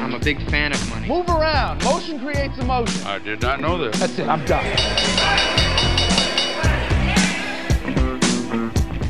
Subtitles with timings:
[0.00, 1.06] I'm a big fan of money.
[1.06, 1.84] Move around.
[1.84, 3.06] Motion creates emotion.
[3.06, 3.92] I did not know that.
[3.94, 4.26] That's it.
[4.26, 4.64] I'm done.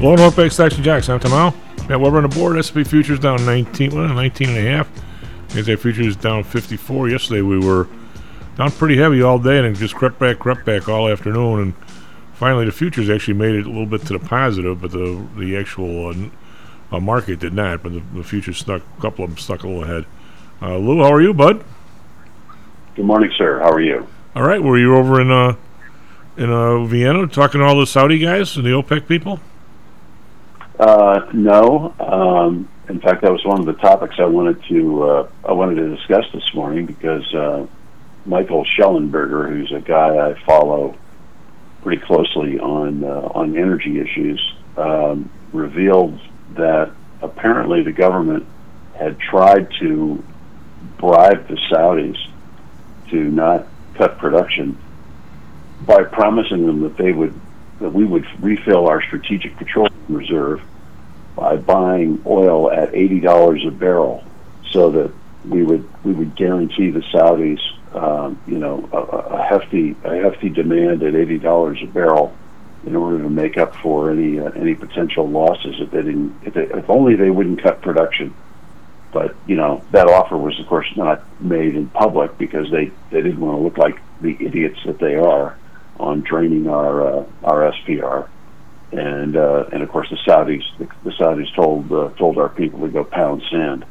[0.00, 1.08] Low Northbank Section Jacks.
[1.08, 1.54] I'm Tom
[1.88, 2.58] Matt Weber on the board.
[2.58, 4.90] S&P futures down 19, well, 19 and a half.
[5.50, 7.08] NASDAQ futures down 54.
[7.08, 7.86] Yesterday we were
[8.56, 11.60] down pretty heavy all day and it just crept back, crept back all afternoon.
[11.60, 11.74] And
[12.34, 15.56] finally the futures actually made it a little bit to the positive, but the the
[15.56, 17.80] actual uh, uh, market did not.
[17.84, 20.04] But the, the futures stuck, a couple of them stuck a little ahead.
[20.62, 21.64] Uh, Lou, how are you, bud?
[22.94, 23.60] Good morning, sir.
[23.60, 24.06] How are you?
[24.36, 24.62] All right.
[24.62, 25.56] Were you over in uh,
[26.36, 29.40] in uh, Vienna talking to all the Saudi guys and the OPEC people?
[30.78, 31.94] Uh, no.
[31.98, 35.76] Um, in fact, that was one of the topics I wanted to uh, I wanted
[35.76, 37.66] to discuss this morning because uh,
[38.26, 40.94] Michael Shellenberger, who's a guy I follow
[41.82, 46.20] pretty closely on uh, on energy issues, um, revealed
[46.54, 46.90] that
[47.22, 48.46] apparently the government
[48.94, 50.22] had tried to
[51.00, 52.18] bribe the Saudis
[53.10, 54.78] to not cut production
[55.86, 57.34] by promising them that they would
[57.80, 60.60] that we would refill our strategic petroleum reserve
[61.34, 64.22] by buying oil at eighty dollars a barrel,
[64.70, 65.10] so that
[65.48, 67.60] we would we would guarantee the Saudis,
[67.94, 72.36] um, you know, a, a hefty a hefty demand at eighty dollars a barrel,
[72.84, 76.52] in order to make up for any uh, any potential losses if they didn't if,
[76.52, 78.34] they, if only they wouldn't cut production.
[79.12, 83.22] But you know that offer was of course not made in public because they they
[83.22, 85.56] didn't want to look like the idiots that they are
[85.98, 88.28] on draining our uh, our SPR
[88.92, 92.80] and uh, and of course the Saudis the, the Saudis told uh, told our people
[92.80, 93.84] to go pound sand.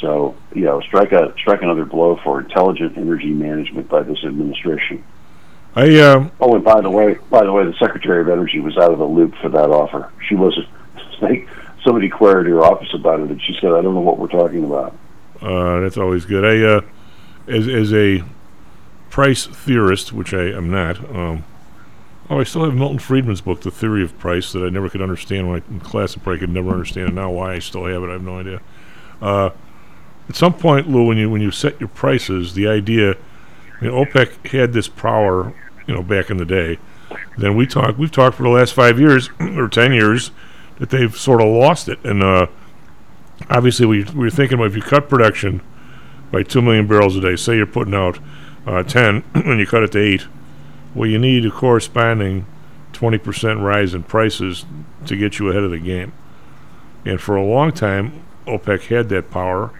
[0.00, 5.04] So you know, strike a strike another blow for intelligent energy management by this administration.
[5.74, 8.76] I uh, oh, and by the way, by the way, the Secretary of Energy was
[8.76, 10.10] out of the loop for that offer.
[10.28, 10.68] She wasn't.
[11.84, 14.64] somebody queried her office about it, and she said, "I don't know what we're talking
[14.64, 14.94] about."
[15.40, 16.44] Uh, that's always good.
[16.44, 16.80] I, uh,
[17.48, 18.22] as as a
[19.10, 21.44] price theorist, which I am not, um,
[22.30, 25.02] Oh, I still have Milton Friedman's book, The Theory of Price, that I never could
[25.02, 26.16] understand when I in class.
[26.16, 27.30] I probably could never understand it now.
[27.30, 28.62] Why I still have it, I have no idea.
[29.20, 29.50] Uh,
[30.30, 33.92] at some point, Lou, when you when you set your prices, the idea, I mean,
[33.92, 35.52] OPEC had this power,
[35.86, 36.78] you know, back in the day.
[37.36, 40.30] Then we talk, we've talked for the last five years or ten years
[40.78, 42.46] that they've sort of lost it, and uh,
[43.50, 45.62] obviously we we were thinking about if you cut production
[46.30, 48.18] by two million barrels a day, say you're putting out
[48.66, 50.26] uh, ten, and you cut it to eight
[50.94, 52.46] well, you need a corresponding
[52.92, 54.64] 20% rise in prices
[55.06, 56.12] to get you ahead of the game.
[57.04, 59.70] And for a long time, OPEC had that power,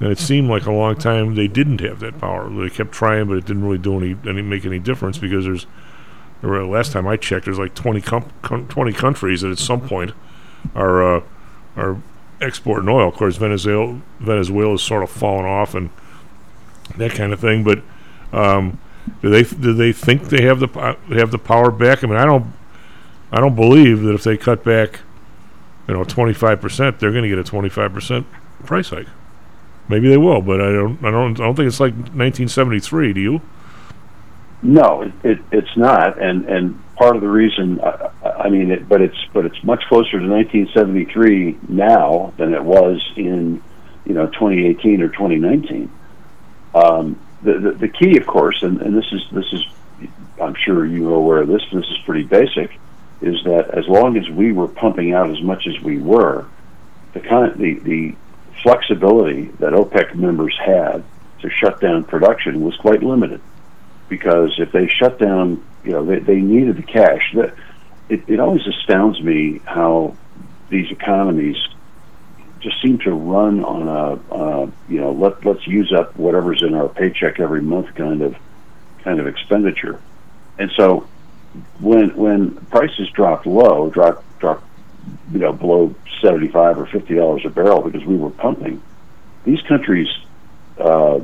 [0.00, 2.50] and it seemed like a long time they didn't have that power.
[2.50, 5.66] They kept trying, but it didn't really do any, any make any difference because there's
[6.40, 9.80] there last time I checked, there's like 20 com- com- 20 countries that at some
[9.80, 10.12] point
[10.74, 11.22] are uh,
[11.76, 12.00] are
[12.40, 13.08] exporting oil.
[13.08, 15.90] Of course, Venezuela is sort of fallen off and
[16.96, 17.82] that kind of thing, but
[18.32, 18.78] um,
[19.22, 22.04] do they do they think they have the have the power back?
[22.04, 22.52] I mean, I don't
[23.32, 25.00] I don't believe that if they cut back,
[25.86, 28.26] you know, twenty five percent, they're going to get a twenty five percent
[28.64, 29.08] price hike.
[29.88, 33.12] Maybe they will, but I don't I don't I don't think it's like 1973.
[33.14, 33.42] Do you?
[34.62, 39.00] No, it it's not, and and part of the reason I, I mean, it, but
[39.00, 43.62] it's but it's much closer to 1973 now than it was in
[44.04, 45.90] you know 2018 or 2019.
[46.74, 49.64] Um, the, the, the key, of course, and, and this is this is,
[50.40, 51.62] I'm sure you are aware of this.
[51.72, 52.72] This is pretty basic.
[53.20, 56.46] Is that as long as we were pumping out as much as we were,
[57.12, 58.16] the kind of, the the
[58.62, 61.04] flexibility that OPEC members had
[61.40, 63.40] to shut down production was quite limited,
[64.08, 67.32] because if they shut down, you know, they, they needed the cash.
[67.34, 67.54] That
[68.10, 70.14] it, it always astounds me how
[70.68, 71.56] these economies
[72.60, 76.74] just seem to run on a uh, you know let let's use up whatever's in
[76.74, 78.36] our paycheck every month kind of
[79.02, 79.98] kind of expenditure,
[80.58, 81.08] and so
[81.80, 84.64] when when prices dropped low, dropped dropped
[85.32, 88.82] you know below seventy five or fifty dollars a barrel because we were pumping,
[89.44, 90.08] these countries
[90.78, 91.18] uh,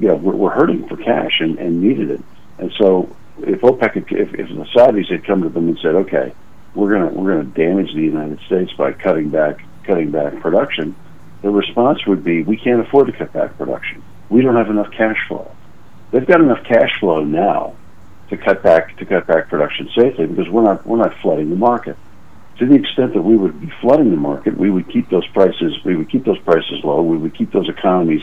[0.00, 2.22] you know were, were hurting for cash and, and needed it,
[2.58, 6.32] and so if OPEC if, if the Saudis had come to them and said okay
[6.74, 10.94] we're gonna we're gonna damage the United States by cutting back cutting back production,
[11.42, 14.02] the response would be, we can't afford to cut back production.
[14.28, 15.50] We don't have enough cash flow.
[16.10, 17.74] They've got enough cash flow now
[18.28, 21.56] to cut back to cut back production safely because we're not we're not flooding the
[21.56, 21.96] market.
[22.58, 25.78] To the extent that we would be flooding the market, we would keep those prices
[25.84, 27.02] we would keep those prices low.
[27.02, 28.22] We would keep those economies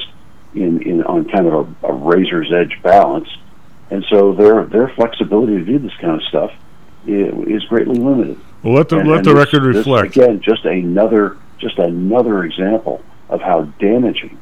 [0.53, 1.53] in, in on kind of
[1.83, 3.27] a, a razor's edge balance,
[3.91, 6.51] and so their their flexibility to do this kind of stuff
[7.07, 8.39] is, greatly limited.
[8.63, 10.15] Well, let the And- let and the this- record this, reflect.
[10.17, 14.37] again, just another just another example of how damaging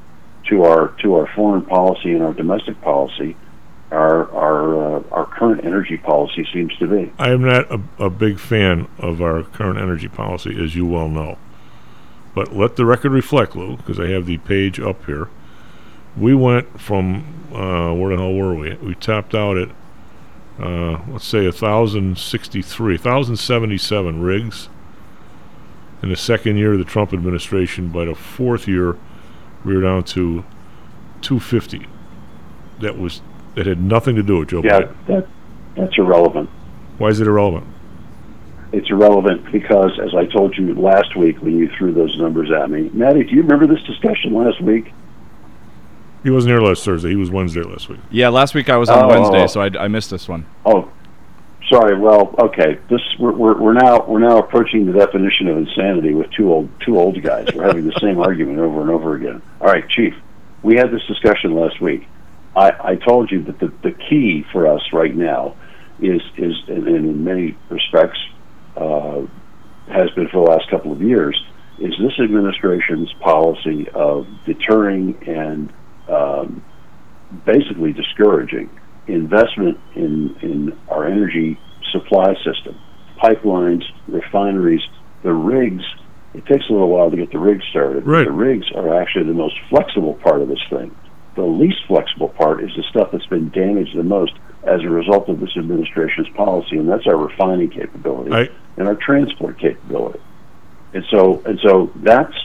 [0.50, 3.36] to our to our foreign policy and our domestic policy
[3.92, 7.12] our our uh, our current energy policy seems to be.
[7.19, 11.10] I am not a, a big fan of our current energy policy, as you well
[11.10, 11.38] know.
[12.34, 15.28] But let the record reflect, Lou, because I have the page up here.
[16.18, 18.75] We went from uh, where the hell were we?
[18.75, 19.69] We topped out at
[20.60, 24.69] uh, let's say thousand sixty-three, thousand seventy-seven rigs
[26.04, 27.89] in the second year of the Trump administration.
[27.89, 28.95] By the fourth year,
[29.65, 30.45] we were down to
[31.21, 31.88] two fifty.
[32.80, 33.21] That was
[33.56, 35.06] that had nothing to do with Joe Yeah, Biden.
[35.07, 35.27] that
[35.75, 36.50] that's irrelevant.
[37.00, 37.66] Why is it irrelevant?
[38.71, 42.69] It's irrelevant because, as I told you last week when you threw those numbers at
[42.69, 44.92] me, Maddie, do you remember this discussion last week?
[46.23, 47.09] He wasn't here last Thursday.
[47.09, 47.99] He was Wednesday last week.
[48.09, 49.47] Yeah, last week I was on Oh, Wednesday, oh.
[49.47, 50.45] so I, I missed this one.
[50.65, 50.89] Oh,
[51.69, 51.97] sorry.
[51.97, 52.79] Well, okay.
[52.89, 56.69] This we're, we're we're now we're now approaching the definition of insanity with two old
[56.85, 57.47] two old guys.
[57.53, 59.41] We're having the same argument over and over again.
[59.59, 60.13] All right, Chief.
[60.61, 62.07] We had this discussion last week.
[62.55, 65.55] I, I told you that the, the key for us right now
[65.99, 68.19] is is and in many respects
[68.77, 69.23] uh,
[69.87, 71.35] has been for the last couple of years
[71.79, 75.73] is this administration's policy of deterring and
[76.07, 76.63] um,
[77.45, 78.69] basically discouraging
[79.07, 81.59] investment in, in our energy
[81.91, 82.79] supply system,
[83.21, 84.81] pipelines, refineries,
[85.23, 85.83] the rigs.
[86.33, 88.07] It takes a little while to get the rigs started.
[88.07, 88.25] Right.
[88.25, 90.95] The rigs are actually the most flexible part of this thing.
[91.35, 94.33] The least flexible part is the stuff that's been damaged the most
[94.63, 98.95] as a result of this administration's policy, and that's our refining capability I- and our
[98.95, 100.19] transport capability.
[100.94, 102.35] And so, and so that's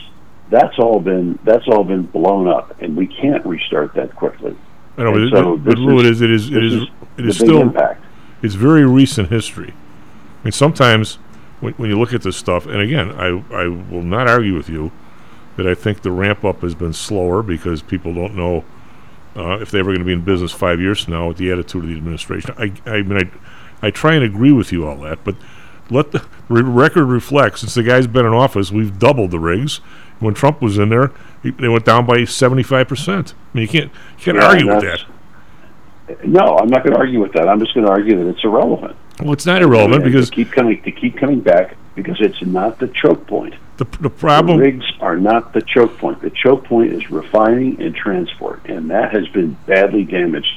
[0.49, 4.55] that's all been that's all been blown up, and we can't restart that quickly.
[4.97, 6.73] I know, but, it, so but this Lou, it is- is it is it is
[6.73, 6.87] is
[7.17, 8.03] it is still impact.
[8.41, 9.73] it's very recent history.
[10.41, 11.15] I mean, sometimes
[11.59, 14.69] when, when you look at this stuff, and again, I I will not argue with
[14.69, 14.91] you
[15.57, 18.63] that I think the ramp up has been slower because people don't know
[19.35, 21.51] uh, if they're ever going to be in business five years from now with the
[21.51, 22.53] attitude of the administration.
[22.57, 23.17] I I mean
[23.81, 25.35] I I try and agree with you all that, but
[25.89, 27.59] let the re- record reflect.
[27.59, 29.79] Since the guy's been in office, we've doubled the rigs.
[30.19, 31.11] When Trump was in there,
[31.41, 33.33] he, they went down by seventy five percent.
[33.53, 35.05] I mean, you can't you can't Yeah, argue with that.
[36.25, 37.47] No, I'm not going to argue with that.
[37.47, 38.95] I'm just going to argue that it's irrelevant.
[39.21, 42.41] Well, it's not irrelevant And because to keep coming to keep coming back because it's
[42.41, 43.53] not the choke point.
[43.77, 46.21] the the The problem rigs are not the choke point.
[46.21, 50.47] The choke point is refining and transport, and that has been badly damaged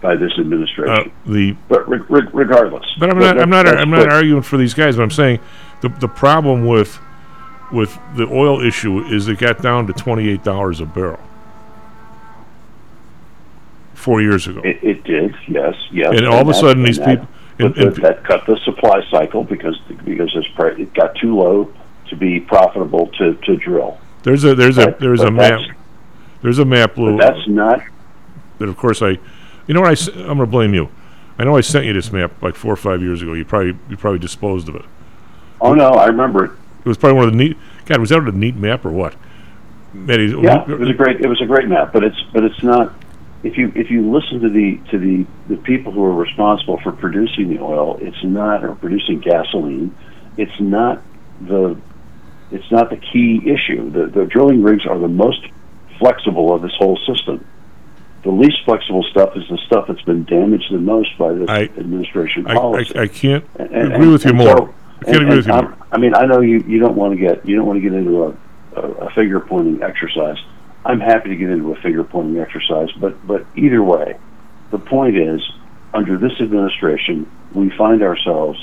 [0.00, 1.12] by this uh, administration.
[1.26, 3.38] the but re- re- regardless, But I'm not.
[3.40, 3.78] I'm let's- not.
[3.80, 4.96] I'm not arguing for these guys.
[4.96, 5.38] But I'm saying
[5.80, 6.98] the the problem with
[7.72, 11.20] with the oil issue is it got down to twenty eight dollars a barrel
[13.94, 14.60] four years ago.
[14.64, 16.14] It, it did, yes, yes.
[16.16, 17.28] And all of a sudden these that- people-
[17.58, 21.72] and- but the- and- that cut the supply cycle because because it got too low
[22.08, 23.98] to be profitable to, to drill.
[24.22, 25.60] There's a there's a there's a map.
[26.40, 27.16] There's a map, But Lou.
[27.18, 27.82] that's not.
[28.58, 29.18] That of course I.
[29.66, 30.12] You know what I?
[30.20, 30.88] I'm going to blame you.
[31.38, 33.32] I know I sent you this map like four or five years ago.
[33.34, 34.84] You probably you probably disposed of it.
[35.60, 36.50] Oh no, I remember it.
[36.88, 37.58] It was probably one of the neat.
[37.84, 39.14] God, was that a neat map or what?
[39.94, 42.94] Yeah, it was a great it was a great map, but it's but it's not.
[43.42, 46.92] If you if you listen to the to the the people who are responsible for
[46.92, 49.94] producing the oil, it's not or producing gasoline.
[50.38, 51.02] It's not
[51.42, 51.76] the
[52.50, 53.90] it's not the key issue.
[53.90, 55.46] The the drilling rigs are the most
[55.98, 57.44] flexible of this whole system.
[58.22, 61.62] The least flexible stuff is the stuff that's been damaged the most by this I-
[61.64, 62.98] administration I, I, policy.
[62.98, 64.46] I can't And- and- agree with you more.
[64.56, 65.52] so- I can't and- agree with you.
[65.52, 67.80] I'm- I mean, I know you, you don't want to get you don't want to
[67.80, 68.34] get into a,
[68.76, 70.36] a, a figure pointing exercise.
[70.84, 74.18] I'm happy to get into a figure pointing exercise, but but either way,
[74.70, 75.40] the point is,
[75.94, 78.62] under this administration, we find ourselves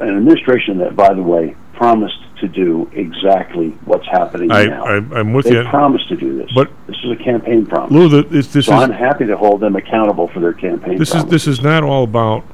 [0.00, 4.84] an administration that, by the way, promised to do exactly what's happening I, now.
[4.84, 5.64] I I'm with they you.
[5.64, 7.92] promised to do this, But- this is a campaign promise.
[7.92, 10.98] Lou, the, this, this so is I'm happy to hold them accountable for their campaign.
[10.98, 12.44] this is this is not all about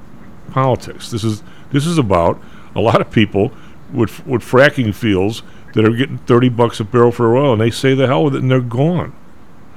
[0.50, 1.10] politics.
[1.10, 1.42] This is
[1.72, 2.40] this is about
[2.74, 3.52] a lot of people
[3.92, 5.42] with with fracking fields
[5.74, 8.34] that are getting thirty bucks a barrel for oil, and they say the hell with
[8.36, 9.14] it, and they're gone.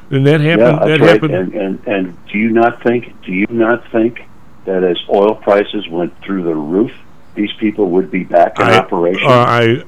[0.10, 0.78] And that happened.
[0.78, 1.10] that's that right.
[1.10, 1.34] happened.
[1.34, 3.22] And, and and do you not think?
[3.24, 4.22] Do you not think
[4.66, 6.92] that as oil prices went through the roof,
[7.36, 9.28] these people would be back in I, operation?
[9.28, 9.84] uh, I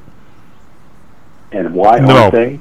[1.51, 2.15] and why no.
[2.15, 2.59] aren't they?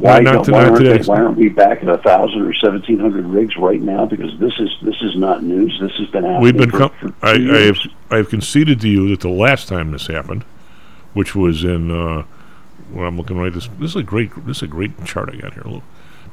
[0.00, 3.26] Why, not why, aren't they, why aren't we back at a thousand or seventeen hundred
[3.26, 4.06] rigs right now?
[4.06, 5.78] Because this is this is not news.
[5.80, 6.70] This has been happening We've been.
[6.70, 7.78] for, Com- for I, I have.
[8.10, 10.44] I have conceded to you that the last time this happened,
[11.12, 11.90] which was in.
[11.90, 12.24] Uh,
[12.92, 14.30] when I'm looking right, this this is a great.
[14.46, 15.64] This is a great chart I got here.
[15.64, 15.82] Look,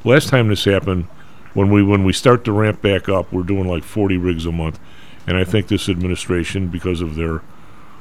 [0.06, 1.06] last time this happened,
[1.54, 4.52] when we when we start to ramp back up, we're doing like 40 rigs a
[4.52, 4.80] month,
[5.28, 7.42] and I think this administration, because of their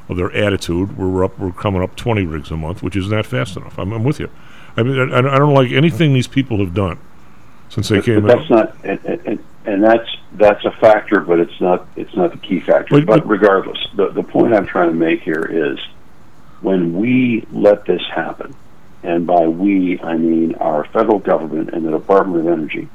[0.09, 1.39] of their attitude, we're up.
[1.39, 3.79] We're coming up 20 rigs a month, which is not fast enough.
[3.79, 4.31] I'm, I'm with you.
[4.77, 6.99] I mean, I, I don't like anything these people have done
[7.69, 11.41] since they But, came but that's not, and, and, and that's that's a factor, but
[11.41, 12.95] it's not it's not the key factor.
[12.95, 15.79] But- But, but- regardless, the the point I'm trying to make here is
[16.61, 18.55] when we let this happen,
[19.03, 22.89] and by we I mean our federal government and the Department of Energy,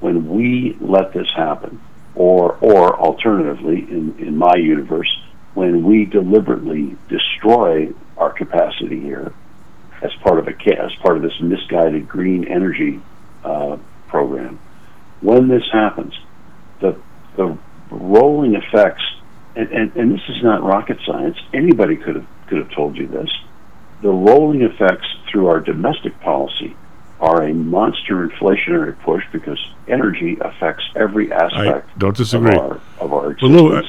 [0.00, 1.80] when we let this happen,
[2.14, 5.10] or or alternatively, in in my universe,
[5.54, 9.32] when we deliberately destroy our capacity here
[10.02, 13.00] as part of a as part of this misguided green energy
[13.44, 13.78] uh,
[14.08, 14.58] program.
[15.20, 16.14] When this happens,
[16.80, 17.00] the
[17.36, 17.56] the
[17.90, 19.02] rolling effects,
[19.54, 21.38] and, and, and this is not rocket science.
[21.54, 23.30] Anybody could have could have told you this.
[24.02, 26.76] The rolling effects through our domestic policy
[27.20, 32.56] are a monster inflationary push because energy affects every I aspect don't of disagree.
[32.56, 33.82] our of our But Lou,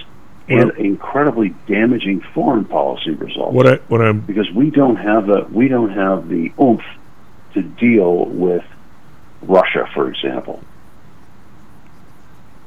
[0.49, 5.47] And incredibly damaging foreign policy results What I what I'm because we don't have the
[5.49, 6.83] we don't have the oomph
[7.53, 8.65] to deal with
[9.41, 10.61] Russia, for example.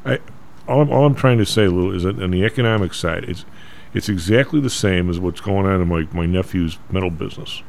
[0.06, 0.20] I
[0.66, 3.44] all I'm, all I'm trying to say, Lou, is that on the economic side, it's
[3.92, 7.62] it's exactly the same as what's going on in my, my nephew's metal business.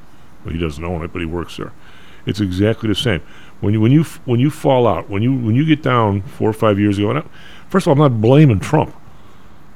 [0.43, 1.73] Well, he doesn't own it, but he works there.
[2.25, 3.21] It's exactly the same.
[3.59, 6.49] When you when you when you fall out, when you when you get down four
[6.49, 7.23] or five years ago, and I,
[7.69, 8.95] first of all, I'm not blaming Trump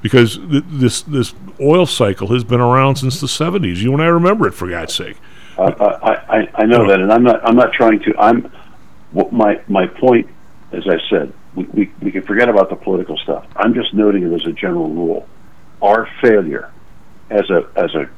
[0.01, 3.77] because th- this this oil cycle has been around since the 70s.
[3.77, 5.17] You and I remember it, for God's sake.
[5.57, 8.13] I, I, I, I know that, and I'm not I'm not trying to.
[8.17, 8.51] I'm
[9.31, 10.29] my my point,
[10.71, 13.45] as I said, we, we we can forget about the political stuff.
[13.55, 15.27] I'm just noting it as a general rule.
[15.81, 16.71] Our failure,
[17.29, 18.09] as a as a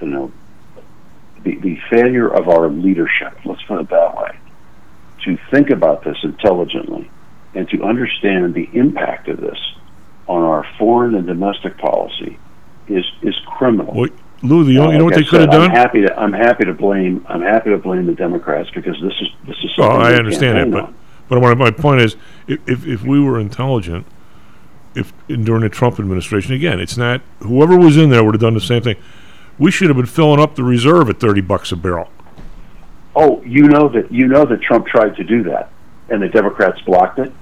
[0.00, 0.32] you know,
[1.42, 3.38] the the failure of our leadership.
[3.44, 4.38] Let's put it that way.
[5.24, 7.10] To think about this intelligently,
[7.54, 9.58] and to understand the impact of this
[10.26, 12.38] on our foreign and domestic policy,
[12.88, 13.92] is is criminal.
[13.94, 14.10] Well,
[14.42, 15.70] Lou, the, you know what uh, I they could have done?
[15.70, 19.14] I'm happy to I'm happy to blame I'm happy to blame the Democrats because this
[19.20, 20.94] is this is Oh, something I understand that, but on.
[21.28, 22.16] but my, my point is,
[22.46, 24.06] if, if if we were intelligent,
[24.94, 28.54] if during the Trump administration, again, it's not whoever was in there would have done
[28.54, 28.96] the same thing.
[29.58, 32.10] We should have been filling up the reserve at thirty bucks a barrel.
[33.16, 35.70] Oh, you know that you know that Trump tried to do that,
[36.10, 37.32] and the Democrats blocked it.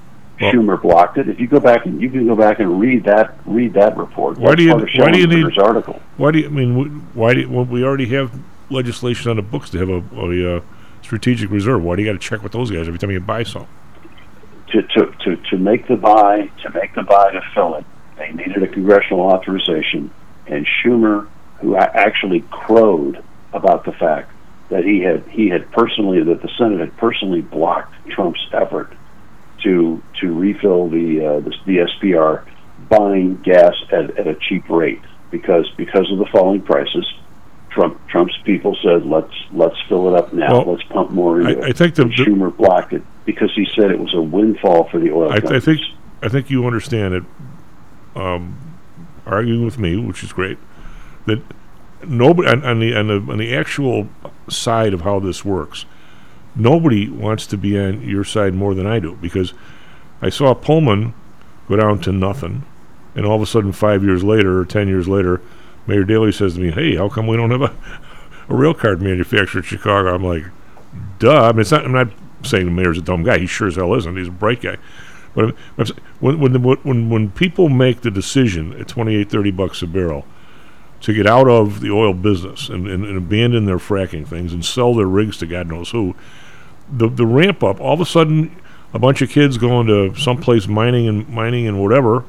[0.40, 1.28] Well- Schumer blocked it.
[1.28, 4.38] If you go back and you can go back and read that read that report.
[4.38, 6.00] Why do you- why do you need- article?
[6.16, 6.74] Why do you I mean?
[6.74, 8.32] wh- Why do you, well, we already have
[8.70, 10.60] legislation on the books to have a, a uh,
[11.02, 11.82] strategic reserve?
[11.84, 13.66] Why do you got to check with those guys every time you buy some?
[14.68, 17.84] to, to, to, to make the buy, to make the buy to fill it,
[18.16, 20.10] they needed a congressional authorization,
[20.46, 21.28] and Schumer,
[21.60, 23.22] who actually crowed
[23.52, 24.30] about the fact
[24.70, 28.90] that he had he had personally that the Senate had personally blocked Trump's effort
[29.64, 32.44] to to refill the uh, the, the SPR,
[32.88, 35.00] buying gas at, at a cheap rate
[35.30, 37.06] because because of the falling prices.
[37.70, 40.58] Trump Trump's people said let's let's fill it up now.
[40.58, 41.70] Well, let's pump more into I- it.
[41.70, 44.98] I think the- And Schumer blocked it because he said it was a windfall for
[45.00, 45.80] the oil I, I think
[46.22, 47.22] I think you understand it.
[48.14, 48.58] Um,
[49.24, 50.58] arguing with me, which is great,
[51.24, 51.40] that
[52.06, 54.06] nobody on, on the on the on the actual
[54.50, 55.86] side of how this works,
[56.54, 59.52] nobody wants to be on your side more than I do because
[60.20, 61.14] I saw Pullman
[61.68, 62.64] go down to nothing,
[63.14, 65.40] and all of a sudden, five years later or ten years later,
[65.86, 67.74] Mayor Daley says to me, "Hey, how come we don't have a
[68.48, 70.44] a rail card manufacturer in Chicago?" I'm like,
[71.18, 71.84] "Duh." I mean, it's not.
[71.84, 72.08] I'm not
[72.44, 73.38] saying the mayor's a dumb guy.
[73.38, 74.16] He sure as hell isn't.
[74.16, 74.76] He's a bright guy.
[75.34, 75.54] But
[76.20, 80.26] when when, when when people make the decision at 28, 30 bucks a barrel
[81.00, 84.64] to get out of the oil business and, and, and abandon their fracking things and
[84.64, 86.14] sell their rigs to God knows who,
[86.90, 88.54] the the ramp up all of a sudden,
[88.94, 92.24] a bunch of kids going to someplace mining and mining and whatever,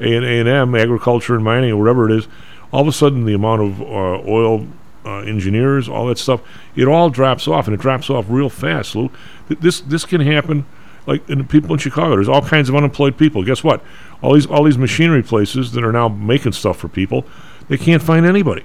[0.00, 2.28] A and A and M agriculture and mining or whatever it is,
[2.72, 4.66] all of a sudden the amount of uh, oil
[5.04, 6.40] uh, engineers, all that stuff,
[6.76, 8.94] it all drops off and it drops off real fast.
[8.94, 9.10] Lou,
[9.48, 10.66] Th- this this can happen.
[11.06, 13.42] Like in people in Chicago, there's all kinds of unemployed people.
[13.42, 13.82] Guess what?
[14.22, 17.24] All these all these machinery places that are now making stuff for people,
[17.68, 18.64] they can't find anybody.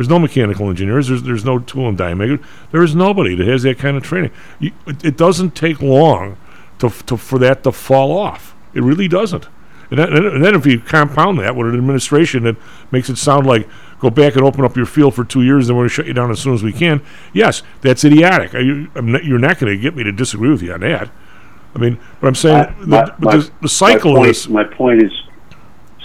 [0.00, 1.08] There's no mechanical engineers.
[1.08, 2.42] There's there's no tool and die maker.
[2.72, 4.30] There is nobody that has that kind of training.
[4.58, 6.38] You, it, it doesn't take long
[6.78, 8.54] to, to for that to fall off.
[8.72, 9.46] It really doesn't.
[9.90, 12.56] And then, and then if you compound that with an administration that
[12.90, 15.76] makes it sound like go back and open up your field for two years, and
[15.76, 17.02] we're going to shut you down as soon as we can.
[17.34, 18.54] Yes, that's idiotic.
[18.54, 21.10] You, I'm not, you're not going to get me to disagree with you on that.
[21.74, 24.48] I mean, but I'm saying I- the, my- my- the, the cycle my point, this.
[24.48, 25.12] My point is,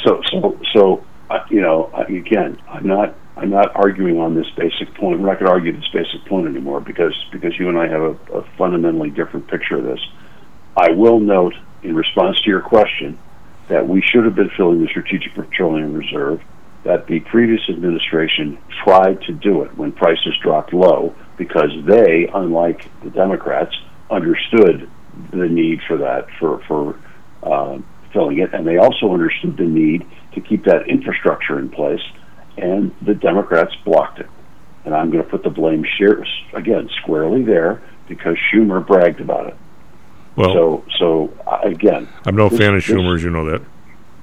[0.03, 4.49] so so so uh, you know, uh, again, I'm not I'm not arguing on this
[4.55, 5.19] basic point.
[5.19, 8.01] We're not going to argue this basic point anymore because because you and I have
[8.01, 9.99] a, a fundamentally different picture of this.
[10.77, 13.19] I will note in response to your question
[13.67, 16.41] that we should have been filling the Strategic Petroleum Reserve.
[16.83, 22.87] That the previous administration tried to do it when prices dropped low because they, unlike
[23.01, 23.75] the Democrats,
[24.11, 24.87] understood
[25.31, 26.99] the need for that for for
[27.41, 27.79] uh,
[28.13, 32.01] filling it, and they also understood the need to keep that infrastructure in place.
[32.57, 34.29] And the Democrats blocked it.
[34.85, 39.47] And I'm going to put the blame share, again squarely there because Schumer bragged about
[39.47, 39.55] it.
[40.35, 41.33] Well, So so
[41.63, 43.23] again, I'm no this- fan of this- Schumer's.
[43.23, 43.61] You know that.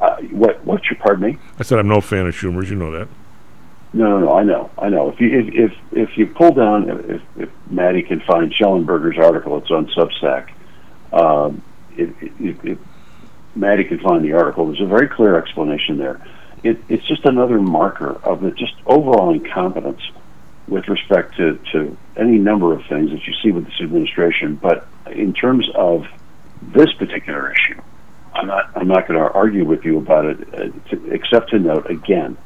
[0.00, 1.38] uh, what what's your pardon me?
[1.58, 2.70] I said I'm no fan of Schumer's.
[2.70, 3.08] You know that.
[3.94, 4.32] No, no, no.
[4.36, 5.10] I know, I know.
[5.10, 5.72] If you if if,
[6.10, 10.50] if you pull down, if, if Maddie can find Shellenberger's article, it's on Substack.
[11.12, 11.62] Um,
[11.96, 12.10] if,
[12.40, 12.78] if, if
[13.54, 16.24] Maddie can find the article, there's a very clear explanation there.
[16.62, 20.00] It, it's just another marker of the just overall incompetence
[20.68, 24.54] with respect to, to any number of things that you see with this administration.
[24.56, 26.06] But in terms of
[26.62, 27.80] this particular issue,
[28.34, 31.58] I'm not I'm not going to argue with you about it, uh, to, except to
[31.58, 32.36] note again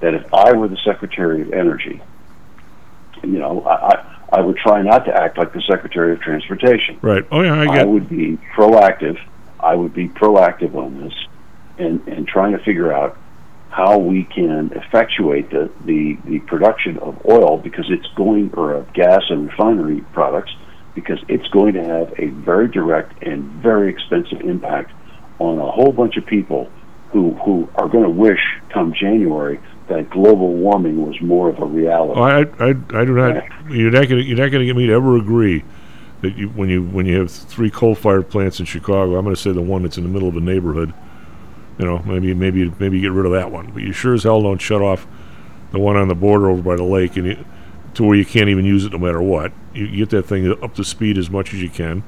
[0.00, 2.00] that if I were the Secretary of Energy,
[3.22, 6.98] you know, I, I, I would try not to act like the Secretary of Transportation.
[7.02, 7.26] Right.
[7.30, 9.18] Oh yeah, I I would be proactive.
[9.60, 11.14] I would be proactive on this,
[11.78, 13.18] and and trying to figure out
[13.78, 18.92] how we can effectuate the the, the production of oil because it's going or of
[18.92, 20.50] gas and refinery products
[20.96, 24.90] because it's going to have a very direct and very expensive impact
[25.38, 26.68] on a whole bunch of people
[27.12, 31.64] who who are going to wish come January that global warming was more of a
[31.64, 32.20] reality.
[32.20, 33.44] Oh, I, I, I do not.
[33.70, 34.24] You're not going to.
[34.24, 35.62] You're not going to get me to ever agree
[36.22, 39.40] that you, when you when you have three coal-fired plants in Chicago, I'm going to
[39.40, 40.92] say the one that's in the middle of a neighborhood.
[41.78, 44.42] You know, maybe maybe maybe get rid of that one, but you sure as hell
[44.42, 45.06] don't shut off
[45.70, 47.44] the one on the border over by the lake and you,
[47.94, 49.52] to where you can't even use it no matter what.
[49.74, 52.02] You, you get that thing up to speed as much as you can.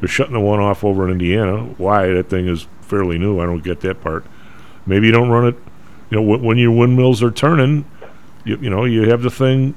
[0.00, 1.64] They're shutting the one off over in Indiana.
[1.78, 3.40] Why that thing is fairly new?
[3.40, 4.26] I don't get that part.
[4.84, 5.56] Maybe you don't run it.
[6.10, 7.86] You know, wh- when your windmills are turning,
[8.44, 9.74] you, you know you have the thing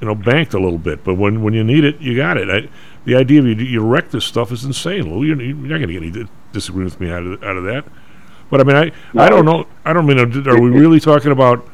[0.00, 1.04] you know, banked a little bit.
[1.04, 2.48] But when, when you need it, you got it.
[2.48, 2.70] I,
[3.04, 5.24] the idea of you, you wreck this stuff is insane, Lou.
[5.24, 7.84] You're, you're not going to get any disagreement with me out of, out of that.
[8.50, 9.66] But I mean, I, I don't know.
[9.84, 10.18] I don't mean.
[10.18, 11.66] Are we really talking about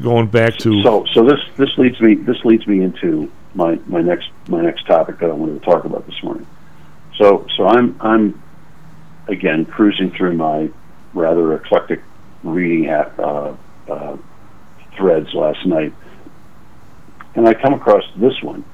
[0.00, 0.82] going back to?
[0.82, 4.86] So, so this this leads me this leads me into my my next my next
[4.86, 6.46] topic that I wanted to talk about this morning.
[7.16, 8.42] So, so I'm I'm
[9.26, 10.70] again cruising through my
[11.14, 12.02] rather eclectic
[12.42, 13.54] reading at uh,
[13.88, 14.16] uh,
[14.96, 15.94] threads last night,
[17.34, 18.64] and I come across this one.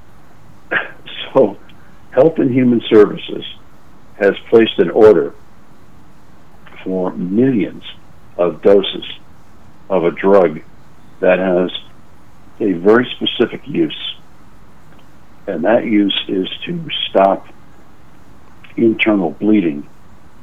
[1.33, 1.57] so,
[2.11, 3.45] Health and Human Services
[4.17, 5.33] has placed an order
[6.89, 7.83] for millions
[8.35, 9.05] of doses
[9.91, 10.59] of a drug
[11.19, 11.69] that has
[12.59, 14.15] a very specific use,
[15.45, 17.47] and that use is to stop
[18.75, 19.87] internal bleeding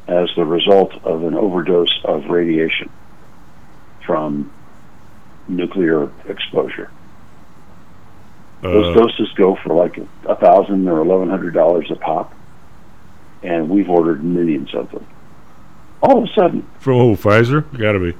[0.07, 2.89] as the result of an overdose of radiation
[4.07, 4.49] from
[5.49, 6.93] nuclear exposure.
[8.63, 12.33] Those Uh, doses go for like a thousand or eleven hundred dollars a pop,
[13.43, 15.05] and we've ordered millions of them.
[16.07, 17.17] All of a sudden, from who?
[17.17, 17.63] Pfizer?
[17.77, 18.17] Got to be.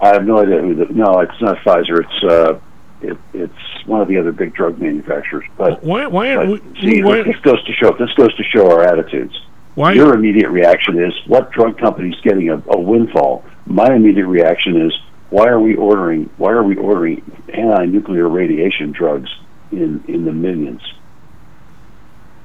[0.00, 0.86] I have no idea who the.
[0.92, 2.04] No, it's not Pfizer.
[2.04, 2.58] It's uh,
[3.00, 5.44] it, it's one of the other big drug manufacturers.
[5.56, 6.06] But, Why?
[6.06, 6.36] Why?
[6.36, 7.22] but we- see, why?
[7.22, 7.92] this goes to show.
[7.98, 9.34] This goes to show our attitudes.
[9.74, 9.92] Why?
[9.92, 14.92] Your immediate reaction is, "What drug company's getting a, a windfall?" My immediate reaction is,
[15.30, 16.28] "Why are we ordering?
[16.36, 17.22] Why are we ordering
[17.54, 19.30] anti-nuclear radiation drugs
[19.72, 20.82] in in the millions?"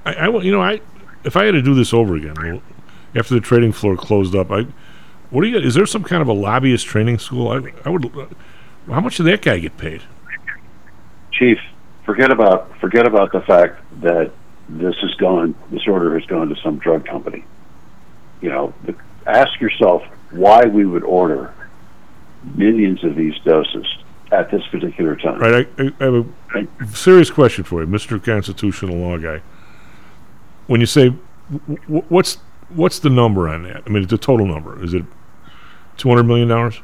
[0.05, 0.79] I, I will- you know, I
[1.25, 2.61] if I had to do this over again, well,
[3.15, 4.67] after the trading floor closed up, I
[5.29, 5.57] what do you?
[5.57, 7.49] Is there some kind of a lobbyist training school?
[7.49, 8.11] I, I would.
[8.87, 10.03] How much did that guy get paid?
[11.31, 11.57] Chief,
[12.05, 14.31] forget about forget about the fact that
[14.69, 17.43] this has gone, this order has gone to some drug company.
[18.41, 21.53] You know, the, ask yourself why we would order
[22.55, 23.85] millions of these doses
[24.31, 25.39] at this particular time.
[25.39, 25.67] Right.
[25.77, 26.27] I, I, I have
[26.79, 29.41] a serious question for you, Mister Constitutional Law guy.
[30.67, 31.09] When you say,
[31.87, 32.37] what's
[32.69, 33.83] what's the number on that?
[33.85, 35.03] I mean, the total number is it
[35.97, 36.81] two hundred million dollars?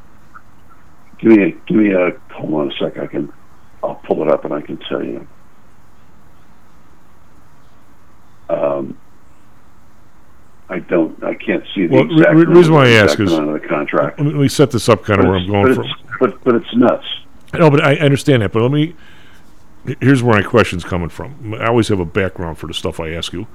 [1.18, 2.98] Give me a give me a hold on a sec.
[2.98, 3.32] I can
[3.82, 5.26] I'll pull it up and I can tell you.
[8.48, 8.98] Um,
[10.68, 13.60] I don't, I can't see the Well, exact re- reason why I ask is- the
[13.68, 14.20] contract.
[14.20, 15.86] Let me, set this up kind of where I'm going but from.
[16.20, 17.06] but, but it's nuts.
[17.54, 18.52] No, but I I understand that.
[18.52, 18.94] But let me.
[20.00, 21.54] Here's where my question's coming from.
[21.54, 23.46] I always have a background for the stuff I ask you,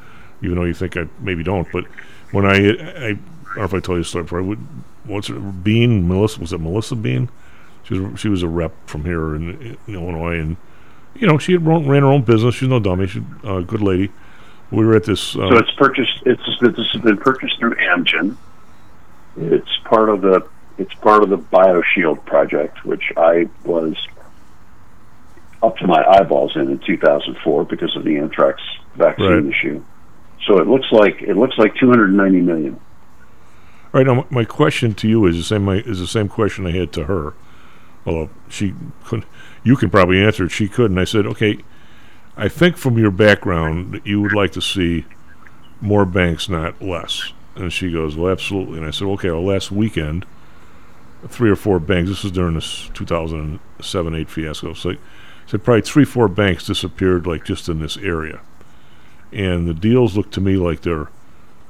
[0.42, 1.68] even though you think I maybe don't.
[1.72, 1.86] But
[2.32, 4.40] when I, I, I don't know if I told you the story before.
[4.40, 4.60] I would,
[5.06, 6.40] what's her, Bean Melissa?
[6.40, 7.30] Was it Melissa Bean?
[7.84, 10.58] She was she was a rep from here in, in Illinois, and
[11.16, 12.56] you know she had run, ran her own business.
[12.56, 13.08] She's no dummy.
[13.08, 14.12] She's a good lady.
[14.72, 15.36] We were at this.
[15.38, 16.22] Uh, So it's purchased.
[16.26, 18.36] It's this has been purchased through Amgen.
[19.38, 20.46] It's part of the.
[20.78, 23.96] It's part of the BioShield project, which I was
[25.64, 28.62] up to my eyeballs in in 2004 because of the anthrax
[28.96, 29.46] vaccine Right.
[29.56, 29.84] issue.
[30.46, 32.80] So it looks like it looks like 290 million.
[33.94, 35.68] All right, now my- question to you is the same.
[35.70, 37.34] Is the same question I had to her.
[38.06, 38.74] Although she
[39.04, 39.28] couldn't,
[39.64, 40.52] you can probably answer it.
[40.52, 40.98] She couldn't.
[40.98, 41.58] I said, okay,
[42.38, 45.06] I think from your background that you would like to see
[45.82, 47.34] more banks, not less.
[47.56, 48.78] And she goes, well, absolutely.
[48.78, 49.30] And I said, okay.
[49.30, 50.26] Well, last weekend,
[51.28, 52.10] three or four banks.
[52.10, 54.74] This was during this 2007 8 fiasco.
[54.74, 54.94] So
[55.48, 58.42] said probably three, four banks disappeared like just in this area.
[59.32, 61.10] And the deals look to me like they're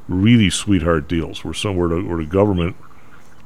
[0.08, 2.76] really sweetheart deals where somewhere the, where the government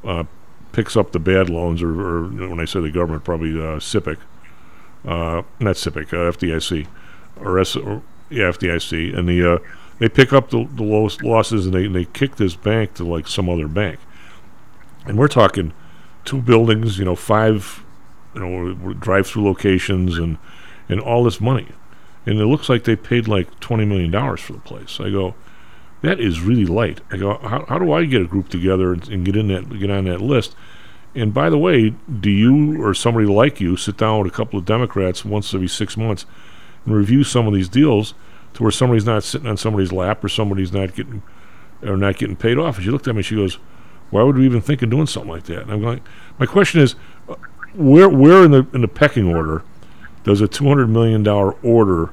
[0.04, 0.24] uh,
[0.72, 4.18] picks up the bad loans, or, or when I say the government, probably uh, SIPC,
[5.06, 6.88] uh, not SIPC, uh, FDIC,
[7.38, 9.58] or, S, or yeah, FDIC, and the uh,
[10.00, 13.04] they pick up the, the lowest losses and they, and they kick this bank to
[13.04, 14.00] like some other bank,
[15.06, 15.74] and we're talking
[16.26, 17.84] two buildings, you know, five,
[18.34, 20.38] you know, drive-through locations and
[20.90, 21.68] and all this money,
[22.26, 25.00] and it looks like they paid like twenty million dollars for the place.
[25.00, 25.36] I go
[26.02, 27.02] that is really light.
[27.12, 29.78] I go, how, how do I get a group together and, and get in that
[29.80, 30.56] get on that list?
[31.14, 34.58] And by the way, do you or somebody like you sit down with a couple
[34.58, 36.26] of Democrats once every six months
[36.86, 38.14] and review some of these deals
[38.54, 41.22] to where somebody's not sitting on somebody's lap or somebody's not getting
[41.84, 42.78] or not getting paid off?
[42.78, 43.56] And she looked at me, and she goes,
[44.10, 46.02] "Why would we even think of doing something like that?" And I'm going,
[46.40, 46.96] my question is,
[47.30, 47.36] uh,
[47.74, 49.64] where where in the in the pecking order
[50.24, 52.10] does a two hundred million dollar order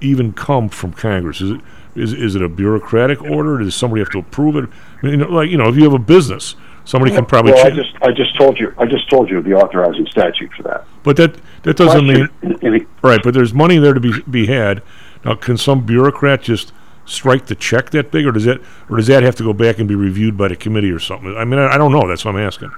[0.00, 1.40] even come from Congress?
[1.40, 1.60] Is it
[1.94, 3.58] is is it a bureaucratic order?
[3.58, 4.68] Does somebody have to approve it?
[5.02, 7.52] I mean, you know, like you know, if you have a business, somebody can probably.
[7.52, 10.62] well, I just I just told you I just told you the authorizing statute for
[10.64, 10.84] that.
[11.02, 13.20] but that that doesn't mean it- right.
[13.22, 14.82] But there's money there to be be had.
[15.24, 16.72] Now, can some bureaucrat just
[17.04, 19.78] strike the check that big, or does that or does that have to go back
[19.78, 21.36] and be reviewed by the committee or something?
[21.36, 22.08] I mean, I, I don't know.
[22.08, 22.72] That's what I'm asking.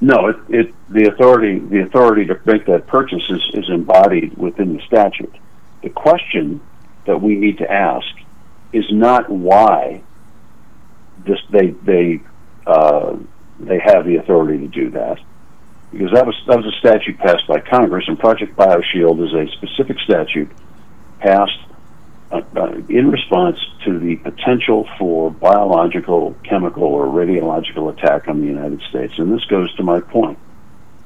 [0.00, 4.74] No, it, it the authority the authority to make that purchase is, is embodied within
[4.76, 5.34] the statute.
[5.82, 6.60] The question
[7.06, 8.06] that we need to ask
[8.72, 10.02] is not why
[11.26, 12.20] this they they
[12.66, 13.16] uh,
[13.58, 15.18] they have the authority to do that,
[15.92, 19.52] because that was that was a statute passed by Congress, and Project BioShield is a
[19.56, 20.50] specific statute
[21.18, 21.58] passed
[22.32, 28.46] uh, uh, in response to the potential for biological, chemical, or radiological attack on the
[28.46, 29.14] United States.
[29.18, 30.38] And this goes to my point.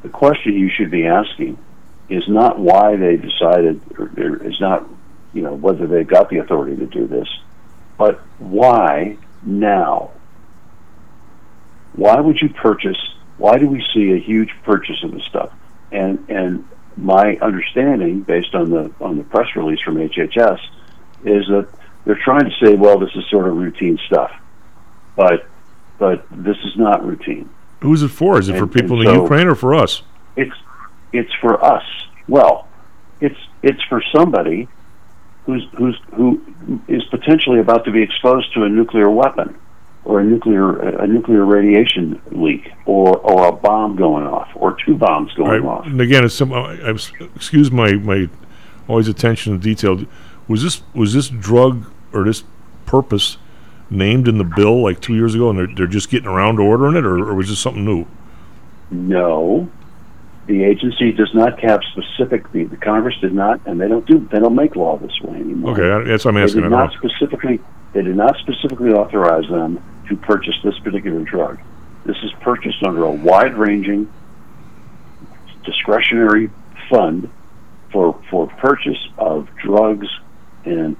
[0.02, 1.56] The question you should be asking
[2.10, 4.86] is not why they decided, or, or is not,
[5.32, 7.28] you know, whether they got the authority to do this,
[7.96, 10.10] but why now?
[11.94, 12.98] Why would you purchase?
[13.38, 15.52] Why do we see a huge purchase of this stuff?
[15.90, 20.58] And and my understanding, based on the on the press release from HHS,
[21.24, 21.68] is that
[22.04, 24.30] they're trying to say, well, this is sort of routine stuff,
[25.16, 25.46] but
[25.98, 27.48] but this is not routine.
[27.80, 28.38] Who's it for?
[28.38, 30.02] Is it for people in so- Ukraine or for us?
[30.36, 30.54] It's
[31.12, 31.84] it's for us.
[32.28, 32.66] Well,
[33.20, 34.68] it's it's for somebody
[35.46, 36.40] who's who's who
[36.88, 39.54] is potentially about to be exposed to a nuclear weapon
[40.04, 44.96] or a nuclear a nuclear radiation leak or or a bomb going off or two
[44.96, 45.64] bombs going Right.
[45.78, 45.86] off.
[45.86, 46.52] And again, it's some.
[46.52, 46.90] Uh, I, I,
[47.36, 48.28] excuse my my
[48.88, 50.00] always attention to detail.
[50.48, 52.44] Was this was this drug or this
[52.86, 53.38] purpose
[53.90, 56.62] named in the bill like two years ago, and they're, they're just getting around to
[56.62, 58.06] ordering it, or, or was this something new?
[58.90, 59.68] No,
[60.46, 62.50] the agency does not cap specific.
[62.52, 64.28] The, Congress did not, and they don't do.
[64.30, 65.72] They don't make law this way anymore.
[65.72, 67.60] Okay, that's what I'm They did not specifically.
[67.92, 71.58] They did not specifically authorize them to purchase this particular drug.
[72.04, 74.12] This is purchased under a wide-ranging
[75.64, 76.50] discretionary
[76.90, 77.30] fund
[77.90, 80.08] for for purchase of drugs
[80.64, 80.96] and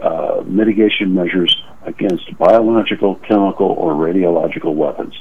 [0.00, 5.14] uh, mitigation measures against biological, chemical, or radiological weapons.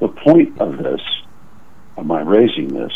[0.00, 1.00] The point of this,
[1.96, 2.92] of my raising this,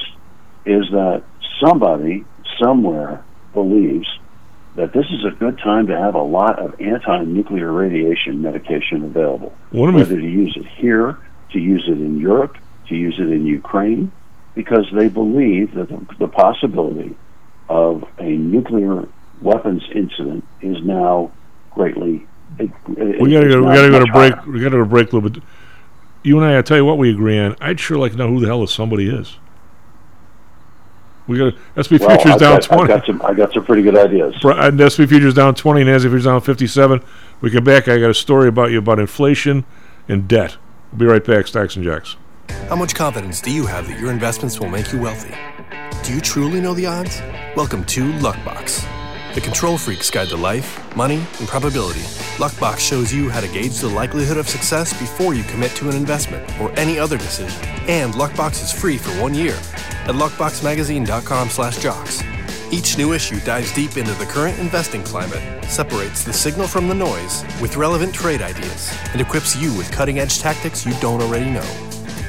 [0.67, 1.23] is that
[1.61, 2.25] somebody
[2.61, 4.07] somewhere believes
[4.77, 9.53] that this is a good time to have a lot of anti-nuclear radiation medication available.
[9.71, 11.19] What Whether to use it here,
[11.53, 12.57] to use it in Europe,
[12.89, 14.13] to use it in Ukraine,
[14.55, 17.17] because they believe that the, the possibility
[17.69, 19.09] of a nuclear
[19.43, 21.31] weapons incident is now
[21.73, 22.27] greatly
[22.59, 23.61] it, it, We gotta go.
[23.63, 24.35] We gotta go to break.
[24.35, 24.51] higher.
[24.51, 25.43] We gotta go to break a little bit.
[26.25, 27.55] You and I, I tell you what, we agree on.
[27.61, 29.37] I'd sure like to know who the hell this somebody is.
[31.27, 32.89] We got SP Well, futures I've down got, I've twenty.
[32.89, 33.23] got some.
[33.23, 34.35] I got some pretty good ideas.
[34.41, 35.83] Br- And uh, SP futures down twenty.
[35.83, 37.03] and Nasdaq futures down fifty-seven.
[37.43, 37.87] We come back.
[37.87, 39.65] I got a story about you about inflation
[40.09, 40.57] and debt.
[40.91, 41.47] We'll be right back.
[41.47, 42.17] Stocks and jocks.
[42.69, 45.35] How much confidence do you have that your investments will make you wealthy?
[46.03, 47.21] Do you truly know the odds?
[47.55, 48.85] Welcome to Luckbox,
[49.35, 52.03] the control freak's guide to life, money, and probability.
[52.39, 55.97] Luckbox shows you how to gauge the likelihood of success before you commit to an
[55.97, 57.59] investment or any other decision.
[57.89, 59.55] And Luckbox is free for one year
[60.07, 62.23] at luckboxmagazine.com/jocks.
[62.71, 66.95] Each new issue dives deep into the current investing climate, separates the signal from the
[66.95, 71.88] noise with relevant trade ideas, and equips you with cutting-edge tactics you don't already know.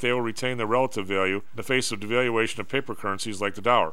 [0.00, 3.54] they will retain their relative value in the face of devaluation of paper currencies like
[3.54, 3.92] the dollar.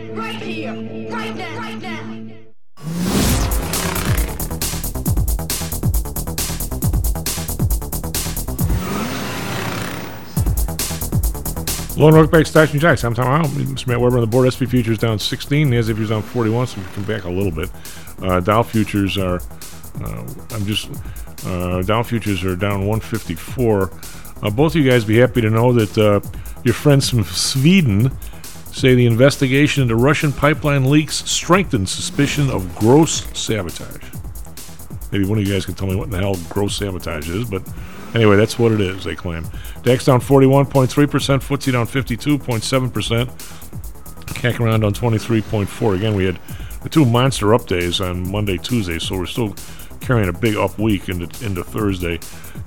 [0.09, 0.73] right here,
[1.09, 1.71] right now, right.
[12.01, 13.03] Lone Rock Bank Stocks and Jocks.
[13.03, 13.49] I'm Tom Howell.
[13.49, 13.85] Mr.
[13.85, 14.51] Matt Weber on the board.
[14.51, 15.69] SP futures down 16.
[15.69, 17.69] NASDAQ futures down 41, so we come back a little bit.
[18.23, 19.39] Uh, Dow futures are,
[20.03, 20.89] uh, I'm just,
[21.45, 23.91] uh, Dow futures are down 154.
[24.41, 26.21] Uh, both of you guys be happy to know that uh,
[26.63, 28.11] your friends from Sweden
[28.71, 34.03] say the investigation into Russian pipeline leaks strengthens suspicion of gross sabotage.
[35.11, 37.49] Maybe one of you guys can tell me what in the hell gross sabotage is,
[37.49, 37.61] but
[38.15, 39.45] anyway, that's what it is, they claim.
[39.83, 43.25] DAX down 41.3%, FTSE down 52.7%,
[44.33, 45.95] CAC around on 23.4.
[45.95, 46.39] Again, we had
[46.81, 49.53] the two monster up days on Monday, Tuesday, so we're still
[49.99, 52.17] carrying a big up week into, into Thursday.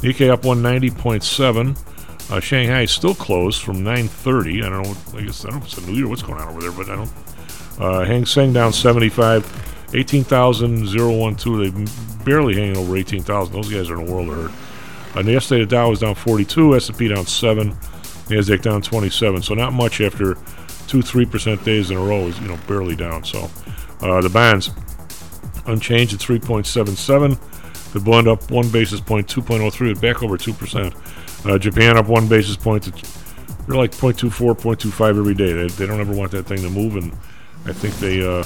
[0.01, 1.94] Nikkei up 190.7.
[2.31, 4.65] Uh, Shanghai is still closed from 9:30.
[4.65, 5.19] I don't know.
[5.19, 6.09] I guess I don't know it's a new year.
[6.09, 6.73] What's going on over there?
[6.73, 7.13] But I don't.
[7.79, 11.75] Uh, Hang Seng down 75, 18,012.
[11.75, 13.53] They're barely hanging over 18,000.
[13.53, 15.17] Those guys are in a world of hurt.
[15.17, 19.43] Uh, yesterday the Dow was down 42, S&P down 7, Nasdaq down 27.
[19.43, 20.37] So not much after
[20.87, 23.25] two, three percent days in a row is you know barely down.
[23.25, 23.51] So
[24.01, 24.71] uh, the bonds
[25.67, 27.93] unchanged at 3.77.
[27.93, 30.95] The Bund up one basis point, 2.03, back over 2%.
[31.45, 32.85] Uh, Japan up one basis point.
[32.85, 32.91] To,
[33.67, 35.53] they're like 0.24, 0.25 every day.
[35.53, 37.13] They, they don't ever want that thing to move, and
[37.67, 38.45] I think they uh,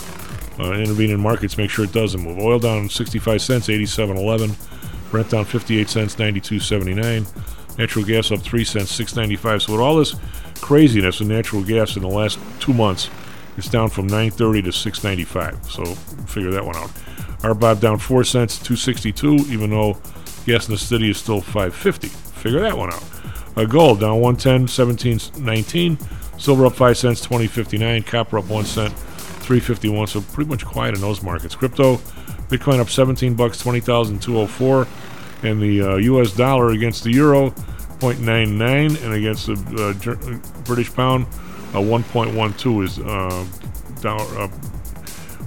[0.59, 2.39] uh, intervene in markets, make sure it doesn't move.
[2.39, 5.11] Oil down 65 cents, 87.11.
[5.11, 7.79] Brent down 58 cents, 92.79.
[7.79, 9.63] Natural gas up 3 cents, 6.95.
[9.63, 10.17] So with all this
[10.61, 13.09] craziness in natural gas in the last two months,
[13.57, 15.71] it's down from 9.30 to 6.95.
[15.71, 15.85] So
[16.27, 16.91] figure that one out.
[17.41, 19.97] RBOB down 4 cents, 2.62, even though
[20.45, 22.28] gas in the city is still 5.50.
[22.39, 23.03] Figure that one out.
[23.69, 25.99] Gold down 110, 17, 19.
[26.39, 28.07] Silver up 5 cents, 20.59.
[28.07, 30.07] Copper up 1 cent, 351.
[30.07, 31.57] So pretty much quiet in those markets.
[31.57, 31.97] Crypto,
[32.49, 34.87] Bitcoin up 17 bucks, 20,204.
[35.43, 36.33] And the uh, U.S.
[36.33, 37.51] dollar against the euro,
[37.99, 40.17] 0.99, and against the uh, Ger-
[40.65, 41.27] British pound,
[41.75, 43.47] uh, 1.12 is uh,
[44.01, 44.49] dollar, uh,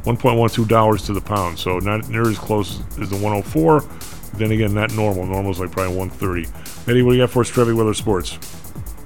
[0.04, 1.58] 1.12 dollars to the pound.
[1.58, 3.82] So not near as close as the 104.
[4.34, 5.26] Then again, not normal.
[5.26, 6.90] Normal is like probably 130.
[6.90, 8.38] Eddie, what do you got for us, Trevi Weather Sports?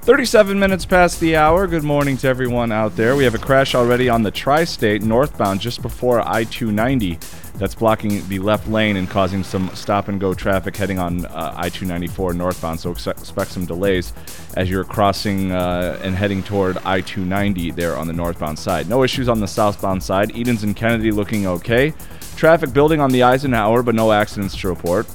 [0.06, 1.66] 37 minutes past the hour.
[1.66, 3.16] Good morning to everyone out there.
[3.16, 7.18] We have a crash already on the tri state northbound just before I 290
[7.58, 11.54] that's blocking the left lane and causing some stop and go traffic heading on uh,
[11.56, 12.80] I 294 northbound.
[12.80, 14.14] So expect some delays
[14.56, 18.88] as you're crossing uh, and heading toward I 290 there on the northbound side.
[18.88, 20.36] No issues on the southbound side.
[20.36, 21.94] Edens and Kennedy looking okay.
[22.36, 25.08] Traffic building on the Eisenhower, but no accidents to report.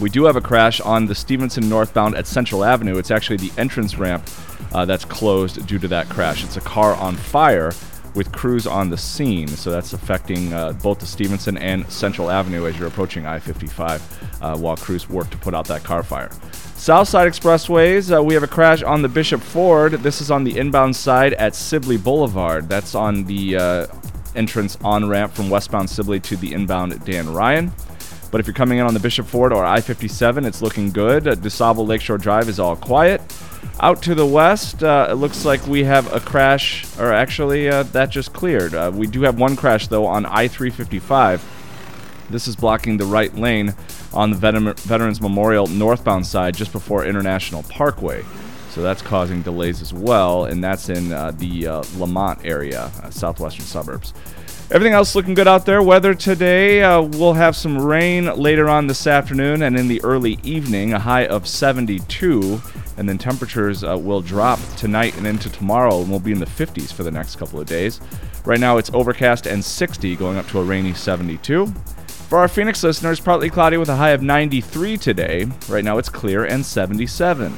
[0.00, 2.98] We do have a crash on the Stevenson northbound at Central Avenue.
[2.98, 4.28] It's actually the entrance ramp
[4.72, 6.44] uh, that's closed due to that crash.
[6.44, 7.72] It's a car on fire
[8.14, 12.66] with crews on the scene, so that's affecting uh, both the Stevenson and Central Avenue
[12.66, 16.30] as you're approaching I 55 uh, while crews work to put out that car fire.
[16.76, 19.92] Southside Expressways, uh, we have a crash on the Bishop Ford.
[19.92, 22.68] This is on the inbound side at Sibley Boulevard.
[22.68, 23.86] That's on the uh,
[24.36, 27.72] entrance on ramp from westbound Sibley to the inbound Dan Ryan.
[28.30, 31.26] But if you're coming in on the Bishop Ford or I 57, it's looking good.
[31.26, 33.20] Uh, DuSable Lakeshore Drive is all quiet.
[33.80, 37.82] Out to the west, uh, it looks like we have a crash, or actually, uh,
[37.84, 38.74] that just cleared.
[38.74, 41.44] Uh, we do have one crash, though, on I 355.
[42.30, 43.74] This is blocking the right lane
[44.12, 48.24] on the Veteran- Veterans Memorial northbound side just before International Parkway.
[48.76, 53.08] So that's causing delays as well, and that's in uh, the uh, Lemont area, uh,
[53.08, 54.12] southwestern suburbs.
[54.70, 55.82] Everything else looking good out there.
[55.82, 60.38] Weather today, uh, we'll have some rain later on this afternoon and in the early
[60.42, 62.60] evening, a high of 72.
[62.98, 66.44] And then temperatures uh, will drop tonight and into tomorrow, and we'll be in the
[66.44, 68.02] 50s for the next couple of days.
[68.44, 71.66] Right now, it's overcast and 60, going up to a rainy 72.
[72.28, 75.46] For our Phoenix listeners, partly cloudy with a high of 93 today.
[75.66, 77.54] Right now, it's clear and 77.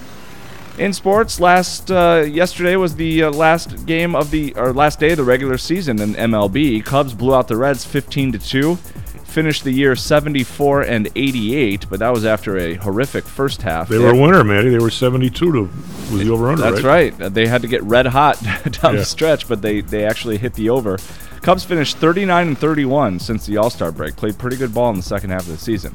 [0.79, 5.11] In sports, last uh, yesterday was the uh, last game of the or last day
[5.11, 6.85] of the regular season in MLB.
[6.85, 8.77] Cubs blew out the Reds 15 to 2.
[8.77, 13.88] Finished the year 74 and 88, but that was after a horrific first half.
[13.88, 14.71] They were a winner, Matty.
[14.71, 16.62] They were 72 to was the over under.
[16.62, 17.12] That's right.
[17.19, 17.35] right.
[17.35, 19.01] They had to get red hot down Yeah.
[19.01, 20.97] the stretch, but they, they actually hit the over.
[21.43, 24.17] Cubs finished 39 and 31 since the All Star break.
[24.17, 25.95] Played pretty good ball in the second half of the season.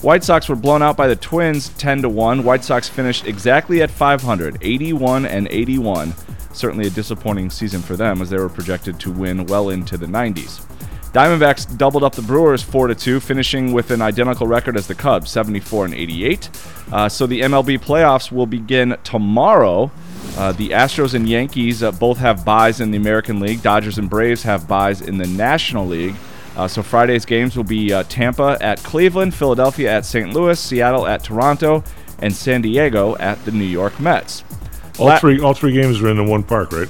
[0.00, 2.44] White Sox were blown out by the Twins 10 to 1.
[2.44, 6.14] White Sox finished exactly at 500, 81 and 81.
[6.52, 10.06] Certainly a disappointing season for them as they were projected to win well into the
[10.06, 10.64] 90s.
[11.12, 14.94] Diamondbacks doubled up the Brewers 4 to 2, finishing with an identical record as the
[14.94, 16.50] Cubs, 74 and 88.
[16.92, 19.90] Uh, so the MLB playoffs will begin tomorrow.
[20.36, 23.62] Uh, the Astros and Yankees uh, both have buys in the American League.
[23.62, 26.14] Dodgers and Braves have buys in the National League.
[26.58, 30.34] Uh, so Friday's games will be uh, Tampa at Cleveland, Philadelphia at St.
[30.34, 31.84] Louis, Seattle at Toronto,
[32.18, 34.42] and San Diego at the New York Mets.
[34.98, 36.88] All La- three all three games are in the one park, right?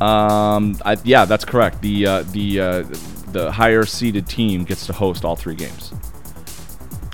[0.00, 1.82] Um, I, yeah, that's correct.
[1.82, 2.82] The uh, the uh,
[3.32, 5.92] the higher seeded team gets to host all three games.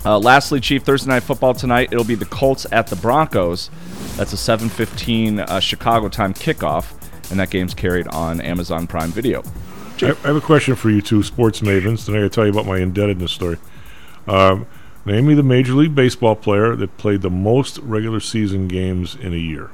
[0.05, 1.89] Uh, lastly, Chief Thursday night football tonight.
[1.91, 3.69] It'll be the Colts at the Broncos.
[4.15, 6.93] That's a 7:15 uh, Chicago time kickoff,
[7.29, 9.43] and that game's carried on Amazon Prime Video.
[10.03, 12.05] I, I have a question for you two sports mavens.
[12.05, 13.57] Then I got to tell you about my indebtedness story.
[14.27, 14.65] Um,
[15.05, 19.33] name me the Major League Baseball player that played the most regular season games in
[19.33, 19.71] a year.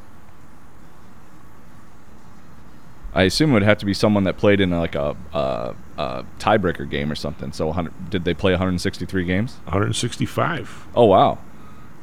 [3.16, 6.26] I assume it would have to be someone that played in like a, a, a
[6.40, 7.52] tiebreaker game or something.
[7.52, 9.58] So, 100, did they play 163 games?
[9.66, 10.88] 165.
[10.95, 11.38] Oh wow!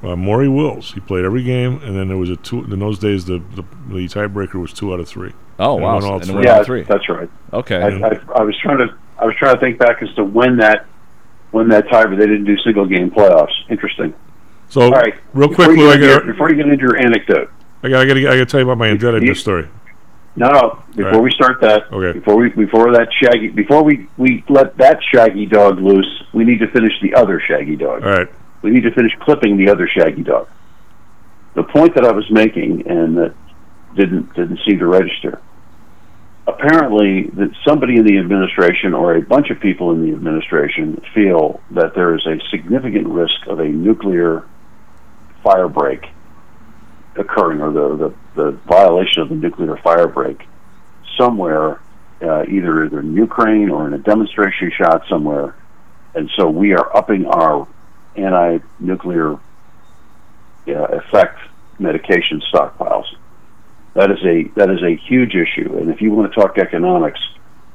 [0.03, 0.93] Uh, Maury Wills.
[0.93, 2.65] He played every game, and then there was a two.
[2.65, 5.33] In those days, the the, the tiebreaker was two out of three.
[5.61, 5.95] Oh And wow!
[6.01, 6.45] won all three.
[6.45, 6.83] Yeah, all three.
[6.83, 7.29] that's right.
[7.53, 7.77] Okay.
[7.77, 10.57] I, I, I was trying to I was trying to think back as to when
[10.57, 10.87] that
[11.51, 13.53] when that time, but they didn't do single game playoffs.
[13.69, 14.15] Interesting.
[14.69, 16.69] So, All right, real before quick, you, Lou, get into your, got before you get
[16.69, 17.51] into your anecdote,
[17.83, 19.69] I got I got I got to tell you about my indebtedness story.
[20.37, 20.83] No, no.
[20.95, 21.23] Before right.
[21.23, 22.17] we start that, Okay.
[22.19, 26.61] before we before that shaggy, before we we let that shaggy dog loose, we need
[26.61, 28.05] to finish the other shaggy dog.
[28.05, 28.29] All right.
[28.63, 30.49] We need to finish clipping the other shaggy dog.
[31.55, 33.35] The point that I was making and that
[33.97, 35.41] didn't didn't seem to register.
[36.51, 41.61] Apparently, that somebody in the administration or a bunch of people in the administration feel
[41.71, 44.45] that there is a significant risk of a nuclear
[45.45, 46.09] firebreak
[47.17, 50.43] occurring, or the the, the violation of the nuclear firebreak
[51.17, 51.81] somewhere,
[52.21, 55.55] uh, either in Ukraine or in a demonstration shot somewhere,
[56.15, 57.69] and so we are upping our
[58.17, 61.39] anti-nuclear uh, effect
[61.79, 63.07] medication stockpiles.
[64.01, 67.21] That is a that is a huge issue, and if you want to talk economics,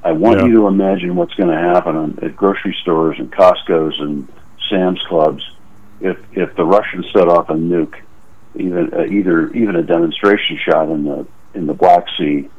[0.04, 0.48] I want Yeah.
[0.48, 4.28] you to imagine what's going to happen at grocery stores and Costco's and
[4.68, 5.44] Sam's Clubs
[6.02, 7.94] if if the Russians set off a nuke,
[8.56, 12.50] even uh, either even a demonstration shot in the in the Black Sea,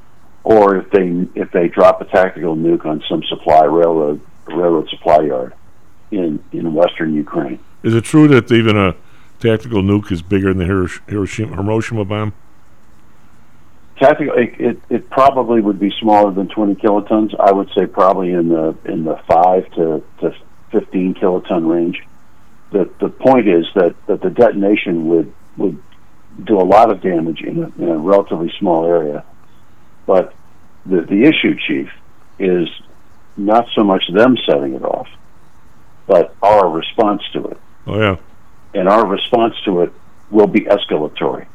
[0.45, 5.23] or if they if they drop a tactical nuke on some supply railroad railroad supply
[5.23, 5.55] yard
[6.13, 7.59] in in western Ukraine.
[7.83, 8.95] Is it true that even a
[9.41, 12.33] tactical nuke is bigger than the Hirosh- Hiroshima, Hiroshima bomb?
[14.01, 17.35] It, it probably would be smaller than 20 kilotons.
[17.39, 20.35] I would say probably in the in the five to, to
[20.71, 22.03] 15 kiloton range.
[22.73, 25.83] The the point is that, that the detonation would would
[26.45, 29.25] do a lot of damage in a, in a relatively small area.
[30.05, 30.35] But
[30.85, 31.91] the the issue, chief,
[32.39, 32.69] is
[33.37, 35.09] not so much them setting it off,
[36.07, 37.59] but our response to it.
[37.87, 38.17] Oh yeah.
[38.75, 39.93] And our response to it
[40.31, 41.47] will be escalatory.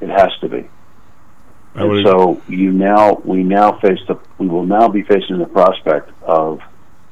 [0.00, 0.68] It has to be.
[1.74, 6.10] And so you now we now face the we will now be facing the prospect
[6.22, 6.60] of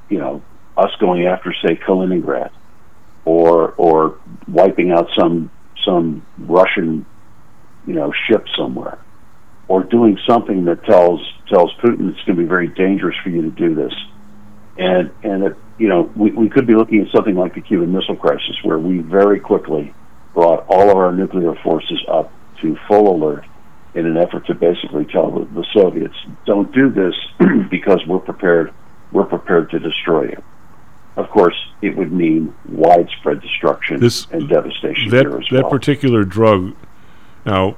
[0.09, 0.43] you know
[0.77, 2.51] us going after say Kaliningrad
[3.25, 5.51] or or wiping out some
[5.85, 7.07] some Russian
[7.87, 8.99] you know ship somewhere
[9.69, 13.43] or doing something that tells tells Putin it's going to be very dangerous for you
[13.43, 13.95] to do this.
[14.77, 17.93] And and it, you know we, we could be looking at something like the Cuban
[17.93, 19.95] Missile Crisis where we very quickly
[20.35, 23.45] brought all of our nuclear forces up to full alert
[23.99, 26.15] in an effort to basically tell the, the Soviets,
[26.47, 27.15] "Don't do this
[27.71, 28.73] because we're prepared.
[29.13, 30.43] We're prepared to destroy you."
[31.17, 36.75] Of course, it would mean widespread destruction This- and devastation that that particular drug.
[37.45, 37.77] Now,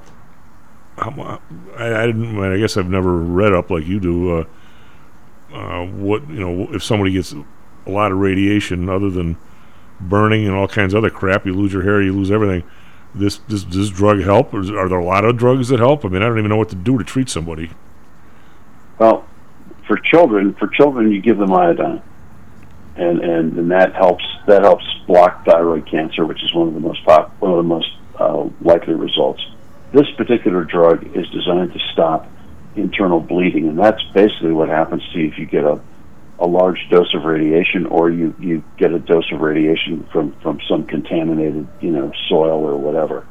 [0.97, 1.39] I,
[1.77, 2.37] I didn't.
[2.39, 4.37] I guess I've never read up like you do.
[4.37, 4.45] Uh,
[5.53, 7.43] uh, what you know, if somebody gets a
[7.89, 9.37] lot of radiation, other than
[9.99, 12.63] burning and all kinds of other crap, you lose your hair, you lose everything.
[13.13, 14.53] This does this drug help?
[14.53, 16.05] Or are there a lot of drugs that help?
[16.05, 17.71] I mean, I don't even know what to do to treat somebody.
[18.99, 19.25] Well,
[19.87, 22.01] for children, for children, you give them iodine,
[22.95, 26.79] and and, and that helps that helps block thyroid cancer, which is one of the
[26.79, 29.45] most pop, one of the most uh, likely results.
[29.91, 32.29] This particular drug is designed to stop
[32.77, 35.81] internal bleeding, and that's basically what happens to you if you get a
[36.41, 40.59] a large dose of radiation, or you you get a dose of radiation from from
[40.67, 43.27] some contaminated you know soil or whatever.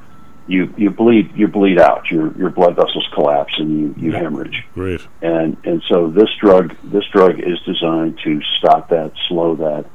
[0.47, 2.09] You you bleed you bleed out.
[2.11, 5.01] Your your blood vessels collapse and you you hemorrhage Great.
[5.21, 9.87] and and so this drug this drug is designed to stop that, slow that,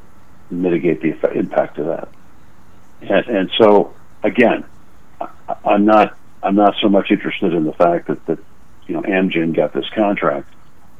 [0.52, 2.10] mitigate the effect, impact of that.
[3.02, 3.94] And, and so
[4.24, 4.66] again,
[5.22, 5.30] I,
[5.64, 8.40] I'm not I'm not so much interested in the fact that that
[8.88, 10.50] you know Amgen got this contract.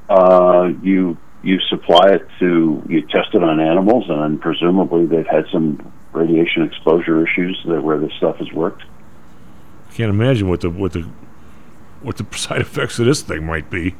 [0.08, 5.46] Uh, you you supply it to you test it on animals, and presumably they've had
[5.52, 8.82] some radiation exposure issues that where this stuff has worked.
[9.90, 11.08] I can't imagine what the what the
[12.02, 13.94] what the side effects of this thing might be.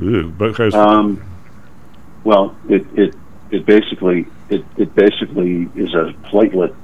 [0.00, 1.22] Ew, because Um,
[2.24, 3.14] well, it, it
[3.50, 6.74] it basically it, it basically is a platelet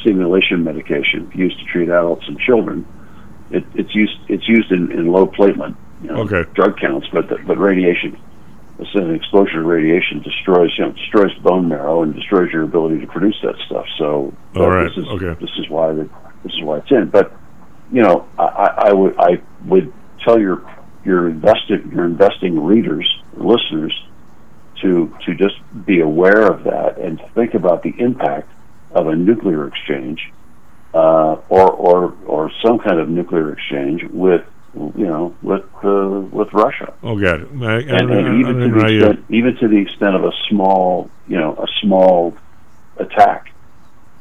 [0.00, 2.86] stimulation medication used to treat adults and children.
[3.50, 6.44] It, it's used it's used in, in low platelet you know, Okay.
[6.54, 8.18] drug counts, but the, but radiation,
[8.78, 13.06] an exposure to radiation destroys you know destroys bone marrow and destroys your ability to
[13.06, 13.86] produce that stuff.
[13.98, 15.40] So uh, right, this is okay.
[15.40, 16.08] this is why the,
[16.44, 17.08] this is why it's in.
[17.08, 17.32] But
[17.90, 19.92] you know, I, I I would I would
[20.24, 20.62] tell your
[21.04, 23.94] your invested your investing readers listeners
[24.82, 28.50] to to just be aware of that and to think about the impact
[28.92, 30.32] of a nuclear exchange
[30.94, 34.42] uh, or or or some kind of nuclear exchange with
[34.74, 36.94] you know with uh, with Russia.
[37.02, 37.48] Oh, got it.
[37.62, 41.10] I, and, and even, to the uh, extent, even to the extent of a small,
[41.28, 42.34] you know, a small
[42.96, 43.52] attack.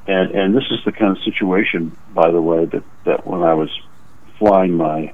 [0.08, 3.53] And and this is the kind of situation, by the way, that, that when I
[3.53, 3.70] was
[4.38, 5.14] flying my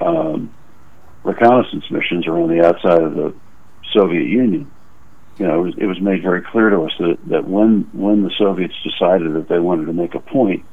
[0.00, 0.54] um,
[1.24, 3.34] reconnaissance missions around the outside of the
[3.92, 4.70] Soviet Union,
[5.38, 8.22] you know, it was, it was made very clear to us that, that when when
[8.22, 10.64] the Soviets decided that they wanted to make a point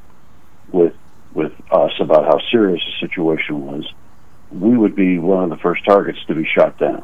[0.71, 0.93] with
[1.33, 3.91] with us about how serious the situation was,
[4.51, 7.03] we would be one of the first targets to be shot down.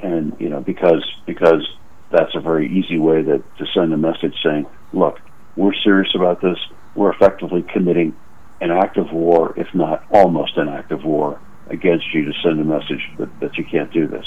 [0.00, 1.66] And you know, because because
[2.10, 5.20] that's a very easy way to, to send a message saying, look,
[5.56, 6.58] we're serious about this.
[6.94, 8.16] We're effectively committing
[8.60, 12.60] an act of war, if not almost an act of war, against you to send
[12.60, 14.24] a message that, that you can't do this.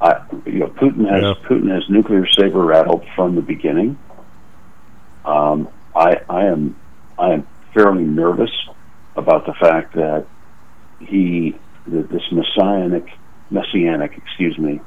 [0.00, 1.34] I, you know, Putin has Yeah.
[1.48, 3.98] Putin has nuclear saber rattled from the beginning.
[5.24, 6.76] Um, I, I am
[7.18, 8.50] I am fairly nervous
[9.16, 10.26] about the fact that
[11.00, 13.06] he that this messianic
[13.50, 14.80] messianic excuse me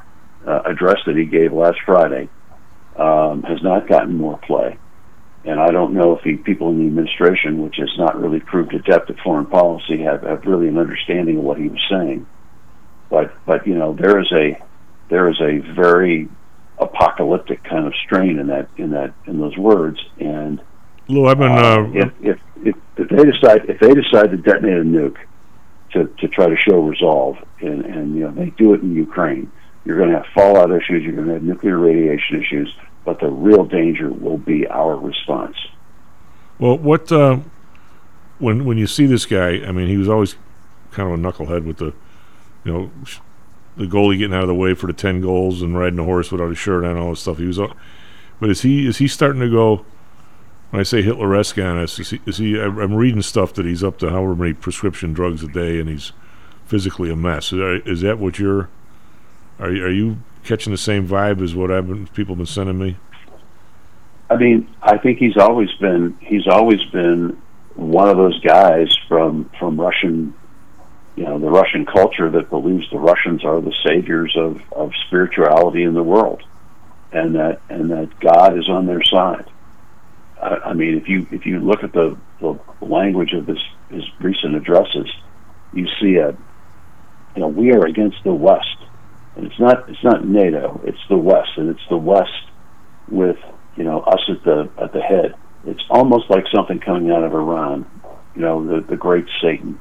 [0.48, 2.30] uh, address that he gave last Friday
[2.96, 4.78] um, has not gotten more play.
[5.46, 8.74] And I don't know if the people in the administration, which has not really proved
[8.74, 12.26] adept at foreign policy, have, have really an understanding of what he was saying.
[13.10, 14.64] But but you know there is a
[15.14, 16.28] there is a very
[16.80, 20.00] apocalyptic kind of strain in that in that in those words.
[20.20, 20.60] And
[21.08, 21.52] Lou, I've been.
[21.52, 25.18] Uh, if, if if if they decide if they decide to detonate a nuke
[25.92, 29.52] to to try to show resolve, and and you know they do it in Ukraine,
[29.86, 31.04] you're going to have fallout issues.
[31.04, 32.76] You're going to have nuclear radiation issues.
[33.06, 35.58] But the real danger will be our response.
[36.58, 37.40] Well, what uh,
[38.40, 39.62] when when you see this guy?
[39.68, 40.38] I mean, he was always
[40.92, 41.94] kind of a knucklehead with the,
[42.64, 42.92] you know,
[43.78, 46.32] the goalie getting out of the way for the ten goals and riding a horse
[46.32, 47.38] without a shirt on, and all this stuff.
[47.38, 47.76] He was, al-
[48.40, 49.86] but is he is he starting to go?
[50.70, 52.22] When I say Hitler-esque on us, is he?
[52.26, 55.80] Is he I'm reading stuff that he's up to however many prescription drugs a day,
[55.80, 56.14] and he's
[56.66, 57.54] physically a mess.
[57.54, 58.70] Is, that- is that what you're?
[59.60, 62.46] Are you, are you catching the same vibe as what I've been people have been
[62.48, 62.98] sending me?
[64.32, 67.40] I mean, I think he's always been he's always been
[67.76, 70.34] one of those guys from from Russian,
[71.16, 75.84] you know, the Russian culture that believes the Russians are the saviors of of spirituality
[75.84, 76.42] in the world,
[77.12, 79.46] and that and that God is on their side.
[80.42, 83.60] I, I mean, if you if you look at the, the language of his
[83.90, 85.08] his recent addresses,
[85.74, 86.32] you see a,
[87.36, 88.78] you know, we are against the West,
[89.36, 92.32] and it's not it's not NATO, it's the West, and it's the West
[93.08, 93.38] with
[93.76, 95.36] you know us at the at the head.
[95.66, 97.86] It's almost like something coming out of Iran,
[98.36, 99.80] you know, the the great Satan,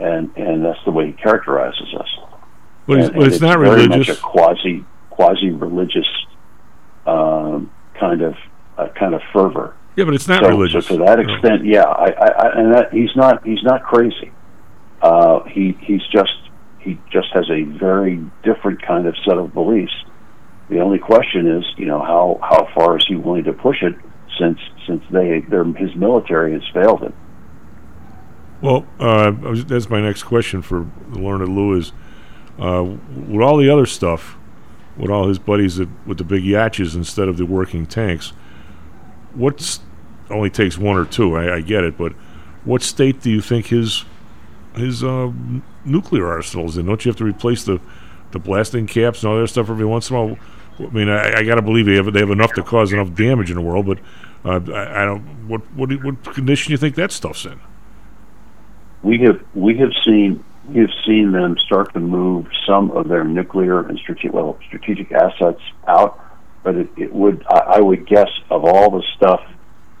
[0.00, 2.08] and and that's the way he characterizes us.
[2.86, 4.08] But it's, And- but and it's not very religious.
[4.08, 6.08] much a quasi quasi religious
[7.06, 8.34] um, kind of
[8.78, 9.74] uh, kind of fervor.
[9.96, 10.86] Yeah, but it's not so, religious.
[10.86, 11.32] So to that No.
[11.34, 14.32] extent, yeah, I, I, and that he's not he's not crazy.
[15.02, 16.32] Uh, he he's just
[16.78, 19.92] he just has a very different kind of set of beliefs.
[20.68, 23.94] The only question is, you know, how how far is he willing to push it
[24.38, 27.12] since since they their his military has failed him.
[28.62, 31.92] Well, uh, was- that's my next question for Learned Lou is,
[32.58, 34.36] uh, with all the other stuff,
[34.96, 38.32] with all his buddies that, with the big yachts instead of the working tanks,
[39.34, 39.80] what's
[40.30, 41.36] only takes one or two.
[41.36, 42.12] I, I get it, but
[42.64, 44.04] what state do you think his
[44.76, 45.32] his uh,
[45.84, 46.86] nuclear arsenal is in?
[46.86, 47.80] Don't you have to replace the
[48.32, 50.38] the blasting caps and all that stuff every once in a while?
[50.78, 53.14] I mean, I, I got to believe they have they have enough to cause enough
[53.14, 53.98] damage in the world, but
[54.44, 55.22] uh, I, I don't.
[55.48, 57.58] What what what condition do you think that stuff's in?
[59.02, 63.24] We have we have seen we have seen them start to move some of their
[63.24, 66.20] nuclear and strategic well strategic assets out,
[66.62, 69.40] but it, it would I, I would guess of all the stuff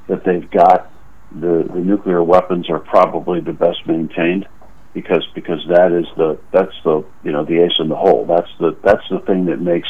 [0.08, 0.90] that they've got,
[1.32, 4.46] the the nuclear weapons are probably the best maintained
[4.92, 8.50] because because that is the that's the you know the ace in the hole that's
[8.58, 9.88] the that's the thing that makes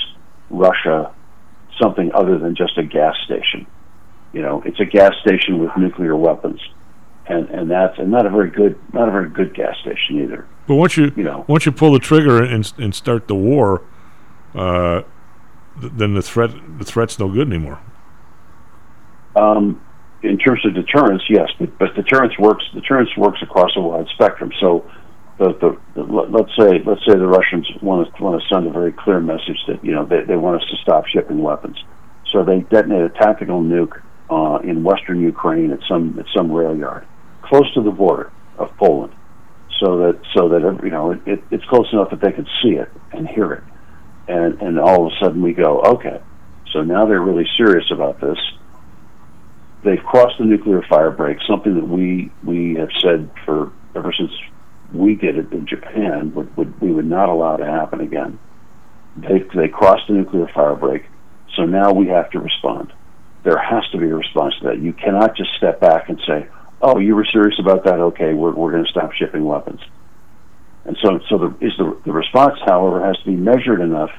[0.50, 1.12] Russia
[1.80, 3.66] something other than just a gas station.
[4.32, 6.60] You know, it's a gas station with nuclear weapons
[7.30, 10.46] and and that's and not a very good not a very good gas station either.
[10.66, 11.44] But once you, You know.
[11.48, 13.82] once you pull the trigger and and start the war,
[14.54, 15.02] uh,
[15.80, 17.80] th- then the threat the threat's no good anymore.
[19.36, 19.80] Um,
[20.22, 22.64] in terms of deterrence, yes, but, but deterrence works.
[22.74, 24.52] Deterrence works across a wide spectrum.
[24.60, 24.84] So,
[25.38, 28.66] the, the, the let- let's say let's say the Russians want to want to send
[28.66, 31.76] a very clear message that you know they, they want us to stop shipping weapons.
[32.32, 34.00] So they detonate a tactical nuke
[34.30, 37.06] uh, in western Ukraine at some at some rail yard,
[37.50, 39.12] close to the border of Poland,
[39.80, 42.70] so that so that you know it, it, it's close enough that they can see
[42.70, 43.64] it and hear it.
[44.28, 46.20] and and all of a sudden we go, okay,
[46.72, 48.38] so now they're really serious about this.
[49.84, 54.30] They've crossed the nuclear fire break, something that we we have said for ever since
[54.92, 58.38] we did it in Japan would, would we would not allow to happen again.
[59.16, 61.04] They they crossed the nuclear fire break,
[61.56, 62.92] so now we have to respond.
[63.42, 64.78] There has to be a response to that.
[64.80, 66.46] You cannot just step back and say,
[66.82, 68.00] "Oh, you were serious about that?
[68.00, 69.80] Okay, we're we're going to stop shipping weapons."
[70.84, 74.10] And so, so the, is the the response, however, has to be measured enough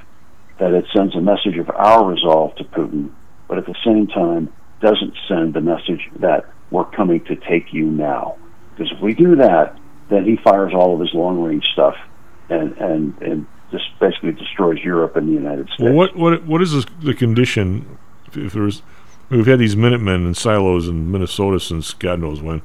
[0.59, 3.11] that it sends a message of our resolve to Putin,
[3.47, 7.85] but at the same time doesn't send the message that we're coming to take you
[7.85, 8.37] now.
[8.71, 9.77] Because if we do that,
[10.09, 11.95] then he fires all of his long range stuff
[12.51, 15.81] and and and just basically destroys Europe and the United States.
[15.81, 17.97] Well, what what what is this, the condition?
[18.27, 18.81] If, if there's,
[19.31, 22.61] we've had these Minutemen and silos in Minnesota since God knows when.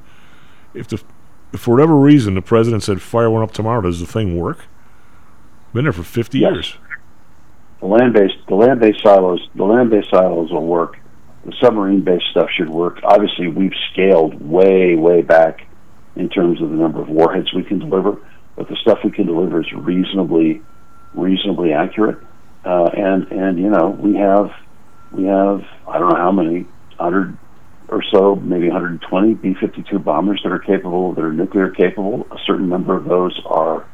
[0.73, 1.01] If the
[1.53, 4.65] if for whatever reason the president said fire one up tomorrow, does the thing work?
[5.73, 6.53] Been there for fifty Yes.
[6.53, 6.77] years.
[7.79, 10.97] The land based the land based silos the land based silos will work.
[11.45, 12.99] The submarine based stuff should work.
[13.03, 15.65] Obviously, we've scaled way way back
[16.15, 18.17] in terms of the number of warheads we can deliver,
[18.55, 20.61] but the stuff we can deliver is reasonably
[21.13, 22.17] reasonably accurate.
[22.65, 24.51] Uh, and and you know we have
[25.11, 26.65] we have I don't know how many
[26.99, 27.37] hundred
[27.89, 32.27] or so, maybe 120 B-52 bombers that are capable, that are nuclear capable.
[32.31, 33.87] A certain number of those are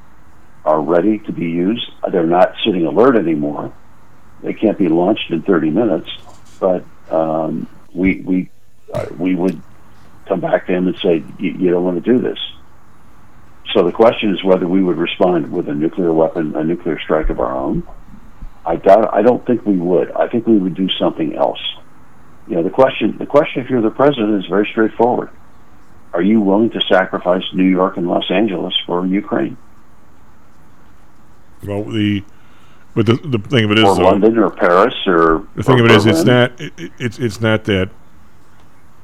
[0.65, 1.85] are ready to be used.
[2.09, 3.73] They're not sitting alert anymore.
[4.41, 6.09] They can't be launched in 30 minutes,
[6.59, 8.49] but um, we we
[8.93, 9.61] uh, we would
[10.27, 12.39] come back to him and say, "You you don't want to do this."
[13.73, 17.29] So the question is whether we would respond with a nuclear weapon, a nuclear strike
[17.29, 17.83] of our own.
[18.65, 19.13] I doubt.
[19.13, 20.11] I don't think we would.
[20.11, 21.59] I think we would do something else.
[22.47, 25.29] You know, the question the question if you're the president is very straightforward.
[26.13, 29.57] Are you willing to sacrifice New York and Los Angeles for Ukraine?
[31.65, 32.23] Well, the
[32.95, 35.79] but the the thing of it is, or though, London or Paris or the thing
[35.79, 37.89] or of it is, it's not it, it- it's it's not that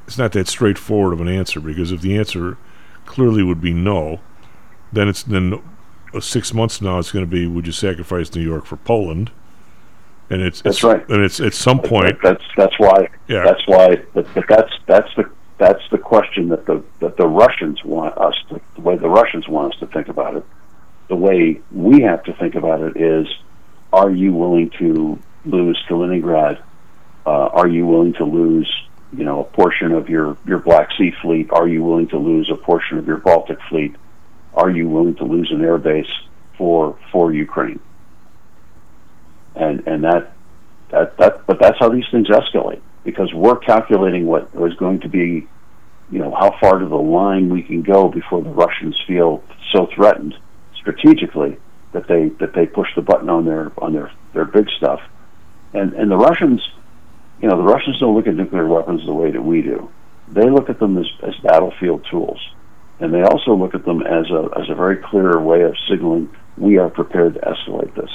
[0.05, 2.57] it's not that straightforward of an answer because if the answer
[3.05, 4.19] clearly would be no,
[4.91, 5.61] then it's then
[6.19, 9.31] six months now it's going to be would you sacrifice New York for Poland?
[10.29, 11.09] And it's That's it's, right.
[11.09, 13.09] And it's at some point That's that's why.
[13.27, 13.43] Yeah.
[13.43, 13.95] That's why.
[14.13, 18.35] But, but that's that's the that's the question that the that the Russians want us
[18.49, 20.45] to the way the Russians want us to think about it.
[21.07, 23.27] The way we have to think about it is:
[23.91, 26.61] Are you willing to lose Kaliningrad?
[27.25, 28.71] Uh, are you willing to lose,
[29.11, 31.51] you know, a portion of your your Black Sea fleet?
[31.51, 33.95] Are you willing to lose a portion of your Baltic fleet?
[34.53, 36.11] Are you willing to lose an air base
[36.57, 37.79] for for Ukraine?
[39.55, 40.33] And and that
[40.91, 45.09] that that but that's how these things escalate because we're calculating what was going to
[45.09, 45.47] be
[46.11, 49.87] you know how far to the line we can go before the Russians feel so
[49.95, 50.35] threatened
[50.75, 51.57] strategically
[51.93, 55.01] that they that they push the button on their on their their big stuff.
[55.73, 56.61] And and the Russians
[57.41, 59.89] you know the Russians don't look at nuclear weapons the way that we do.
[60.31, 62.39] They look at them as, as battlefield tools.
[62.99, 66.29] And they also look at them as a as a very clear way of signaling
[66.57, 68.11] we are prepared to escalate this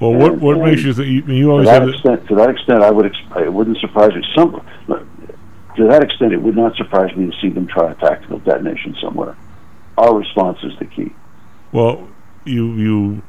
[0.00, 2.50] well, what And- what and makes you think you, you to that extent, to that
[2.50, 3.06] extent, I would.
[3.36, 4.24] It wouldn't surprise me.
[4.34, 8.38] Some, to that extent, it would not surprise me to see them try a tactical
[8.38, 9.36] detonation somewhere.
[9.98, 11.12] Our response is the key.
[11.72, 12.08] Well,
[12.44, 13.22] you you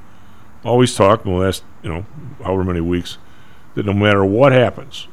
[0.64, 2.06] always talk in the last you know
[2.44, 3.18] however many weeks
[3.76, 5.08] that no matter what happens,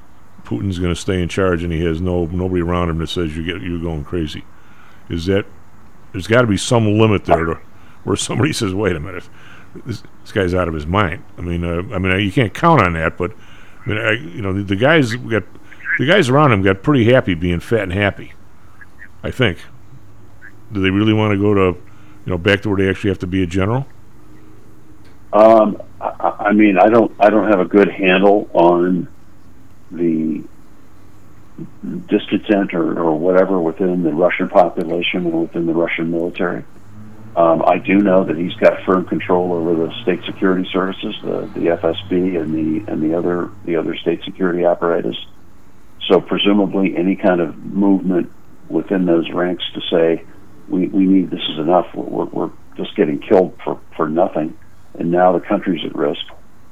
[0.44, 3.36] Putin's going to stay in charge, and he has no nobody around him that says
[3.36, 4.44] you get you're going crazy.
[5.08, 5.46] Is that
[6.12, 7.58] there's got to be some limit there to,
[8.04, 9.28] where somebody says, "Wait a minute,
[9.86, 12.82] this, this guy's out of his mind." I mean, uh, I mean, you can't count
[12.82, 13.32] on that, but
[13.84, 15.44] I mean, I, you know, the, the guys got
[15.98, 18.32] the guys around him got pretty happy being fat and happy.
[19.22, 19.58] I think.
[20.70, 23.18] Do they really want to go to, you know, back to where they actually have
[23.20, 23.86] to be a general?
[25.32, 27.12] Um, I, I mean, I don't.
[27.18, 29.08] I don't have a good handle on
[29.90, 30.44] the
[32.06, 36.64] discontent or, or whatever within the Russian population or within the Russian military.
[37.36, 41.50] Um, I do know that he's got firm control over the state security services, the,
[41.54, 45.16] the FSB, and the and the other the other state security apparatus.
[46.08, 48.32] So presumably, any kind of movement
[48.68, 50.24] within those ranks to say
[50.68, 51.86] we, we need this is enough.
[51.94, 54.56] We're, we're just getting killed for, for nothing,
[54.98, 56.20] and now the country's at risk.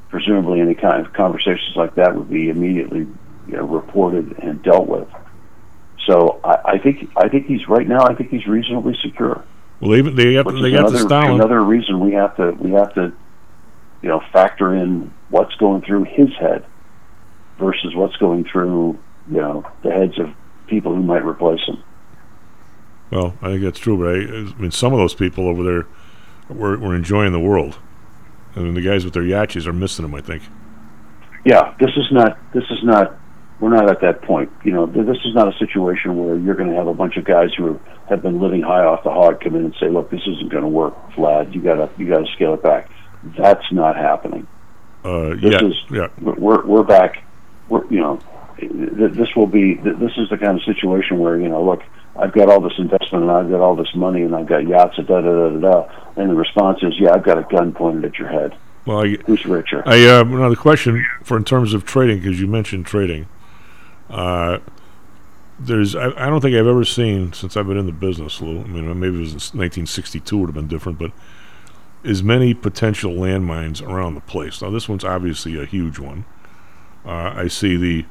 [0.08, 4.86] Presumably, any kind of conversations like that would be immediately you know, reported and dealt
[4.86, 5.08] with.
[6.06, 8.02] So I, I think I think he's right now.
[8.02, 9.44] I think he's reasonably secure.
[9.80, 11.34] Well, they they got they got the another, Stalin.
[11.34, 13.12] another reason we have to we have to
[14.02, 16.64] you know factor in what's going through his head
[17.58, 18.98] versus what's going through
[19.28, 20.30] you know the heads of
[20.66, 21.82] people who might replace him.
[23.10, 25.86] Well, I think that's true, but I, I mean, some of those people over there
[26.48, 27.78] were, were enjoying the world,
[28.54, 30.14] and the guys with their yachts are missing them.
[30.14, 30.42] I think.
[31.44, 32.38] Yeah, this is not.
[32.52, 33.16] This is not.
[33.58, 34.50] We're not at that point.
[34.64, 37.24] You know, this is not a situation where you're going to have a bunch of
[37.24, 40.20] guys who have been living high off the hog come in and say, "Look, this
[40.26, 41.54] isn't going to work, Vlad.
[41.54, 42.90] You gotta, you gotta scale it back."
[43.38, 44.46] That's not happening.
[45.04, 46.08] Uh, This yeah, is yeah.
[46.20, 47.22] we're we're back.
[47.68, 48.20] We're you know,
[48.58, 49.76] th- this will be.
[49.76, 51.82] th- This is the kind of situation where you know, look,
[52.14, 54.98] I've got all this investment and I've got all this money and I've got yachts
[54.98, 55.88] and da da da da da.
[56.16, 58.54] And the response is, yeah, I've got a gun pointed at your head.
[58.86, 59.82] Well, I, Who's richer?
[59.86, 63.26] I uh, another question for in terms of trading because you mentioned trading.
[64.10, 64.58] Uh,
[65.58, 68.60] there's I, I don't think I've ever seen since I've been in the business, Lou.
[68.60, 71.12] I mean, maybe it was in 1962 would have been different, but
[72.04, 74.62] as many potential landmines around the place.
[74.62, 76.24] Now, this one's obviously a huge one.
[77.04, 78.04] Uh, I see the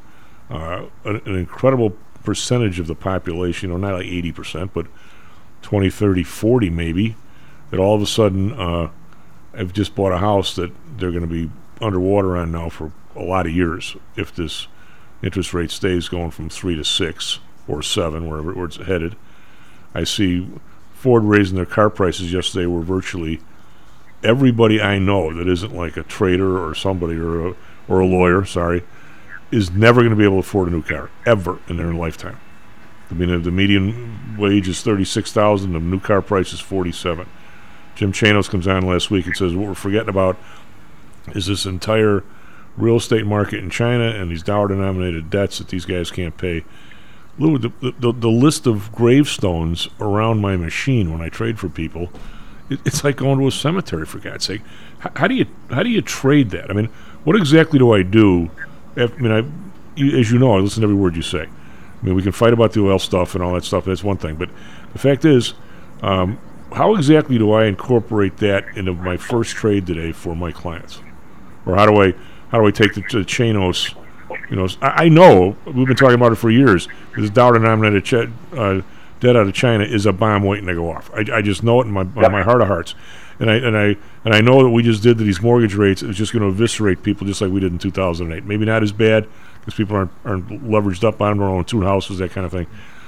[0.50, 4.88] uh, an, an incredible percentage of the population, or not like 80%, but
[5.62, 7.16] 20, 30, 40 maybe,
[7.70, 8.90] that all of a sudden uh,
[9.56, 11.50] have just bought a house that they're going to be
[11.82, 14.68] underwater on now for a lot of years if this
[15.24, 19.16] interest rate stays going from three to six or seven, wherever where it's headed.
[19.94, 20.48] I see
[20.94, 23.40] Ford raising their car prices yesterday were virtually
[24.24, 27.56] everybody I know that isn't like a trader or somebody or a,
[27.88, 28.84] or a lawyer, sorry,
[29.52, 32.40] is never going to be able to afford a new car ever in their lifetime.
[33.10, 35.74] I mean, the- median wage is thirty-six thousand.
[35.74, 37.28] The new car price is forty-seven.
[37.96, 40.38] Jim Chanos comes on last week and says what we're forgetting about
[41.34, 42.24] is this entire
[42.78, 46.64] real estate market in China and these dollar-denominated debts that these guys can't pay.
[47.38, 52.10] Lou, the, the, the list of gravestones around my machine when I trade for people,
[52.70, 54.62] it, it's like going to a cemetery for God's sake.
[55.00, 56.70] How do you how do you trade that?
[56.70, 56.88] I mean,
[57.26, 58.50] what exactly do I do?
[58.98, 59.44] I mean, I,
[59.96, 61.44] you, as you know, I listen to every word you say.
[61.44, 63.86] I mean, we can fight about the oil stuff and all that stuff.
[63.86, 64.50] That's one thing, but
[64.94, 65.54] the fact is,
[66.02, 66.40] um,
[66.74, 71.02] how exactly do I incorporate that into my first trade today for my clients,
[71.66, 72.14] or how do I
[72.56, 73.94] how do I take the, the Chanos?
[74.50, 76.88] You know, I, I know we've been talking about it for years.
[77.18, 78.82] This dollar-denominated ch- uh,
[79.20, 81.12] debt out of China is a bomb waiting to go off.
[81.14, 82.96] I, I just know it in my in my heart of hearts,
[83.40, 86.02] and I and I and I know that we just did to these mortgage rates.
[86.02, 88.46] It's just going to eviscerate people, just like we did in 2008.
[88.46, 89.28] Maybe not as bad
[89.60, 92.54] because people aren't aren't leveraged up on them or own two houses, that kind of
[92.54, 92.68] thing.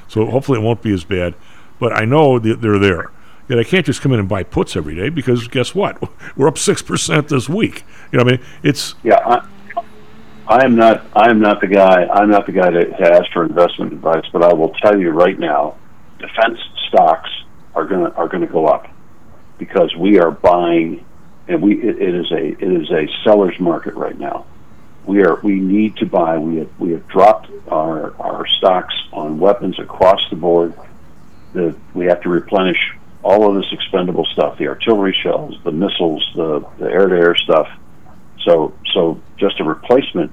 [0.10, 1.36] So hopefully it won't be as bad.
[1.80, 3.12] But I know that they're there.
[3.48, 6.02] Yet I can't just come in and buy puts every day because guess what?
[6.36, 7.84] We're up six percent this week.
[8.12, 9.48] You know, I mean, it's Yeah, I,
[10.48, 11.06] I am not.
[11.16, 12.06] I am not the guy.
[12.08, 14.26] I'm not the guy to, to ask for investment advice.
[14.32, 15.78] But I will tell you right now,
[16.20, 17.30] defense stocks
[17.74, 18.90] are gonna are gonna go up
[19.58, 21.06] because we are buying,
[21.48, 24.46] and we it, it is a it is a seller's market right now.
[25.06, 26.38] We are we need to buy.
[26.38, 30.74] We have we have dropped our our stocks on weapons across the board.
[31.54, 32.94] The we have to replenish
[33.28, 37.36] all of this expendable stuff: the artillery shells, the missiles, the the air to air
[37.36, 37.68] stuff.
[38.46, 40.32] So so just a replacement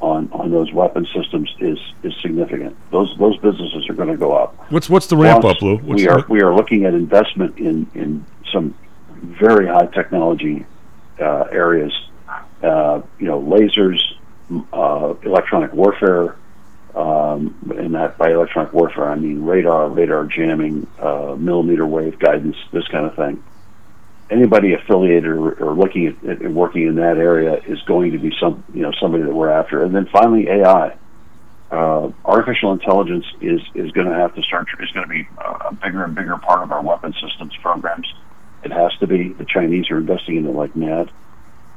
[0.00, 2.76] on on those weapon systems is is significant.
[2.92, 4.54] Those those businesses are going to go up.
[4.70, 5.76] what's what's the ramp Plus, up, Lou?
[5.78, 8.74] What's we are we are looking at investment in in some
[9.20, 10.64] very high technology
[11.20, 11.92] uh, areas.
[12.62, 14.00] Uh, you know, lasers,
[14.72, 16.36] uh, electronic warfare.
[16.98, 22.56] Um, and that by electronic warfare, I mean radar, radar jamming, uh, millimeter wave guidance,
[22.72, 23.44] this kind of thing.
[24.30, 28.32] Anybody affiliated or, or looking at, at working in that area is going to be
[28.40, 29.84] some, you know, somebody that we're after.
[29.84, 30.96] And then finally, AI
[31.70, 35.74] uh, artificial intelligence is is going to have to start is going to be a
[35.74, 38.12] bigger and bigger part of our weapon systems programs.
[38.64, 39.34] It has to be.
[39.34, 41.12] The Chinese are investing in it like mad,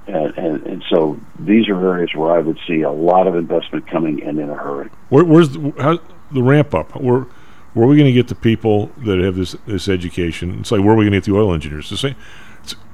[0.08, 3.88] and and, and so these are areas where I would see a lot of investment
[3.88, 4.90] coming and in a hurry.
[5.10, 6.00] Where, where's the, how,
[6.32, 6.96] the ramp up?
[7.00, 7.26] Where,
[7.74, 10.60] where are we going to get the people that have this this education?
[10.60, 11.90] It's like where are we going to get the oil engineers?
[11.90, 12.16] The same.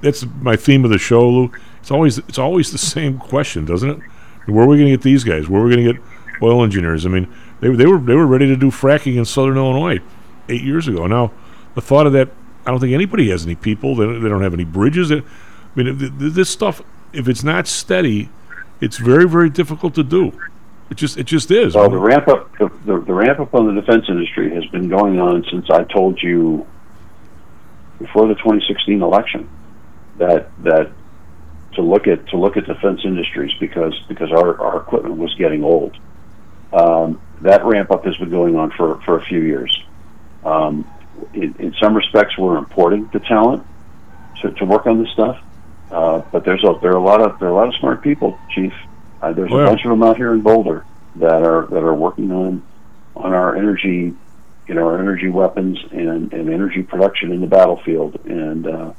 [0.01, 1.51] That's my theme of the show, Lou.
[1.79, 3.99] It's always it's always the same question, doesn't it?
[4.47, 5.49] Where are we going to get these guys?
[5.49, 6.01] Where are we going to get
[6.41, 7.05] oil engineers?
[7.05, 9.99] I mean, they they were they were ready to do fracking in Southern Illinois
[10.49, 11.07] eight years ago.
[11.07, 11.31] Now,
[11.75, 12.29] the thought of that,
[12.65, 13.95] I don't think anybody has any people.
[13.95, 15.09] They don't, they don't have any bridges.
[15.09, 15.17] They-
[15.75, 16.81] I mean, th- th- this stuff,
[17.13, 18.29] if it's not steady,
[18.81, 20.39] it's very very difficult to do.
[20.89, 21.73] It just it just is.
[21.73, 24.87] So the ramp up the, the, the ramp up on the defense industry has been
[24.87, 26.65] going on since I told you
[27.99, 29.49] before the 2016 election
[30.17, 30.91] that that
[31.73, 35.63] to look at to look at defense industries because because our, our equipment was getting
[35.63, 35.97] old.
[36.73, 39.83] Um, that ramp up has been going on for, for a few years.
[40.43, 40.89] Um,
[41.33, 43.65] in, in some respects, we're importing the talent
[44.41, 45.41] to, to work on this stuff,
[45.91, 48.01] uh, but there's a there are a lot of there are a lot of smart
[48.01, 48.73] people, Chief.
[49.21, 50.85] Uh, there's Well- a bunch of them out here in Boulder
[51.17, 52.61] that are that are working on
[53.15, 54.13] on our energy,
[54.67, 58.19] you know, our energy weapons and, and energy production in the battlefield.
[58.25, 58.91] And uh,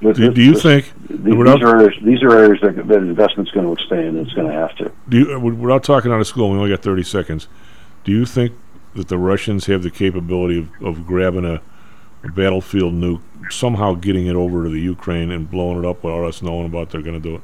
[0.00, 2.98] Do, this- do you this- think These, these are areas, these are areas that, that
[2.98, 4.92] investment's going to expand, and it's going to have to.
[5.08, 7.48] do you, uh, without talking out of school, we only got thirty seconds.
[8.04, 8.52] Do you think
[8.94, 11.60] that the Russians have the capability of, of grabbing a
[12.22, 16.42] battlefield nuke, somehow getting it over to the Ukraine and blowing it up without us
[16.42, 17.42] knowing about they're going to do it?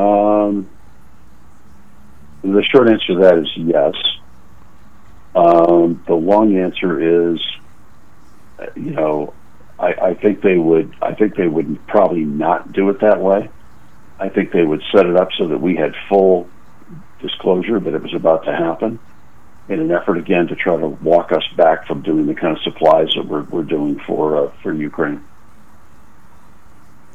[0.00, 0.68] Um,
[2.42, 3.94] the short answer to that is yes.
[5.34, 7.40] Um, the long answer is,
[8.58, 9.34] uh, you know,
[9.78, 10.94] I, I think they would.
[11.00, 13.48] I think they would probably not do it that way.
[14.18, 16.48] I think they would set it up so that we had full
[17.22, 18.98] disclosure that it was about to happen,
[19.68, 22.62] in an effort again to try to walk us back from doing the kind of
[22.62, 25.24] supplies that we're, we're doing for uh, for Ukraine.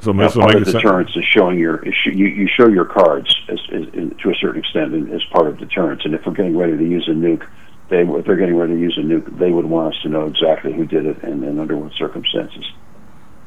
[0.01, 3.33] So, Now, part of deterrence is showing your is sh- you, you show your cards
[3.47, 6.01] as, as, in, to a certain extent in, as part of deterrence.
[6.03, 7.47] And if we're getting ready to use a nuke,
[7.89, 10.25] they if they're getting ready to use a nuke, they would want us to know
[10.25, 12.65] exactly who did it and, and under what circumstances.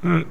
[0.03, 0.24] Uh,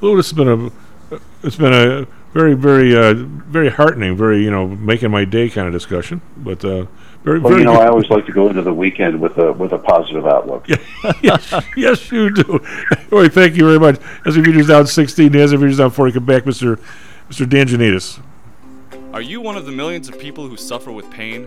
[0.00, 4.50] Lou, this has been a it's been a very very uh, very heartening, very you
[4.50, 6.22] know making my day kind of discussion.
[6.36, 6.86] But uh,
[7.24, 7.82] very Well, very you know, good.
[7.82, 10.66] I always like to go into the weekend with a with a positive outlook.
[11.22, 12.60] yes, yes, you do.
[13.10, 14.00] Boy, thank you very much.
[14.26, 16.78] As we features down 16, as we features down 40, come back, Mr.
[17.30, 17.48] Mr.
[17.48, 18.20] Dan Janitas.
[19.12, 21.46] Are you one of the millions of people who suffer with pain?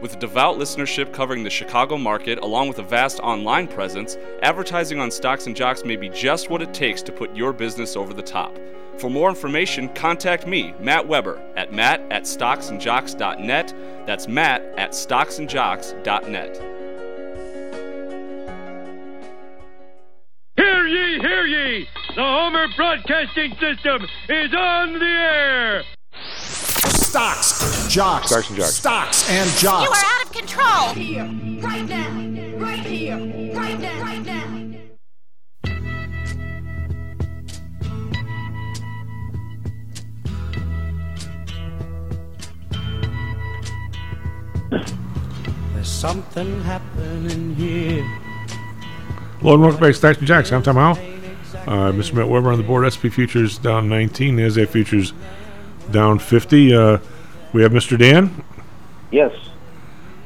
[0.00, 5.10] With devout listenership covering the Chicago market, along with a vast online presence, advertising on
[5.10, 8.22] Stocks and Jocks may be just what it takes to put your business over the
[8.22, 8.58] top.
[8.98, 13.74] For more information, contact me, Matt Weber, at matt at stocksandjocks.net.
[14.06, 16.56] That's matt at stocksandjocks.net.
[20.56, 21.88] Hear ye, hear ye!
[22.14, 25.95] The Homer Broadcasting System is on the air!
[27.16, 28.74] Stocks, jocks, Stocks and jocks.
[28.74, 30.88] stocks and You are out of control.
[30.92, 31.24] Here,
[31.62, 32.10] right now,
[32.58, 33.16] right here,
[33.54, 34.46] right now, right now.
[45.72, 48.04] There's something happening here.
[49.40, 50.52] Hello and welcome back to Stocks and Jocks.
[50.52, 50.98] I'm Tom Howell.
[51.66, 52.12] Uh, Mr.
[52.12, 52.84] Matt Weber on the board.
[52.92, 54.36] SP futures down 19.
[54.36, 55.14] NASDAQ futures
[55.90, 56.74] down 50.
[56.74, 56.98] Uh,
[57.52, 57.98] we have Mr.
[57.98, 58.44] Dan.
[59.10, 59.32] Yes.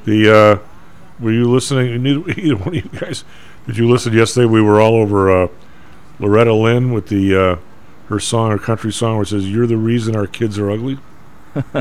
[0.05, 0.59] The uh,
[1.21, 2.07] were you listening?
[2.07, 3.25] Either one of you guys.
[3.67, 4.47] Did you listen yesterday?
[4.47, 5.49] We were all over uh,
[6.19, 7.57] Loretta Lynn with the uh,
[8.09, 10.99] her song, her country song, where it says, "You're the reason our kids are ugly."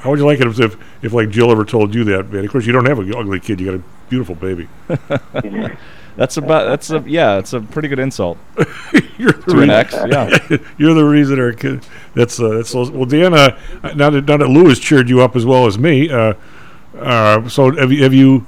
[0.00, 2.44] How would you like it if, if, if like Jill ever told you that, man?
[2.44, 3.60] Of course, you don't have an ugly kid.
[3.60, 4.68] You got a beautiful baby.
[6.16, 8.38] That's about that's a yeah, it's a pretty good insult.
[9.18, 10.36] You're to an ex, yeah.
[10.78, 11.86] You're the reason our kid.
[12.14, 13.34] That's uh, that's well, Dan.
[13.34, 13.58] Uh,
[13.94, 16.10] now that now that Lou has cheered you up as well as me.
[16.10, 16.34] Uh,
[16.98, 18.46] uh, so have you have you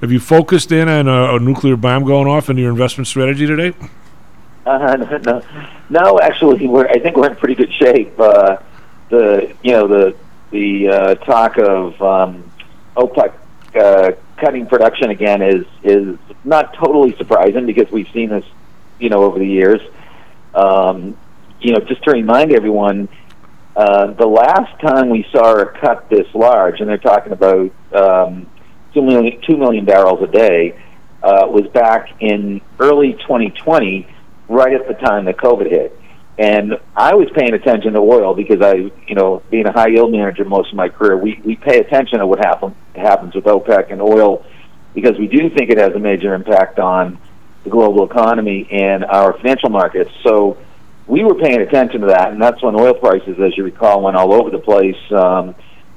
[0.00, 3.46] have you focused in on a, a nuclear bomb going off in your investment strategy
[3.46, 3.72] today?
[4.66, 5.42] Uh, no, no,
[5.90, 6.86] no, actually, we're.
[6.88, 8.18] I think we're in pretty good shape.
[8.18, 8.56] Uh,
[9.10, 10.16] the you know the
[10.50, 12.50] the uh, talk of um,
[12.96, 13.32] OPEC
[13.74, 18.44] uh, cutting production again is is not totally surprising because we've seen this,
[18.98, 19.80] you know, over the years.
[20.54, 21.16] Um,
[21.60, 23.08] you know, just to remind everyone,
[23.74, 28.46] Uh, the last time we saw a cut this large, and they're talking about um,
[29.86, 30.78] barrels a day,
[31.22, 34.06] uh, was back in early 2020,
[34.48, 35.98] right at the time that COVID hit.
[36.36, 38.74] And I was paying attention to oil because I,
[39.08, 42.18] you know, being a high yield manager most of my career, we, we pay attention
[42.18, 44.44] to what happen, happens with OPEC and oil
[44.94, 47.18] because we do think it has a major impact on
[47.64, 50.10] the global economy and our financial markets.
[50.22, 50.58] So
[51.06, 54.16] we were paying attention to that, and that's when oil prices, as you recall, went
[54.16, 54.96] all over the place.
[55.10, 55.54] Um,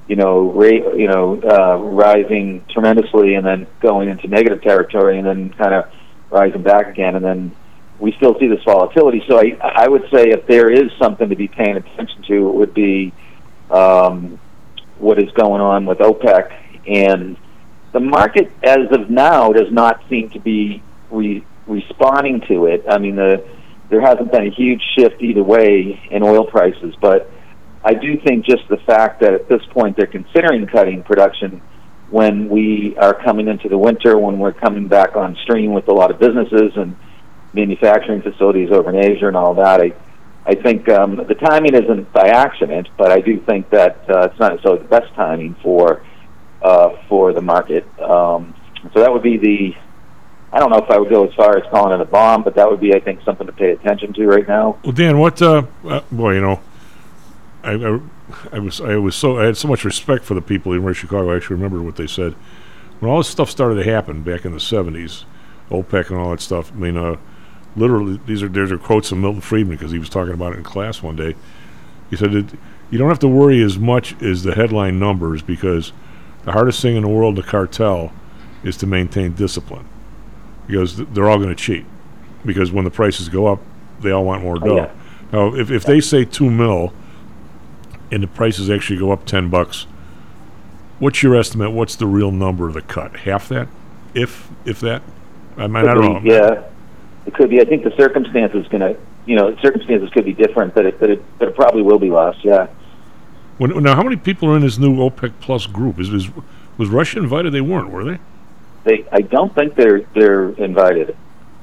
[0.08, 5.26] you know, ra- you know, uh, rising tremendously, and then going into negative territory, and
[5.26, 5.92] then kind of
[6.30, 7.56] rising back again, and then
[8.00, 9.24] we still see this volatility.
[9.28, 12.54] So I, I would say if there is something to be paying attention to, it
[12.54, 13.14] would be
[13.72, 14.40] um,
[14.98, 16.52] what is going on with OPEC
[16.88, 17.38] and
[17.96, 22.84] the market, as of now, does not seem to be re- responding to it.
[22.90, 23.42] I mean, the
[23.90, 27.32] there hasn't been a huge shift either way in oil prices, but
[27.86, 31.62] I do think just the fact that at this point they're considering cutting production
[32.10, 35.94] when we are coming into the winter, when we're coming back on stream with a
[35.94, 36.98] lot of businesses and
[37.54, 39.80] manufacturing facilities over in Asia and all that.
[39.80, 39.94] I,
[40.46, 44.40] I think um, the timing isn't by accident, but I do think that uh, it's
[44.40, 46.04] not necessarily the best timing for
[46.66, 47.86] uh, for the market.
[48.00, 48.56] Um,
[48.94, 49.76] so that would be the
[50.52, 52.56] I don't know if I would go as far as calling it a bomb, but
[52.56, 54.78] that would be, I think, something to pay attention to right now.
[54.84, 55.42] Well, Dan, what?
[55.42, 56.62] Uh, uh, boy, you know,
[57.62, 58.00] I, I,
[58.54, 61.32] I, was I was so I had so much respect for the people in Chicago.
[61.32, 62.34] I actually remember what they said
[63.00, 65.26] when all this stuff started to happen back in the '70s,
[65.70, 66.72] OPEC and all that stuff.
[66.72, 67.18] I mean, uh,
[67.76, 70.58] literally, these are these are quotes from Milton Friedman because he was talking about it
[70.58, 71.36] in class one day.
[72.10, 75.92] He said you don't have to worry as much as the headline numbers because
[76.46, 78.14] the hardest thing in the world to cartel
[78.64, 79.88] is to maintain discipline
[80.68, 81.86] because th- they're all going to cheat
[82.46, 83.60] because when the prices go up,
[84.00, 84.72] they all want more oh, dough.
[84.72, 84.92] Oh, yeah.
[85.32, 86.94] Now, if, if they say two mil
[88.12, 89.88] and the prices actually go up ten bucks,
[91.00, 91.72] what's your estimate?
[91.72, 93.18] What's the real number of the cut?
[93.18, 93.68] Half that,
[94.14, 95.02] if if that.
[95.58, 96.32] I mean, I don't know.
[96.32, 96.64] Yeah,
[97.26, 97.60] it could be.
[97.60, 101.10] I think the circumstances going to, you know, circumstances could be different, but it, but
[101.10, 102.36] it, but it probably will be less.
[102.44, 102.68] Yeah.
[103.58, 106.00] When, now, how many people are in this new OPEC Plus group?
[106.00, 106.30] Is, is
[106.78, 107.54] was Russia invited?
[107.54, 108.20] They weren't, were they?
[108.84, 111.16] They, I don't think they're they're invited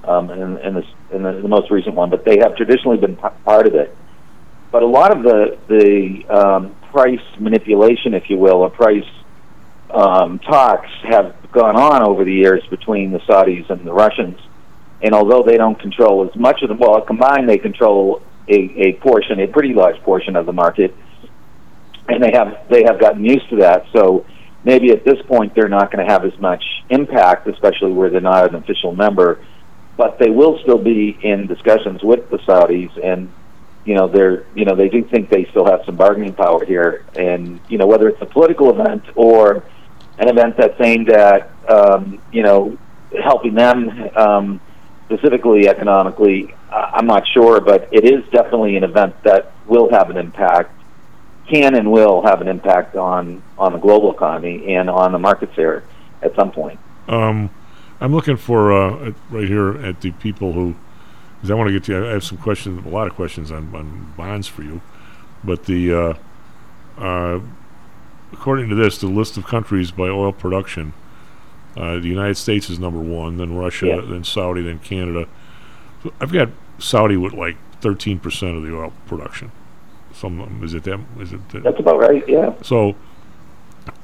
[0.05, 3.17] um, in, in, this, in the, the most recent one, but they have traditionally been
[3.17, 3.95] p- part of it.
[4.71, 9.05] But a lot of the the um, price manipulation, if you will, or price
[9.91, 14.39] um, talks have gone on over the years between the Saudis and the Russians.
[15.03, 18.93] And although they don't control as much of the well, combined they control a, a
[18.95, 20.95] portion, a pretty large portion of the market,
[22.09, 23.87] and they have they have gotten used to that.
[23.95, 24.27] So
[24.65, 28.21] maybe at this point they're not going to have as much impact, especially where they're
[28.21, 29.45] not an official member.
[29.97, 33.31] But they will still be in discussions with the Saudis, and
[33.85, 37.05] you know they're you know they do think they still have some bargaining power here,
[37.15, 39.65] and you know whether it's a political event or
[40.19, 42.79] an event that's aimed at um, you know
[43.23, 44.61] helping them um,
[45.07, 46.55] specifically economically.
[46.71, 50.73] I'm not sure, but it is definitely an event that will have an impact,
[51.49, 55.53] can and will have an impact on on the global economy and on the markets
[55.57, 55.83] there
[56.23, 56.79] at some point.
[57.09, 57.51] Um,
[58.01, 60.75] I'm looking for uh, right here at the people who,
[61.37, 62.09] because I want to get to.
[62.09, 64.81] I have some questions, a lot of questions on, on bonds for you,
[65.45, 66.15] but the uh,
[66.99, 67.41] uh,
[68.33, 70.93] according to this, the list of countries by oil production,
[71.77, 74.01] uh, the United States is number one, then Russia, Yeah.
[74.01, 75.27] then Saudi, then Canada.
[76.03, 79.53] So I've got Saudi with like 13 percent of the oil production.
[80.23, 81.05] Some is it them?
[81.19, 81.49] Is it?
[81.49, 82.23] that- That's about right.
[82.29, 82.55] Yeah.
[82.63, 82.95] so,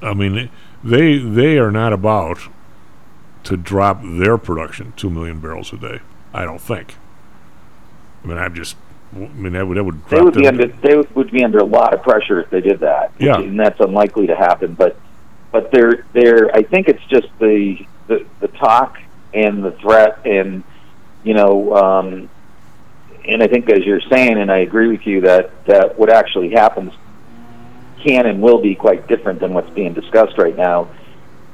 [0.03, 0.51] I mean,
[0.83, 2.41] they they are not about
[3.45, 6.01] to drop their production two million barrels a day.
[6.35, 6.97] I don't think.
[8.25, 8.77] I mean, I'm just.
[9.15, 11.65] I mean, that would that would They would be under they would be under a
[11.65, 13.13] lot of pressure if they did that.
[13.21, 13.39] Yeah.
[13.39, 14.75] and that's unlikely to happen.
[14.75, 14.97] But
[15.53, 18.99] but they're they're I think it's just the the, the talk
[19.33, 20.65] and the threat and
[21.23, 22.29] you know um,
[23.29, 26.51] and I think as you're saying, and I agree with you that that what actually
[26.51, 26.93] happens
[28.05, 30.89] can and will be quite different than what's being discussed right now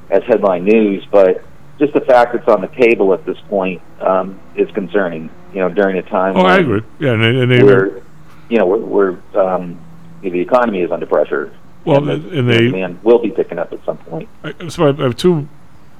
[0.09, 1.05] as headline news.
[1.11, 1.43] But
[1.77, 5.29] just the fact it's on the table at this point um, is concerning.
[5.53, 6.81] You know, during a time Oh, I agree.
[6.99, 8.03] Yeah, and they, and they we're,
[8.49, 9.79] you know, we're, we're um,
[10.21, 11.53] the economy is under pressure.
[11.85, 14.27] Well, and, the, and they- demand will be picking up at some point.
[14.43, 15.47] I, so I, I have two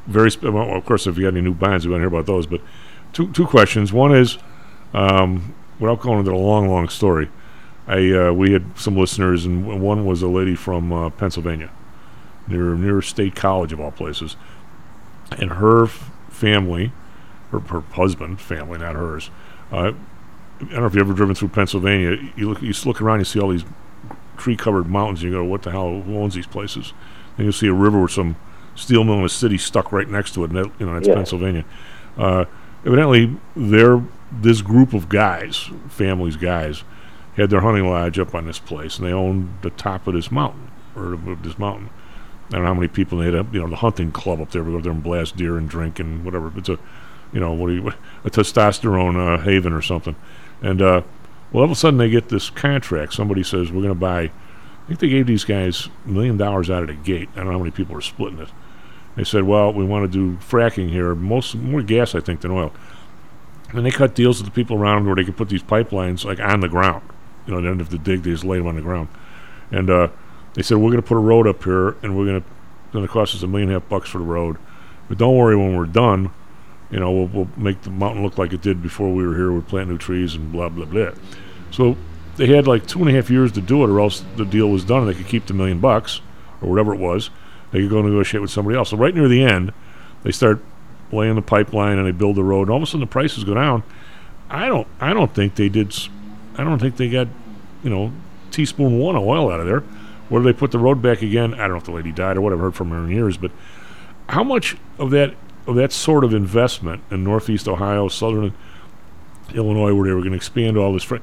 [0.08, 0.32] very.
[0.32, 2.26] Sp- well, of course, if you got any new bonds, we want to hear about
[2.26, 2.48] those.
[2.48, 2.62] But
[3.14, 3.94] two two questions.
[3.94, 4.38] One is,
[4.94, 7.30] um, without going into a long, long story,
[7.88, 11.72] I uh, we had some listeners, and one was a lady from uh, Pennsylvania,
[12.48, 14.36] near near State College of all places,
[15.38, 16.92] and her f- family,
[17.52, 19.30] her her husband family, not hers.
[19.72, 19.94] Uh,
[20.58, 22.18] I don't know if you've ever driven through Pennsylvania.
[22.36, 23.66] You look, you look around, you see all these
[24.38, 25.22] tree-covered mountains.
[25.22, 26.02] You go, what the hell?
[26.02, 26.94] Who owns these places?
[27.38, 28.38] And you'll see a river with some
[28.74, 30.52] steel mill in a city stuck right next to it.
[30.52, 31.16] And that, you know, that's Yeah.
[31.16, 31.66] Pennsylvania.
[32.18, 32.46] Uh,
[32.86, 34.02] evidently, they're
[34.32, 36.84] this group of guys, families, guys,
[37.36, 40.32] had their hunting lodge up on this place, and they owned the top of this
[40.32, 41.90] mountain or of this mountain.
[42.48, 43.36] I don't know how many people they had.
[43.36, 44.64] A, you know, the hunting club up there.
[44.64, 46.52] We go there and blast deer and drink and whatever.
[46.56, 46.78] It's a,
[47.34, 47.88] you know, what do you,
[48.24, 50.16] a testosterone uh, haven or something.
[50.62, 51.02] And uh,
[51.52, 53.14] well, all of a sudden they get this contract.
[53.14, 54.22] Somebody says we're going to buy.
[54.24, 57.30] I think they gave these guys a million dollars out of the gate.
[57.34, 58.50] I don't know how many people are splitting it.
[59.16, 61.16] They said, well, we want to do fracking here.
[61.16, 62.72] Most more gas, I think, than oil.
[63.76, 66.40] And they cut deals with the people around where they could put these pipelines like
[66.40, 67.04] on the ground.
[67.46, 69.10] You know, they don't dig; they just lay them on the ground.
[69.72, 70.08] And uh,
[70.54, 72.48] they said we're going to put a road up here, and we're going to
[72.94, 74.58] going to cost us a million and a half bucks for the road.
[75.10, 76.32] But don't worry, when we're done,
[76.90, 79.52] you know, we'll, we'll make the mountain look like it did before we were here.
[79.52, 81.12] We'll plant new trees and blah blah blah.
[81.72, 81.98] So
[82.38, 84.70] they had like two and a half years to do it, or else the deal
[84.70, 86.22] was done, and they could keep the million bucks
[86.62, 87.30] or whatever it was.
[87.72, 88.92] They could go negotiate with somebody else.
[88.92, 89.74] So right near the end,
[90.24, 90.64] they start
[91.16, 92.64] laying the pipeline and they build the road.
[92.64, 93.84] And all of a sudden, the prices go down.
[94.50, 94.88] I don't.
[95.00, 95.96] I don't think they did.
[96.58, 97.28] I don't think they got,
[97.84, 98.12] you know,
[98.52, 99.82] teaspoon one of oil out of there.
[100.30, 101.54] Where they put the road back again?
[101.54, 102.62] I don't know if the lady died or whatever.
[102.62, 103.52] I've heard from her in years, but
[104.30, 105.36] how much of that
[105.68, 108.54] of that sort of investment in Northeast Ohio, Southern
[109.54, 111.18] Illinois, where they were going to expand all this, fr-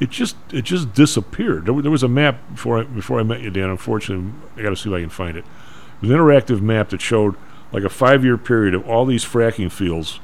[0.00, 1.66] it just it just disappeared.
[1.66, 3.70] There, there was a map before I, before I met you, Dan.
[3.70, 5.44] Unfortunately, I got to see if I can find it.
[5.44, 7.36] It was an interactive map that showed
[7.72, 10.20] like a five year period of all these fracking fields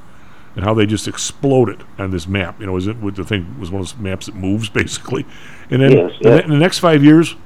[0.56, 2.60] and how they just exploded on this map.
[2.60, 5.26] You know, is it with the thing was one of those maps that moves basically,
[5.70, 6.42] and then Yes, yeah.
[6.42, 7.36] in the next five years,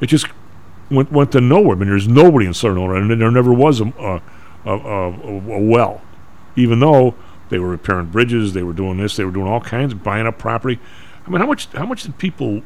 [0.00, 0.26] it just
[0.90, 1.76] went went to nowhere.
[1.76, 4.22] I mean, there's nobody in Southern Illinois, and there never was a a,
[4.64, 6.02] a, a, a well,
[6.56, 7.14] even though
[7.48, 10.26] they were repairing bridges, they were doing this, they were doing all kinds of buying
[10.26, 10.78] up property.
[11.26, 12.62] I mean, how much how much did people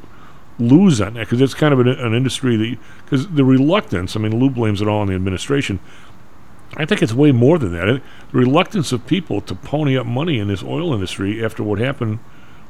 [0.58, 1.20] lose on that?
[1.20, 4.16] Because it's kind of an, an industry that because the reluctance.
[4.16, 5.80] I mean, Lou blames it all on the administration.
[6.76, 7.86] I think it's way more than that.
[7.86, 8.00] The
[8.38, 12.18] reluctance of people to pony up money in this oil industry after what happened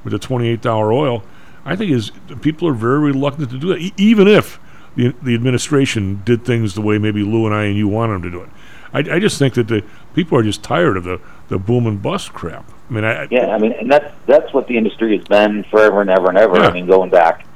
[0.02, 1.22] with the twenty-eight dollar oil,
[1.64, 4.58] I think is people are very reluctant to do that, e- even if
[4.96, 8.22] the the administration did things the way maybe Lou and I and you want them
[8.22, 8.50] to do it.
[8.92, 9.82] I, I just think that the
[10.14, 12.70] people are just tired of the the boom and bust crap.
[12.88, 16.00] I mean, I, Yeah, I mean, and that's that's what the industry has been forever
[16.00, 16.56] and ever and ever.
[16.56, 16.68] Yeah.
[16.68, 17.46] I mean, going back,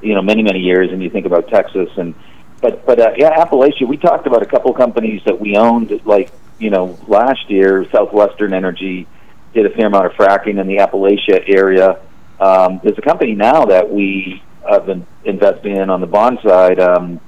[0.00, 2.14] you know, many many years, and you think about Texas and,
[2.60, 3.86] but but uh, yeah, Appalachia.
[3.86, 8.52] We talked about a couple companies that we owned, like you know, last year, Southwestern
[8.52, 9.06] Energy
[9.54, 12.00] did a fair amount of fracking in the Appalachia area.
[12.40, 16.78] Um, there's a company now that we have been investing in on the bond side.
[16.78, 17.20] Um,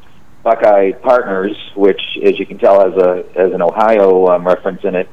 [0.42, 4.94] Buckeye Partners, which, as you can tell, has a has an Ohio um, reference in
[4.94, 5.08] it,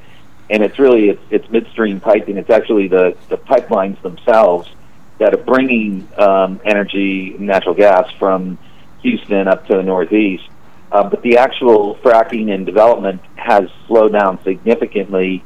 [0.49, 2.38] and it's really it's, it's midstream piping.
[2.38, 4.70] It's actually the the pipelines themselves
[5.20, 8.57] that are bringing um, energy, natural gas from
[9.02, 10.50] Houston up to the Northeast.
[10.91, 15.43] Uh, but the actual fracking and development has slowed down significantly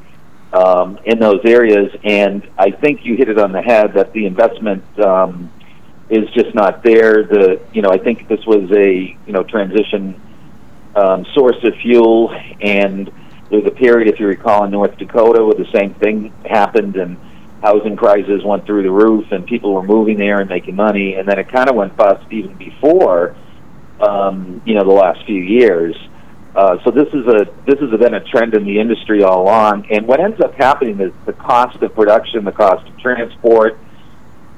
[0.52, 4.26] um, in those areas, and I think you hit it on the head that the
[4.26, 4.84] investment.
[4.98, 5.50] Um,
[6.12, 7.22] is just not there.
[7.22, 10.20] The you know I think this was a you know transition
[10.94, 12.30] um, source of fuel,
[12.60, 13.10] and
[13.48, 16.96] there was a period, if you recall, in North Dakota where the same thing happened,
[16.96, 17.16] and
[17.62, 21.28] housing prices went through the roof, and people were moving there and making money, and
[21.28, 23.36] then it kind of went bust even before
[24.00, 25.96] um, you know the last few years.
[26.54, 29.86] Uh, so this is a this has been a trend in the industry all along,
[29.90, 33.78] and what ends up happening is the cost of production, the cost of transport,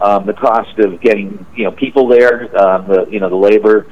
[0.00, 3.86] um, the cost of getting you know people there, um, the you know the labor,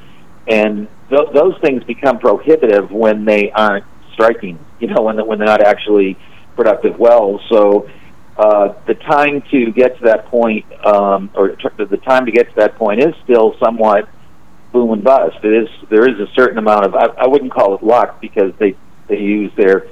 [0.49, 3.85] and th- those things become prohibitive when they aren't
[4.15, 4.59] striking.
[4.81, 6.17] You know when when they're not actually
[6.57, 7.41] productive wells.
[7.51, 7.89] So
[8.43, 12.49] uh, the time to get to that point, um, or tr- the time to get
[12.51, 14.09] to that point, is still somewhat
[14.73, 15.37] boom and bust.
[15.45, 18.53] It is there is a certain amount of I, I wouldn't call it luck because
[18.59, 18.75] they
[19.09, 19.87] they use their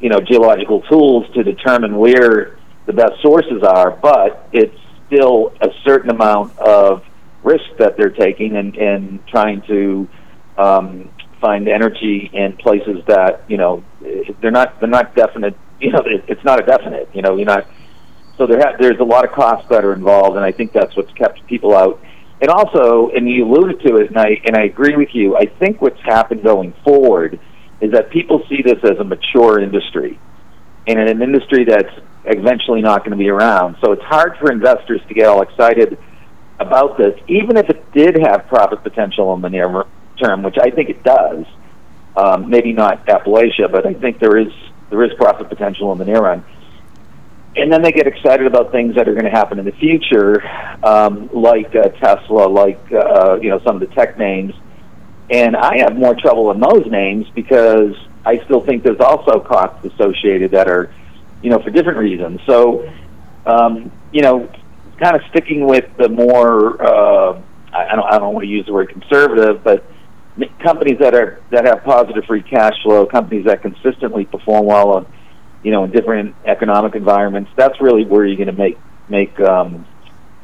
[0.00, 5.68] you know geological tools to determine where the best sources are, but it's still a
[5.84, 7.02] certain amount of
[7.42, 10.08] risk that they're taking and, and trying to
[10.58, 11.10] um,
[11.40, 13.82] find energy in places that you know
[14.42, 15.56] they're not they're not definite.
[15.80, 17.08] You know, it's not a definite.
[17.14, 17.66] You know, you're not.
[18.36, 20.96] So there ha- there's a lot of costs that are involved, and I think that's
[20.96, 22.00] what's kept people out.
[22.40, 25.36] And also, and you alluded to it, and I and I agree with you.
[25.36, 27.40] I think what's happened going forward
[27.80, 30.18] is that people see this as a mature industry,
[30.86, 31.94] and in an industry that's
[32.24, 33.76] eventually not going to be around.
[33.84, 35.98] So it's hard for investors to get all excited
[36.60, 39.84] about this, even if it did have profit potential in the near
[40.20, 41.44] term, which I think it does.
[42.16, 44.52] Um, maybe not Appalachia, but I think there is
[44.90, 46.44] there is profit potential in the near run.
[47.56, 50.42] and then they get excited about things that are going to happen in the future,
[50.84, 54.54] um, like uh, Tesla, like uh, you know some of the tech names.
[55.30, 57.94] And I have more trouble in those names because
[58.24, 60.90] I still think there's also costs associated that are,
[61.42, 62.40] you know, for different reasons.
[62.46, 62.90] So,
[63.44, 64.50] um, you know,
[64.98, 67.42] kind of sticking with the more, uh,
[67.74, 69.84] I, don't, I don't want to use the word conservative, but
[70.60, 75.06] companies that are that have positive free cash flow, companies that consistently perform well on,
[75.62, 77.50] you know, in different economic environments.
[77.56, 78.78] That's really where you're going to make
[79.08, 79.86] make um,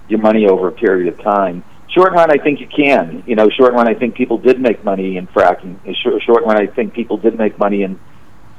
[0.09, 1.65] your money over a period of time.
[1.91, 3.23] Short run, I think you can.
[3.27, 5.77] You know, short run, I think people did make money in fracking.
[6.03, 8.01] Short, short run, I think people did make money in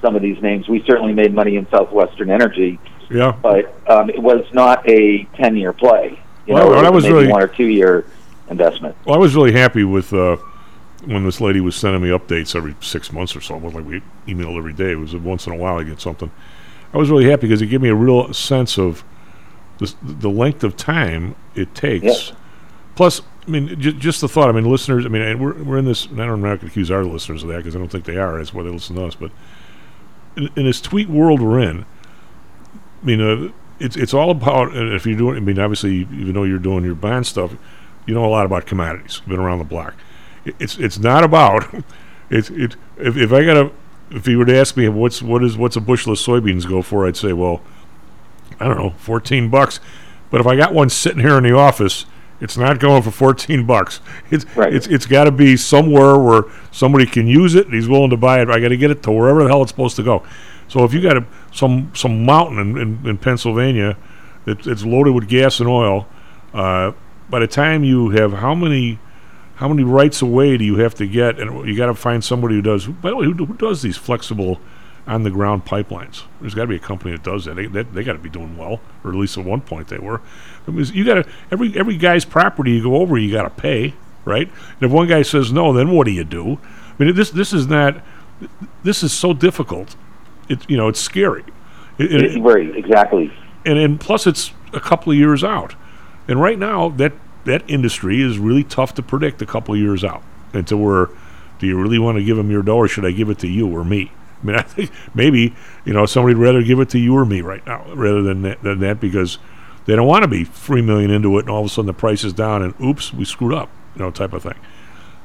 [0.01, 0.69] some of these names.
[0.69, 2.79] We certainly made money in Southwestern Energy,
[3.09, 3.33] Yeah.
[3.41, 6.19] but um, it was not a ten-year play.
[6.47, 8.05] You Well, know, I it was maybe really- one or two-year
[8.49, 8.95] investment.
[9.05, 10.37] Well, I was really happy with uh,
[11.05, 13.55] when this lady was sending me updates every six months or so.
[13.55, 14.91] It wasn't like we emailed every day.
[14.91, 16.31] It was once in a while I get something.
[16.93, 19.03] I was really happy because it gave me a real sense of
[19.79, 22.31] the, the length of time it takes.
[22.95, 24.49] Plus, I mean, j- just the thought.
[24.49, 25.05] I mean, listeners.
[25.05, 26.05] I mean, and we're we're in this.
[26.05, 27.89] And I don't, I'm not going to accuse our listeners of that because I don't
[27.89, 28.37] think they are.
[28.37, 29.15] That's why they listen to us.
[29.15, 29.31] But
[30.37, 31.85] in, in this tweet world we're in,
[33.01, 34.75] I mean, uh, it's it's all about.
[34.75, 37.53] If you're doing, I mean, obviously, even though you're doing your bond stuff,
[38.05, 39.17] you know a lot about commodities.
[39.17, 39.95] You've been around the block.
[40.45, 41.73] It, it's it's not about.
[42.27, 42.75] It's it.
[42.97, 43.71] If, if I got to,
[44.09, 46.81] if you were to ask me what's what is what's a bushel of soybeans go
[46.81, 47.61] for, I'd say, well,
[48.59, 49.79] I don't know, fourteen bucks.
[50.31, 52.07] But if I got one sitting here in the office,
[52.41, 53.99] it's not going for fourteen bucks.
[54.31, 57.65] It's it's it's got to be somewhere where somebody can use it.
[57.65, 58.49] and He's willing to buy it.
[58.49, 60.23] I got to get it to wherever the hell it's supposed to go.
[60.67, 63.97] So if you got a, some some mountain in, in, in Pennsylvania
[64.45, 66.07] that it's loaded with gas and oil,
[66.55, 66.93] uh,
[67.29, 68.99] by the time you have how many
[69.55, 71.39] how many rights away do you have to get?
[71.39, 72.85] And you got to find somebody who does.
[72.87, 74.59] By the way, who, who does these flexible
[75.07, 76.23] on the ground pipelines?
[76.41, 77.55] There's got to be a company that does that.
[77.55, 79.99] They they, they got to be doing well, or at least at one point they
[79.99, 80.21] were.
[80.67, 83.49] I mean, you got to every every guy's property you go over, you got to
[83.61, 83.93] pay,
[84.25, 84.47] right?
[84.49, 86.59] And if one guy says no, then what do you do?
[86.99, 88.01] I mean, this this is not.
[88.83, 89.95] This is so difficult.
[90.49, 91.43] It you know it's scary.
[91.97, 93.31] It- it- right, exactly.
[93.65, 95.75] and and plus it's a couple of years out.
[96.27, 97.13] And right now that
[97.45, 100.23] that industry is really tough to predict a couple years out.
[100.53, 101.09] And to where
[101.59, 103.47] do you really want to give them your dough or should I give it to
[103.47, 104.11] you or me?
[104.41, 105.55] I mean, I think maybe
[105.85, 108.61] you know somebody'd rather give it to you or me right now rather than that,
[108.61, 109.37] than that because
[109.85, 111.93] they don't want to be three million into it and all of a sudden the
[111.93, 114.59] price is down and oops we screwed up you know type of thing.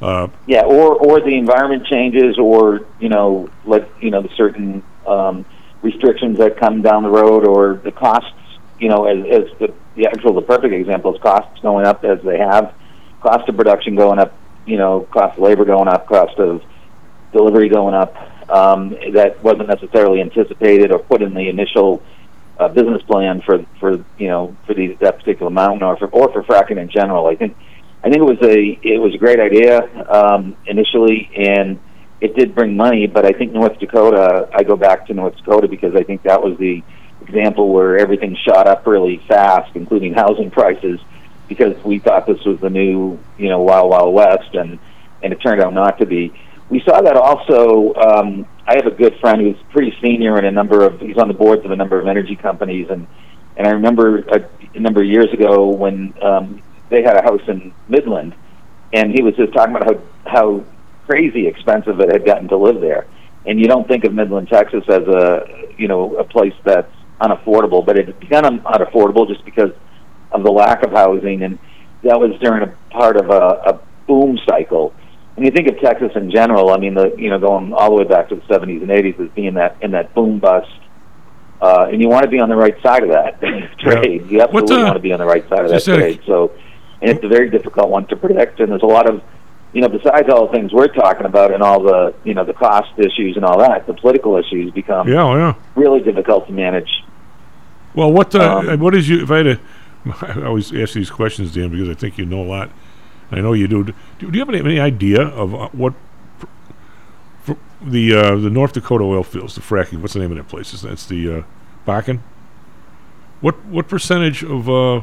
[0.01, 4.83] Uh, Yeah, or or the environment changes, or you know, like you know, the certain
[5.07, 5.45] um,
[5.83, 8.33] restrictions that come down the road, or the costs.
[8.79, 12.19] You know, as, as the the actual the perfect example is costs going up as
[12.23, 12.75] they have,
[13.21, 14.35] cost of production going up.
[14.67, 16.63] You know, cost of labor going up, cost of
[17.33, 18.15] delivery going up.
[18.51, 22.03] Um, that wasn't necessarily anticipated or put in the initial
[22.59, 26.33] uh, business plan for for you know for these that particular mountain or for or
[26.33, 27.27] for fracking in general.
[27.27, 27.57] I think
[28.03, 31.79] I think it was a it was a great idea um, initially, and
[32.21, 33.07] it did bring money.
[33.07, 34.49] But I think North Dakota.
[34.55, 36.83] I go back to North Dakota because I think that was the
[37.23, 41.01] example where everything shot up really fast, including housing prices,
[41.49, 44.79] because we thought this was the new you know Wild Wild West, and
[45.23, 46.33] and it turned out not to be.
[46.69, 47.95] We saw that also.
[47.95, 51.01] Um, I have a good friend who's pretty senior in a number of.
[51.01, 53.07] He's on the boards of a number of energy companies, and
[53.57, 57.43] and I remember a, a number of years ago when um, they had a house
[57.49, 58.35] in Midland,
[58.93, 60.65] and he was just talking about how how
[61.07, 63.07] crazy expensive it had gotten to live there.
[63.45, 67.85] And you don't think of Midland, Texas, as a you know a place that's unaffordable,
[67.85, 69.71] but it became unaffordable just because
[70.33, 71.59] of the lack of housing, and
[72.03, 74.95] that was during a part of a, a boom cycle.
[75.37, 77.97] And you think of Texas in general, I mean, the you know going all the
[77.97, 80.71] way back to the 70s and 80s as being that in that boom bust.
[81.61, 83.41] Uh, and you want to be on the right side of that
[83.79, 84.31] trade.
[84.31, 86.21] You absolutely want to be on the right side of that trade.
[86.27, 86.53] So,
[87.03, 88.61] and it's a very difficult one to predict.
[88.61, 89.23] And there's a lot of,
[89.73, 92.53] you know, besides all the things we're talking about and all the, you know, the
[92.53, 95.55] cost issues and all that, the political issues become yeah, yeah.
[95.77, 96.89] really difficult to manage.
[97.95, 99.23] Well, what uh, Um, what is you?
[99.23, 99.61] If I had to,
[100.43, 102.71] I always ask these questions, Dan, because I think you know a lot.
[103.31, 103.85] I know you do.
[103.85, 105.95] Do, do you have any, any idea of uh, what
[107.45, 110.01] pr- the uh, the North Dakota oil fields, the fracking?
[110.01, 110.73] What's the name of that place?
[110.83, 111.43] That's the uh,
[111.87, 112.21] Bakken?
[113.41, 115.03] What what percentage of uh,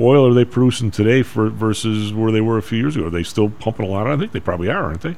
[0.00, 3.06] oil are they producing today for versus where they were a few years ago?
[3.06, 4.06] Are they still pumping a lot?
[4.06, 5.16] I think they probably are, aren't they?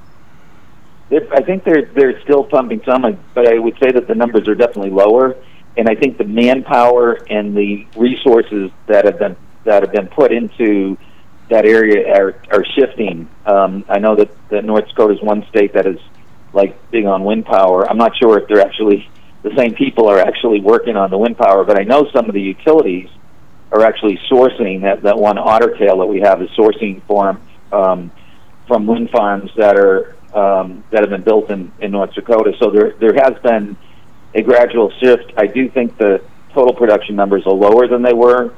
[1.31, 3.03] I think they're they're still pumping some,
[3.35, 5.37] but I would say that the numbers are definitely lower.
[5.77, 10.33] And I think the manpower and the resources that have been that have been put
[10.33, 10.97] into
[11.51, 13.29] that area are are shifting.
[13.45, 15.99] Um, I know that, that North Dakota is one state that is
[16.53, 17.89] like big on wind power.
[17.89, 19.09] I'm not sure if they're actually
[19.43, 21.65] the same people are actually working on the wind power.
[21.65, 23.09] But I know some of the utilities
[23.73, 27.41] are actually sourcing that that one Otter Tail that we have is sourcing from
[27.73, 28.11] um,
[28.69, 32.53] from wind farms that are um, that have been built in, in North Dakota.
[32.59, 33.77] So there there has been
[34.35, 35.33] a gradual shift.
[35.37, 36.23] I do think the
[36.55, 38.55] total production numbers are lower than they were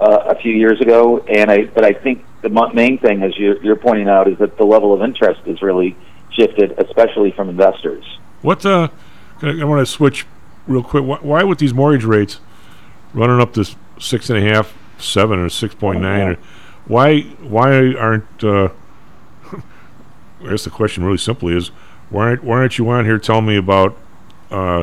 [0.00, 3.60] uh, a few years ago, and I but I think the main thing, as you're,
[3.62, 5.96] you're pointing out, is that the level of interest has really
[6.30, 8.04] shifted, especially from investors.
[8.42, 8.88] What uh,
[9.42, 10.26] I, I want to switch
[10.66, 11.04] real quick.
[11.04, 12.40] Why, why with these mortgage rates
[13.14, 16.28] running up to s- six and a half, seven, or six point nine?
[16.28, 16.38] Or
[16.86, 18.68] why why aren't uh,
[19.52, 21.68] I guess the question really simply is
[22.10, 23.96] why aren't, why aren't you on here telling me about
[24.50, 24.82] uh,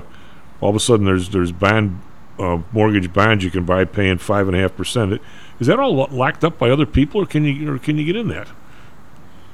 [0.61, 2.01] all of a sudden there's there's bond
[2.39, 5.21] uh, mortgage bonds you can buy paying five and a half percent.
[5.59, 8.15] Is that all locked up by other people, or can you or can you get
[8.15, 8.47] in that?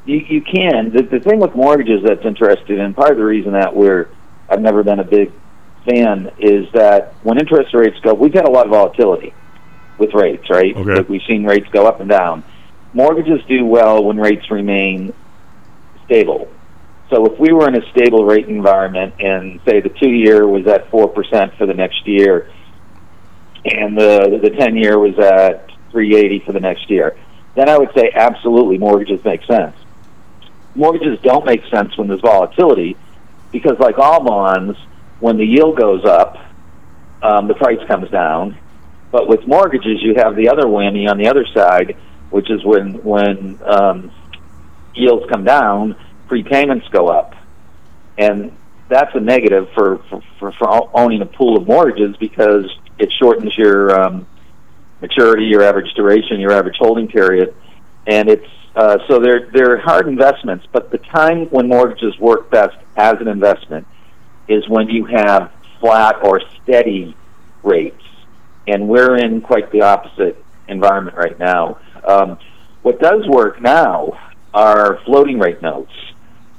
[0.06, 0.92] You, you can.
[0.92, 4.10] The, the thing with mortgages that's interesting, and part of the reason that we're
[4.50, 5.32] I've never been a big
[5.86, 9.34] fan is that when interest rates go, we've had a lot of volatility
[10.00, 10.76] with rates, right?
[10.76, 10.96] Okay.
[10.96, 12.44] Like we've seen rates go up and down.
[12.94, 15.14] Mortgages do well when rates remain
[16.06, 16.48] stable.
[17.10, 20.68] So if we were in a stable rate environment and say the two year was
[20.68, 22.52] at four percent for the next year,
[23.66, 27.18] and the the ten year was at three eighty for the next year,
[27.56, 29.76] then I would say absolutely mortgages make sense.
[30.76, 32.96] Mortgages don't make sense when there's volatility
[33.52, 34.78] because, like all bonds,
[35.20, 36.38] when the yield goes up,
[37.24, 38.58] um, the price comes down.
[39.12, 41.98] But with mortgages, you have the other whammy on the other side,
[42.30, 44.12] which is when when um,
[44.94, 45.96] yields come down,
[46.28, 47.36] prepayments go up,
[48.18, 48.52] and
[48.88, 52.66] that's a negative for for, for, for owning a pool of mortgages because
[53.00, 54.28] it shortens your um,
[55.02, 57.56] maturity, your average duration, your average holding period,
[58.06, 60.68] and it's uh, so they're they're hard investments.
[60.72, 63.88] But the time when mortgages work best as an investment
[64.48, 67.16] is when you have flat or steady
[67.64, 68.04] rates,
[68.68, 71.80] and we're in quite the opposite environment right now.
[72.04, 72.38] Um,
[72.82, 74.18] what does work now
[74.54, 75.92] are floating rate notes.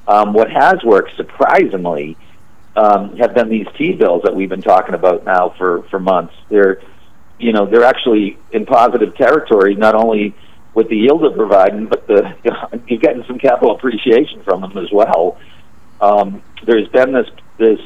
[0.06, 2.16] Um, what has worked surprisingly
[2.76, 6.34] um, have been these T bills that we've been talking about now for for months.
[6.48, 6.80] They're
[7.38, 10.34] you know they're actually in positive territory, not only
[10.74, 12.34] with the yield they're providing, but the
[12.86, 15.38] you're getting some capital appreciation from them as well.
[16.00, 17.28] Um, there's been this
[17.58, 17.80] this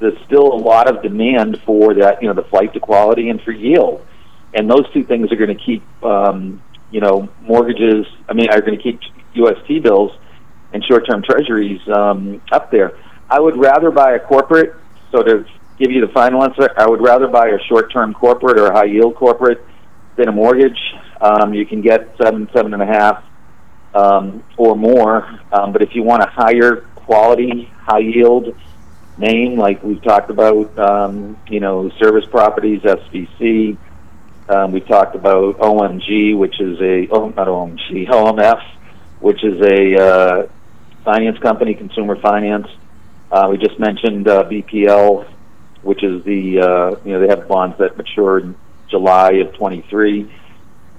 [0.00, 3.40] there's still a lot of demand for that you know the flight to quality and
[3.42, 4.06] for yield,
[4.54, 8.06] and those two things are going to keep um, you know mortgages.
[8.28, 9.00] I mean, are going to keep
[9.34, 10.12] UST bills
[10.72, 12.98] and short-term treasuries um, up there.
[13.30, 14.74] I would rather buy a corporate.
[15.12, 15.46] So to
[15.78, 19.14] give you the final answer, I would rather buy a short-term corporate or a high-yield
[19.16, 19.64] corporate
[20.16, 20.78] than a mortgage.
[21.20, 23.24] Um, you can get seven, seven and a half,
[23.94, 25.26] um, or more.
[25.52, 28.54] Um, but if you want a higher quality, high-yield
[29.18, 33.76] name, like we've talked about, um, you know, service properties, SVC.
[34.48, 38.62] Um, we've talked about OMG, which is a oh not OMG, OMF,
[39.20, 40.48] which is a uh,
[41.04, 42.68] finance company, consumer finance.
[43.30, 45.28] Uh, we just mentioned uh, BPL,
[45.82, 48.56] which is the uh, you know they have bonds that mature in
[48.88, 50.32] July of 23,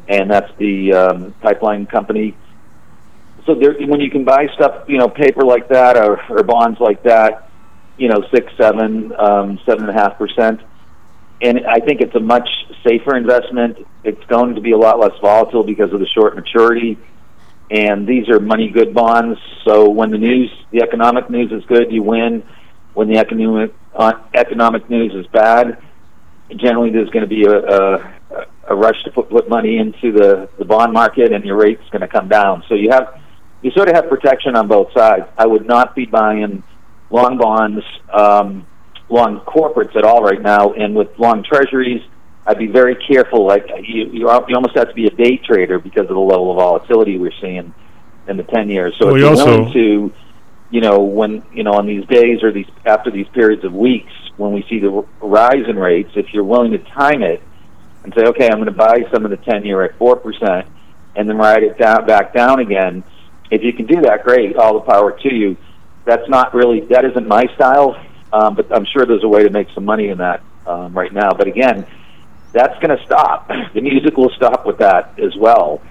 [0.08, 2.36] and that's the um, pipeline company.
[3.46, 6.80] So there, when you can buy stuff, you know, paper like that or, or bonds
[6.80, 7.48] like that,
[7.99, 10.61] you know, six, seven, um, seven and a half percent,
[11.41, 12.49] and I think it's a much
[12.84, 13.85] safer investment.
[14.03, 16.97] It's going to be a lot less volatile because of the short maturity
[17.71, 19.39] and these are money good bonds.
[19.63, 22.43] So when the news, the economic news is good, you win.
[22.93, 25.81] When the economic uh, economic news is bad,
[26.55, 28.15] generally there's going to be a, a,
[28.69, 32.01] a rush to put, put money into the, the bond market, and your rate's going
[32.01, 32.63] to come down.
[32.67, 33.21] So you have
[33.61, 35.26] you sort of have protection on both sides.
[35.38, 36.63] I would not be buying
[37.10, 38.65] long bonds, um,
[39.10, 42.02] long corporates at all right now, and with long treasuries.
[42.48, 43.45] I'd be very careful.
[43.45, 46.49] Like you, you, you almost have to be a day trader because of the level
[46.52, 47.73] of volatility we're seeing
[48.27, 48.95] in the ten years.
[48.98, 50.14] So Well, if you you're also- willing to,
[50.72, 54.11] you know, when you know on these days or these after these periods of weeks
[54.38, 57.41] when we see the rise in rates, if you're willing to time it
[58.03, 60.65] and say, okay, I'm going to buy some of the ten year at four percent,
[61.15, 63.03] and then ride it down back down again.
[63.52, 64.56] If you can do that, great.
[64.56, 65.56] All the power to you.
[66.05, 68.03] That's not really that isn't my style,
[68.34, 71.13] um, but I'm sure there's a way to make some money in that um, right
[71.13, 71.31] now.
[71.31, 71.85] But again,
[72.51, 73.49] that's going to stop.
[73.73, 75.81] The music will stop with that as well.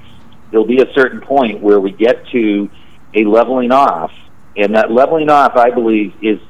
[0.50, 2.68] There'll be a certain point where we get to
[3.14, 4.10] a leveling off,
[4.56, 6.40] and that leveling off, I believe, is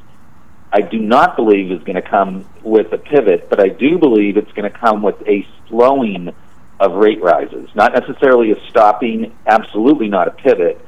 [0.72, 4.36] I do not believe is going to come with a pivot, but I do believe
[4.36, 6.34] it's going to come with a slowing
[6.80, 7.68] of rate rises.
[7.74, 10.80] Not necessarily a stopping, absolutely not a pivot,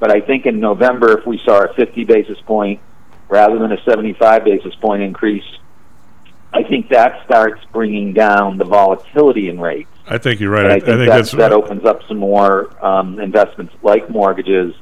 [0.00, 2.80] but I think in November, if we saw a 50 basis point
[3.28, 5.44] rather than a 75 basis point increase
[6.54, 9.90] I think that starts bringing down the volatility in rates.
[10.06, 10.66] I think you're right.
[10.66, 14.08] I, I I think, think that, that's that opens up some more um, investments like
[14.08, 14.72] mortgages,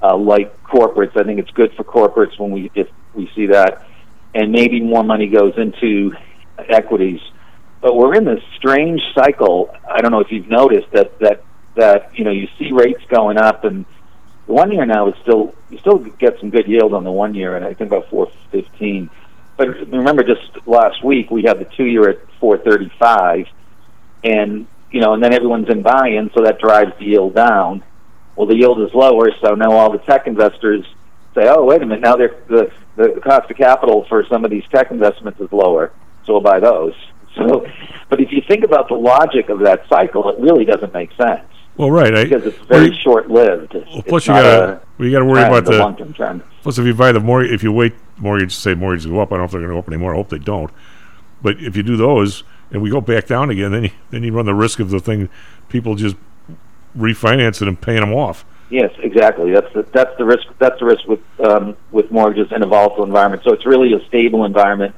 [0.00, 1.16] uh, like corporates.
[1.16, 3.84] I think it's good for corporates when we if we see that,
[4.32, 6.14] and maybe more money goes into
[6.56, 7.20] equities.
[7.80, 9.74] But we're in this strange cycle.
[9.90, 11.42] I don't know if you've noticed that that
[11.74, 13.84] that you know you see rates going up, and
[14.48, 17.34] the one year now is still you still get some good yield on the one
[17.34, 19.10] year, and I think about four fifteen.
[19.56, 23.46] But remember, just last week we had the two year at four thirty five
[24.24, 27.84] and you know, and then everyone's in buy-in, so that drives the yield down.
[28.36, 30.86] Well, the yield is lower, so now all the tech investors
[31.34, 34.50] say, "Oh, wait a minute, now they're, the the cost of capital for some of
[34.50, 35.92] these tech investments is lower,
[36.24, 36.94] so we'll buy those."
[37.36, 37.64] So,
[38.08, 41.44] but if you think about the logic of that cycle, it really doesn't make sense
[41.78, 42.14] well, right.
[42.14, 43.74] I, because it's very short-lived.
[43.74, 46.42] Well, plus you gotta a you gotta worry about the long-term trend.
[46.62, 49.36] Plus, if you buy the mortgage, if you wait mortgage, say mortgages go up, I
[49.36, 50.12] don't know if they're going to go up anymore.
[50.12, 50.70] I hope they don't.
[51.40, 54.32] But if you do those and we go back down again, then you, then you
[54.32, 55.28] run the risk of the thing,
[55.68, 56.16] people just
[56.96, 58.44] refinance it and paying them off.
[58.70, 59.52] Yes, exactly.
[59.52, 60.46] That's the, that's the risk.
[60.58, 63.42] That's the risk with um, with mortgages in a volatile environment.
[63.44, 64.94] So it's really a stable environment.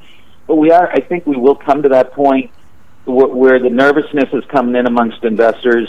[0.49, 0.91] But we are.
[0.91, 2.51] I think we will come to that point
[3.05, 5.89] where, where the nervousness is coming in amongst investors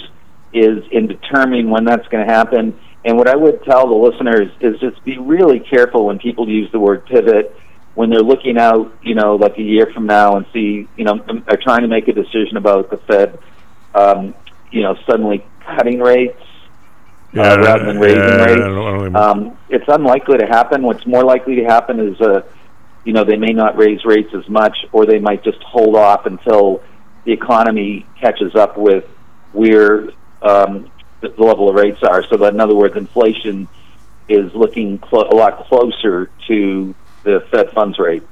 [0.54, 2.78] is in determining when that's going to happen.
[3.04, 6.72] And what I would tell the listeners is just be really careful when people use
[6.72, 7.56] the word pivot
[7.94, 11.20] when they're looking out, you know, like a year from now and see, you know,
[11.50, 13.38] are trying to make a decision about the Fed,
[13.94, 14.34] um,
[14.72, 16.40] you know, suddenly cutting rates
[17.34, 18.60] Yeah, uh, rather than raising yeah, I rates.
[18.62, 20.84] don't- I don't Um, it's unlikely to happen.
[20.84, 22.42] What's more likely to happen is, uh,
[23.04, 26.26] you know, they may not raise rates as much, or they might just hold off
[26.26, 26.82] until
[27.26, 29.04] the economy catches up with
[29.52, 30.08] where
[30.42, 30.92] um,
[31.22, 32.24] the, the level of rates are.
[32.28, 33.68] So that, in other words, inflation
[34.30, 38.24] is looking clo- a lot closer to the Fed funds rate.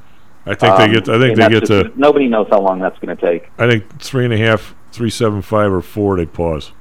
[0.45, 1.09] I think they Um, get.
[1.09, 1.91] I think they get just- to.
[1.95, 3.49] Nobody knows how long that's going to take.
[3.57, 6.17] I think three and a half, three seven five or four.
[6.17, 6.71] They pause.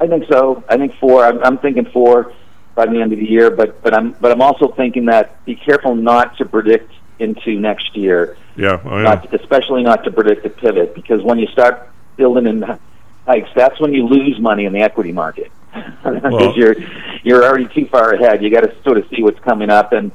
[0.00, 0.62] I think so.
[0.68, 1.24] I think four.
[1.24, 2.32] I'm, I'm thinking four
[2.74, 5.54] by the end of the year, but but I'm but I'm also thinking that be
[5.56, 9.02] careful not to predict into next year, Yeah, I know.
[9.02, 12.78] not especially not to predict a pivot because when you start building in
[13.26, 16.76] hikes, that's when you lose money in the equity market because you're
[17.22, 18.42] you're already too far ahead.
[18.42, 20.12] You got to sort of see what's coming up and.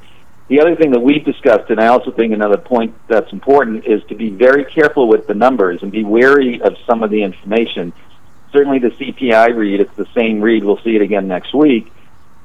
[0.47, 4.03] The other thing that we've discussed, and I also think another point that's important, is
[4.09, 7.93] to be very careful with the numbers and be wary of some of the information
[8.51, 11.91] certainly the CPI read, it's the same read, we'll see it again next week.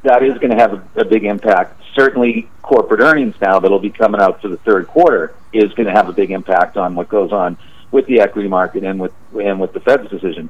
[0.03, 1.83] That is going to have a, a big impact.
[1.95, 5.93] Certainly, corporate earnings now that'll be coming out for the third quarter is going to
[5.93, 7.57] have a big impact on what goes on
[7.91, 10.49] with the equity market and with and with the Fed's decision.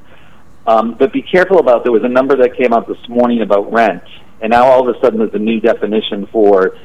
[0.67, 3.73] Um, but be careful about there was a number that came out this morning about
[3.73, 4.03] rent,
[4.41, 6.77] and now all of a sudden there's a new definition for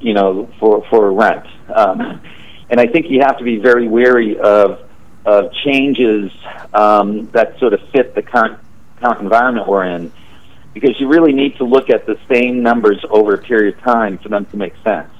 [0.00, 1.46] you know for for rent.
[1.72, 2.20] Um,
[2.68, 4.88] and I think you have to be very wary of
[5.24, 6.32] of changes
[6.74, 8.58] um, that sort of fit the current
[9.00, 10.12] current environment we're in,
[10.74, 14.18] because you really need to look at the same numbers over a period of time
[14.18, 15.10] for them to make sense.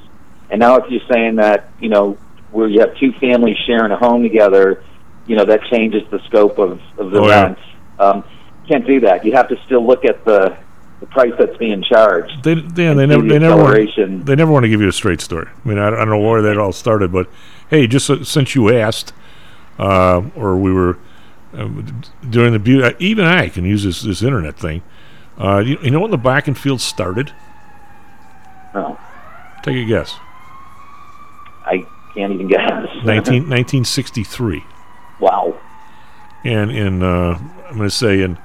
[0.51, 2.19] And now, if you're saying that you know
[2.53, 4.83] where you have two families sharing a home together,
[5.27, 7.43] you know that changes the scope of, of the Oh, yeah.
[7.43, 7.59] rent.
[7.99, 8.25] Um,
[8.69, 9.25] can't do that.
[9.25, 10.57] You have to still look at the
[11.01, 12.45] the price that's being charged.
[12.45, 14.93] They, they, they never, the they never, want, they never want to give you a
[14.93, 15.49] straight story.
[15.65, 17.29] I mean, I, don't- I don't know where that all started, but
[17.71, 19.13] hey, just so, since you asked,
[19.81, 20.99] uh, or we were
[21.55, 24.83] um, during the beauty, even I can use this this internet thing.
[25.39, 27.33] Uh, you, you know when the Bakken field started?
[28.75, 28.97] No,
[29.65, 30.15] Take a guess.
[31.67, 31.85] I
[32.15, 32.69] can't even guess.
[33.05, 34.65] 19, 1963.
[35.21, 35.59] wow.
[36.45, 38.37] And in uh, I'm going to say in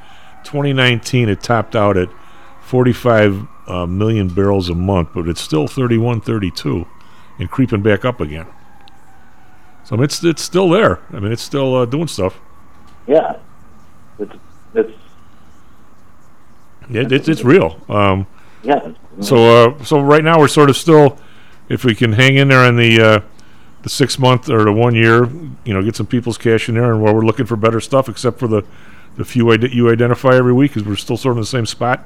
[0.44, 2.10] 2019 it topped out at
[2.62, 6.86] 45 uh, million barrels a month, but it's still 31, 32,
[7.40, 8.46] and creeping back up again.
[9.84, 11.00] So I mean, it's it's still there.
[11.12, 12.40] I mean, it's still uh, doing stuff.
[13.08, 13.38] Yeah,
[14.20, 14.36] it's
[14.74, 14.92] it's
[16.90, 17.80] It, it's it's real.
[17.88, 18.28] Um,
[18.64, 18.92] yeah.
[19.22, 21.18] so uh, so right now we're sort of still,
[21.70, 23.20] if we can hang in there in the uh,
[23.88, 25.30] the six month or the one year,
[25.64, 28.10] you know, get some people's cash in there, and while we're looking for better stuff,
[28.10, 28.64] except for the
[29.16, 31.66] the few ide- you identify every week, because we're still sort of in the same
[31.66, 32.06] spot.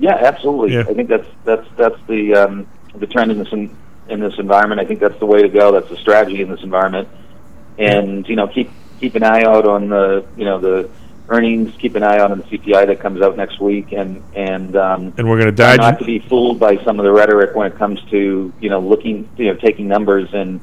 [0.00, 0.74] Yeah, absolutely.
[0.74, 0.80] Yeah.
[0.80, 2.66] I think that's that's that's the um,
[2.96, 3.74] the trend in this in,
[4.08, 4.80] in this environment.
[4.80, 5.70] I think that's the way to go.
[5.70, 7.08] That's the strategy in this environment.
[7.78, 10.90] And you know, keep keep an eye out on the you know the
[11.28, 11.74] earnings.
[11.78, 13.92] Keep an eye out on the CPI that comes out next week.
[13.92, 15.78] And and um, And we're going to dodge.
[15.78, 18.80] not to be fooled by some of the rhetoric when it comes to you know
[18.80, 20.60] looking you know taking numbers and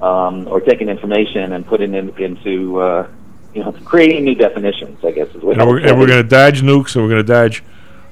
[0.00, 3.08] um, or taking information and putting it into uh,
[3.54, 5.04] you know creating new definitions.
[5.04, 7.26] I guess is what and we're, and we're going to dodge nukes, and we're going
[7.26, 7.62] to dodge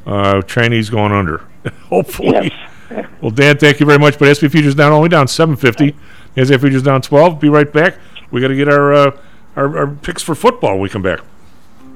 [0.06, 1.38] uh, Chinese going under.
[1.88, 2.50] Hopefully.
[2.50, 2.52] Yes.
[3.20, 4.16] Well, Dan, thank you very much.
[4.16, 5.98] But SP futures down only down 750.
[6.36, 7.40] NASDAQ futures down 12.
[7.40, 7.96] Be right back.
[8.30, 9.18] We got to get our, uh,
[9.56, 11.18] our our picks for football when we come back.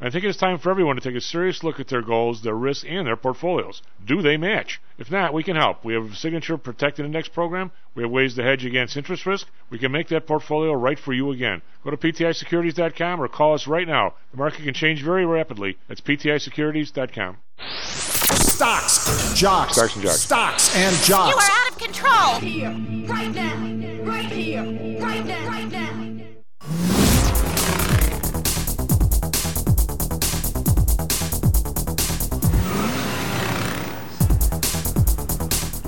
[0.00, 2.54] I think it's time for everyone to take a serious look at their goals, their
[2.54, 3.82] risks, and their portfolios.
[4.04, 4.80] Do they match?
[4.96, 5.84] If not, we can help.
[5.84, 7.72] We have a signature protected index program.
[7.96, 9.48] We have ways to hedge against interest risk.
[9.70, 11.62] We can make that portfolio right for you again.
[11.82, 14.14] Go to PTIsecurities.com or call us right now.
[14.30, 15.78] The market can change very rapidly.
[15.88, 17.38] That's PTIsecurities.com.
[17.82, 20.20] Stocks, jocks, Stocks and jocks.
[20.20, 21.34] stocks and jocks.
[21.34, 22.34] You are out of control.
[22.40, 22.70] Here,
[23.08, 24.62] right now, right here,
[25.00, 26.07] right now, right now.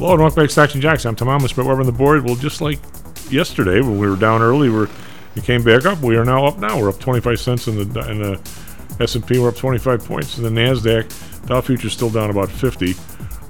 [0.01, 1.05] Hello and welcome back to and Jocks.
[1.05, 2.25] I'm Tom Amos, but we're on the board.
[2.25, 2.79] Well, just like
[3.31, 4.89] yesterday when we were down early, we're
[5.35, 6.01] we came back up.
[6.01, 6.57] We are now up.
[6.57, 8.41] Now we're up 25 cents in the in the
[8.99, 9.39] S&P.
[9.39, 10.39] We're up 25 points.
[10.39, 12.95] In the Nasdaq, Dow futures still down about 50.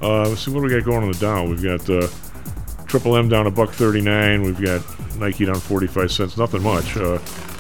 [0.03, 1.47] Uh, let's see what we got going on the Dow.
[1.47, 2.09] We've got uh,
[2.87, 4.43] Triple M down a buck 39.
[4.43, 4.83] We've got
[5.19, 6.37] Nike down 45 cents.
[6.37, 6.97] Nothing much.
[6.97, 7.19] Uh,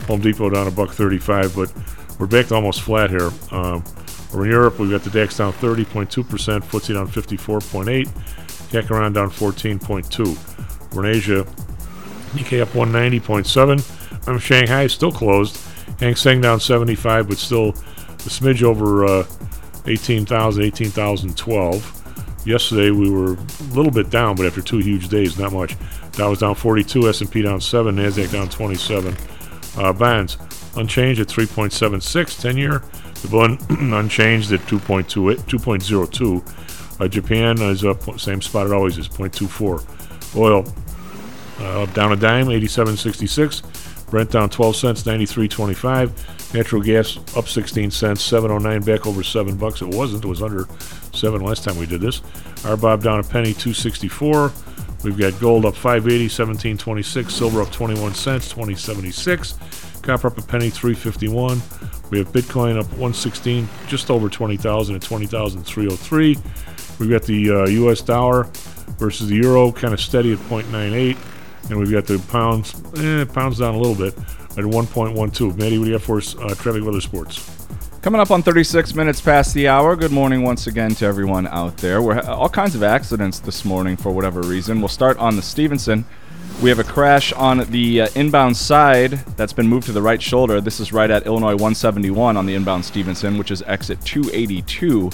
[0.08, 1.72] Home Depot down a buck 35, but
[2.18, 3.30] we're back to almost flat here.
[3.52, 3.84] Um,
[4.32, 8.08] over in Europe, we've got the DAX down 30.2%, FTSE down 54.8,
[8.72, 10.94] Around down 14.2.
[10.94, 11.44] We're in Asia,
[12.32, 14.28] Nikkei up 190.7.
[14.28, 15.58] Um, Shanghai still closed.
[15.98, 19.26] Hang Seng down 75, but still a smidge over uh,
[19.86, 22.46] 18,000, 18,012.
[22.46, 25.76] Yesterday we were a little bit down, but after two huge days, not much.
[26.12, 29.16] Dow was down 42, S&P down 7, Nasdaq down 27.
[29.76, 30.38] Uh, bonds
[30.76, 32.82] unchanged at 3.76, 10 year.
[33.22, 33.60] The bond
[33.94, 36.69] unchanged at 2.28, 2.02.
[37.00, 40.36] Uh, Japan is up, same spot it always is, 0.24.
[40.36, 40.64] Oil
[41.58, 44.10] uh, down a dime, 87.66.
[44.10, 46.52] Brent down 12 cents, 93.25.
[46.52, 49.82] Natural gas up 16 cents, 7.09 back over 7 bucks.
[49.82, 50.66] It wasn't, it was under
[51.14, 52.20] 7 last time we did this.
[52.62, 54.52] RBOB down a penny, 264.
[55.02, 57.32] We've got gold up 580, 1726.
[57.32, 59.54] Silver up 21 cents, 2076.
[60.02, 61.62] Copper up a penny, 351.
[62.10, 66.36] We have Bitcoin up 116, just over 20,000 at 20,303.
[67.00, 68.02] We've got the uh, U.S.
[68.02, 68.44] dollar
[68.98, 71.16] versus the euro kind of steady at 0.98,
[71.70, 75.56] and we've got the pounds, eh, pounds down a little bit at 1.12.
[75.56, 76.36] Maddie, what do you have for us?
[76.36, 77.56] Uh, traffic weather sports.
[78.02, 79.96] Coming up on 36 minutes past the hour.
[79.96, 82.02] Good morning once again to everyone out there.
[82.02, 84.80] We're all kinds of accidents this morning for whatever reason.
[84.80, 86.04] We'll start on the Stevenson.
[86.62, 90.20] We have a crash on the uh, inbound side that's been moved to the right
[90.20, 90.60] shoulder.
[90.60, 95.10] This is right at Illinois 171 on the inbound Stevenson, which is exit 282.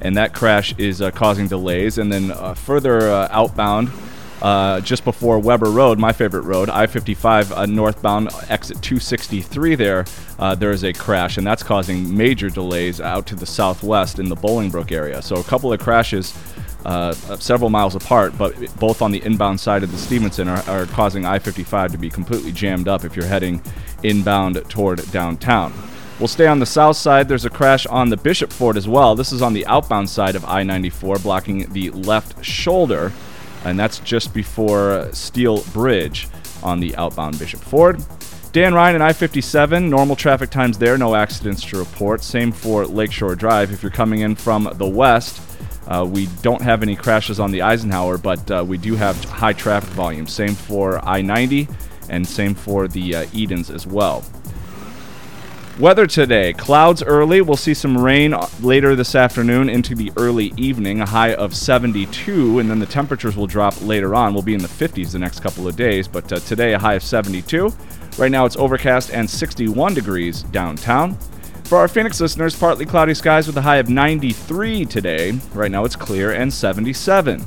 [0.00, 1.98] And that crash is uh, causing delays.
[1.98, 3.90] And then uh, further uh, outbound,
[4.42, 10.04] uh, just before Weber Road, my favorite road, I 55 uh, northbound, exit 263 there,
[10.38, 14.28] uh, there is a crash, and that's causing major delays out to the southwest in
[14.28, 15.22] the Bolingbrook area.
[15.22, 16.34] So a couple of crashes.
[17.40, 21.24] Several miles apart, but both on the inbound side of the Stevenson are, are causing
[21.24, 23.60] I 55 to be completely jammed up if you're heading
[24.04, 25.72] inbound toward downtown.
[26.18, 27.28] We'll stay on the south side.
[27.28, 29.14] There's a crash on the Bishop Ford as well.
[29.14, 33.12] This is on the outbound side of I 94, blocking the left shoulder
[33.66, 36.28] and that's just before Steel Bridge
[36.62, 38.02] on the outbound Bishop Ford.
[38.52, 42.22] Dan Ryan and I 57, normal traffic times there, no accidents to report.
[42.22, 43.72] Same for Lakeshore Drive.
[43.72, 45.42] If you're coming in from the west,
[45.88, 49.52] uh, we don't have any crashes on the Eisenhower, but uh, we do have high
[49.52, 50.28] traffic volume.
[50.28, 51.68] Same for I 90
[52.08, 54.24] and same for the uh, Edens as well.
[55.78, 57.42] Weather today clouds early.
[57.42, 62.60] We'll see some rain later this afternoon into the early evening, a high of 72,
[62.60, 64.32] and then the temperatures will drop later on.
[64.32, 66.94] We'll be in the 50s the next couple of days, but uh, today a high
[66.94, 67.70] of 72.
[68.16, 71.18] Right now it's overcast and 61 degrees downtown.
[71.64, 75.32] For our Phoenix listeners, partly cloudy skies with a high of 93 today.
[75.52, 77.44] Right now it's clear and 77.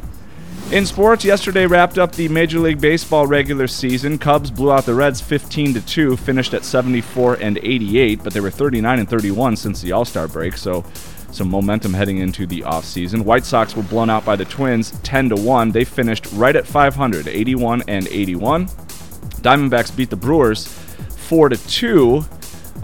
[0.72, 4.20] In sports, yesterday wrapped up the Major League Baseball regular season.
[4.20, 8.40] Cubs blew out the Reds 15 to 2, finished at 74 and 88, but they
[8.40, 10.86] were 39 and 31 since the All-Star break, so
[11.32, 13.24] some momentum heading into the offseason.
[13.24, 15.72] White Sox were blown out by the Twins 10 to 1.
[15.72, 18.68] They finished right at 500, 81 and 81.
[18.68, 22.24] Diamondbacks beat the Brewers 4 to 2.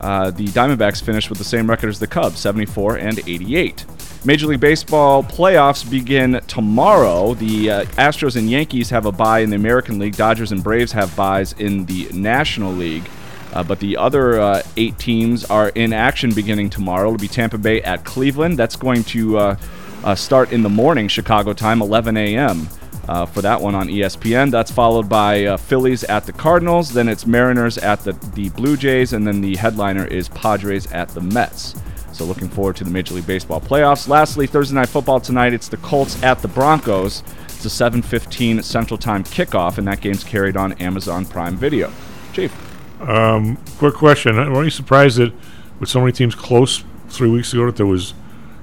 [0.02, 3.86] Uh, the Diamondbacks finished with the same record as the Cubs, 74 and 88.
[4.26, 7.36] Major League Baseball playoffs begin tomorrow.
[7.36, 10.16] The uh, Astros and Yankees have a bye in the American League.
[10.16, 13.08] Dodgers and Braves have byes in the National League.
[13.54, 17.10] Uh, but the other uh, eight teams are in action beginning tomorrow.
[17.10, 18.58] It'll be Tampa Bay at Cleveland.
[18.58, 19.56] That's going to uh,
[20.04, 22.68] uh, start in the morning, Chicago time, 11 a.m.
[23.08, 24.50] Uh, for that one on ESPN.
[24.50, 26.92] That's followed by Phillies at the Cardinals.
[26.92, 29.14] Then it's Mariners at the, the Blue Jays.
[29.14, 31.76] And then the headliner is Padres at the Mets.
[32.16, 34.08] So looking forward to the Major League Baseball playoffs.
[34.08, 35.54] Lastly, Thursday night football tonight.
[35.54, 37.24] It's the Colts at the Broncos.
[37.48, 41.92] It's a 7:15 Central Time kickoff, and that game's carried on Amazon Prime Video.
[42.32, 42.54] Chief.
[43.02, 45.34] Um, quick question: Were you surprised that
[45.82, 48.14] with so many teams close three weeks ago that there was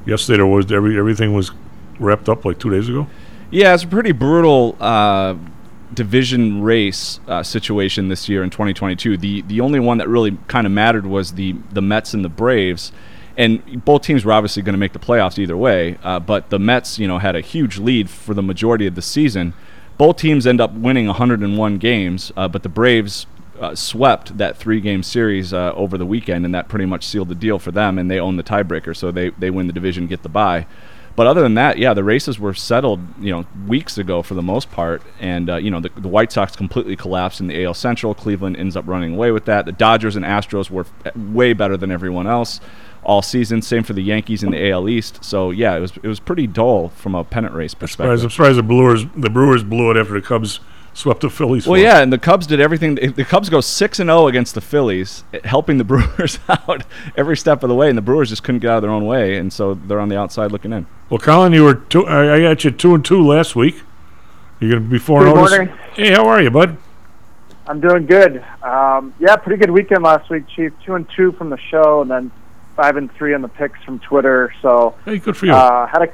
[0.06, 1.50] yesterday there was every everything was
[2.00, 3.06] wrapped up like two days ago?
[3.50, 4.76] Yeah, it's a pretty brutal.
[4.80, 5.34] Uh,
[5.92, 9.18] division race uh, situation this year in 2022.
[9.18, 12.30] The the only one that really kind of mattered was the the Mets and the
[12.30, 12.92] Braves
[13.36, 15.98] and both teams were obviously going to make the playoffs either way.
[16.02, 19.02] Uh, but the Mets, you know, had a huge lead for the majority of the
[19.02, 19.54] season.
[19.98, 23.26] Both teams end up winning 101 games, uh, but the Braves
[23.60, 27.34] uh, swept that three-game series uh, over the weekend, and that pretty much sealed the
[27.34, 27.98] deal for them.
[27.98, 30.66] And they own the tiebreaker, so they they win the division, get the bye.
[31.14, 34.42] But other than that, yeah, the races were settled, you know, weeks ago for the
[34.42, 35.02] most part.
[35.20, 38.14] And uh, you know, the, the, White Sox completely collapsed in the AL Central.
[38.14, 39.66] Cleveland ends up running away with that.
[39.66, 42.60] The Dodgers and Astros were f- way better than everyone else
[43.04, 43.62] all season.
[43.62, 45.24] Same for the Yankees in the AL East.
[45.24, 48.10] So yeah, it was it was pretty dull from a pennant race perspective.
[48.10, 50.60] I'm surprised, I'm surprised the Brewers the Brewers blew it after the Cubs
[50.94, 51.66] swept the Phillies.
[51.66, 52.94] Well, yeah, and the Cubs did everything.
[52.94, 56.84] The Cubs go six and zero against the Phillies, helping the Brewers out
[57.16, 59.06] every step of the way, and the Brewers just couldn't get out of their own
[59.06, 60.86] way, and so they're on the outside looking in.
[61.10, 63.82] Well, Colin, you were two, I, I got you two and two last week.
[64.60, 65.78] You're gonna be four Good and morning.
[65.94, 66.76] Hey, how are you, bud?
[67.66, 68.44] I'm doing good.
[68.62, 70.72] Um, yeah, pretty good weekend last week, Chief.
[70.84, 72.32] Two and two from the show, and then
[72.76, 74.52] five and three on the picks from Twitter.
[74.62, 75.52] So hey, good for you.
[75.52, 76.08] Uh, had a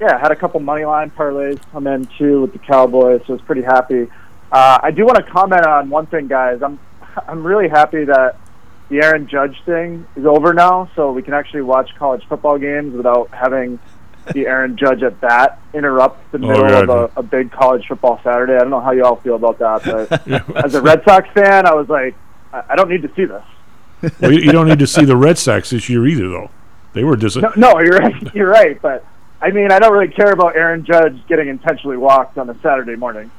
[0.00, 3.36] yeah, had a couple money line parlays come in too with the Cowboys, so I
[3.36, 4.08] was pretty happy.
[4.50, 6.62] Uh, I do want to comment on one thing, guys.
[6.62, 6.78] I'm
[7.28, 8.36] I'm really happy that
[8.88, 12.94] the Aaron Judge thing is over now, so we can actually watch college football games
[12.94, 13.78] without having
[14.34, 16.88] the Aaron Judge at bat interrupt the Oh, middle God.
[16.88, 18.54] of a, a big college football Saturday.
[18.54, 21.66] I don't know how you all feel about that, but as a Red Sox fan,
[21.66, 22.14] I was like,
[22.52, 23.42] I, I don't need to see this.
[24.20, 26.50] Well, you, you don't need to see the Red Sox this year either, though.
[26.92, 28.34] They were dis- No, no, you're right.
[28.34, 29.04] You're right, but
[29.40, 32.96] I mean, I don't really care about Aaron Judge getting intentionally walked on a Saturday
[32.96, 33.30] morning.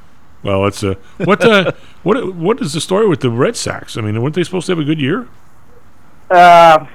[0.42, 3.96] Well, it's a what the what what is the story with the Red Sox?
[3.96, 5.26] I mean, weren't they supposed to have a good year?
[6.30, 6.86] Uh,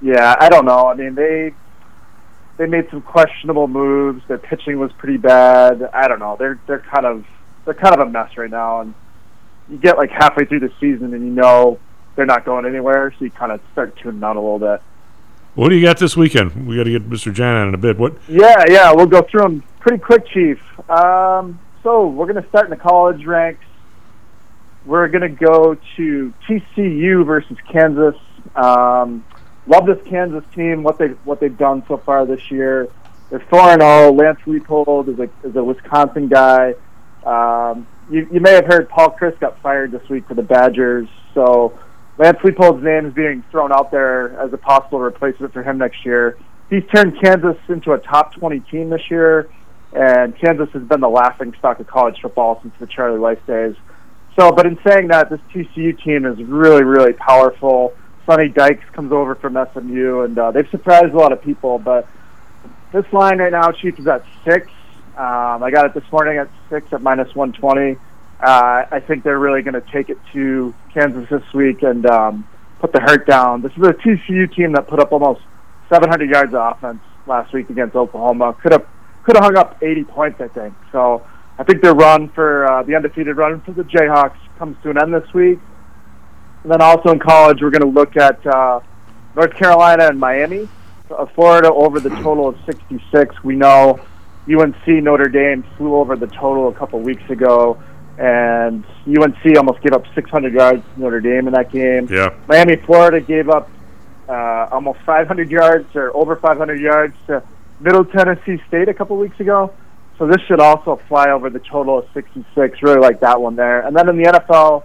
[0.00, 0.86] yeah, I don't know.
[0.88, 1.52] I mean, they
[2.56, 4.22] they made some questionable moves.
[4.28, 5.82] Their pitching was pretty bad.
[5.92, 6.36] I don't know.
[6.38, 7.26] They're they're kind of
[7.64, 8.94] they're kind of a mess right now, and
[9.68, 11.78] you get like halfway through the season and you know
[12.16, 14.82] they're not going anywhere, so you kind of start tuning out a little bit.
[15.54, 16.66] What do you got this weekend?
[16.66, 17.32] We got to get Mr.
[17.32, 17.98] Jan on in a bit.
[17.98, 18.14] What?
[18.28, 20.60] Yeah, yeah, we'll go through them pretty quick, Chief.
[20.90, 23.64] Um, so we're going to start in the college ranks.
[24.84, 28.16] We're going to go to TCU versus Kansas.
[28.54, 29.24] Um,
[29.66, 30.82] love this Kansas team.
[30.82, 32.88] What they what they've done so far this year.
[33.30, 34.12] They're four and zero.
[34.12, 36.74] Lance Leipold is a is a Wisconsin guy.
[37.24, 41.08] Um, you you may have heard Paul Chryst got fired this week for the Badgers.
[41.34, 41.78] So
[42.18, 46.04] Lance Leipold's name is being thrown out there as a possible replacement for him next
[46.04, 46.38] year.
[46.70, 49.48] He's turned Kansas into a top 20 team this year,
[49.92, 53.76] and Kansas has been the laughing stock of college football since the Charlie Weis days.
[54.38, 57.94] So, but in saying that, this TCU team is really, really powerful.
[58.26, 61.78] Sonny Dykes comes over from SMU, and uh, they've surprised a lot of people.
[61.78, 62.08] But
[62.92, 64.68] this line right now, Chief, is at six.
[65.16, 67.98] Um, I got it this morning at six at minus 120.
[68.40, 72.46] Uh, I think they're really going to take it to Kansas this week and um,
[72.80, 73.62] put the hurt down.
[73.62, 75.40] This is a TCU team that put up almost
[75.90, 78.54] 700 yards of offense last week against Oklahoma.
[78.62, 78.86] Could have
[79.24, 80.74] could have hung up 80 points, I think.
[80.92, 81.26] So
[81.58, 85.02] I think their run for uh, the undefeated run for the Jayhawks comes to an
[85.02, 85.58] end this week.
[86.62, 88.80] And then also in college, we're going to look at uh,
[89.34, 90.68] North Carolina and Miami.
[91.34, 93.44] Florida over the total of 66.
[93.44, 94.00] We know
[94.48, 97.80] UNC Notre Dame flew over the total a couple weeks ago,
[98.18, 102.08] and UNC almost gave up 600 yards to Notre Dame in that game.
[102.10, 102.34] Yeah.
[102.48, 103.70] Miami, Florida gave up
[104.28, 107.42] uh, almost 500 yards or over 500 yards to
[107.80, 109.72] Middle Tennessee State a couple weeks ago.
[110.18, 112.82] So this should also fly over the total of 66.
[112.82, 113.80] Really like that one there.
[113.86, 114.84] And then in the NFL,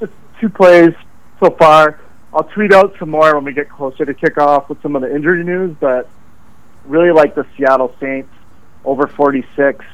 [0.00, 0.92] just two plays
[1.40, 2.00] so far.
[2.32, 5.14] I'll tweet out some more when we get closer to kickoff with some of the
[5.14, 6.08] injury news, but
[6.84, 8.32] really like the Seattle Saints
[8.84, 9.84] over 46.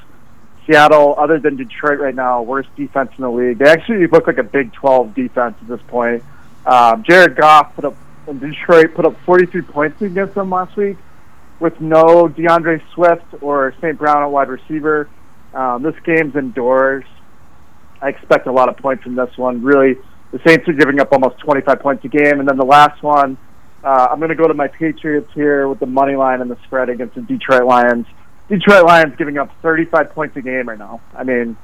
[0.70, 3.58] Seattle, other than Detroit right now, worst defense in the league.
[3.58, 6.22] They actually look like a Big 12 defense at this point.
[6.64, 10.96] Um, Jared Goff put up Detroit put up 43 points against them last week
[11.58, 13.98] with no DeAndre Swift or St.
[13.98, 15.08] Brown at wide receiver.
[15.52, 17.04] Um, this game's indoors.
[18.00, 19.62] I expect a lot of points in this one.
[19.62, 19.96] Really,
[20.32, 22.38] the Saints are giving up almost 25 points a game.
[22.40, 23.36] And then the last one,
[23.82, 26.56] uh, I'm going to go to my Patriots here with the money line and the
[26.64, 28.06] spread against the Detroit Lions.
[28.50, 31.00] Detroit Lions giving up 35 points a game right now.
[31.14, 31.56] I mean,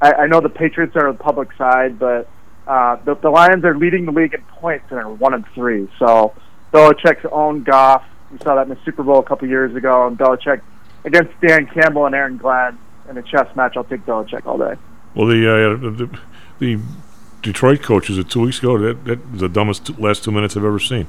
[0.00, 2.28] I, I know the Patriots are on the public side, but
[2.68, 5.88] uh, the, the Lions are leading the league in points and are one and three.
[5.98, 6.32] So
[6.72, 8.04] Belichick's own Goff.
[8.30, 10.60] We saw that in the Super Bowl a couple years ago, and Belichick
[11.04, 12.78] against Dan Campbell and Aaron Glenn
[13.10, 13.76] in a chess match.
[13.76, 14.74] I'll take Belichick all day.
[15.16, 16.18] Well, the uh, the,
[16.60, 16.82] the
[17.42, 20.56] Detroit coaches at two weeks ago that that was the dumbest two, last two minutes
[20.56, 21.08] I've ever seen.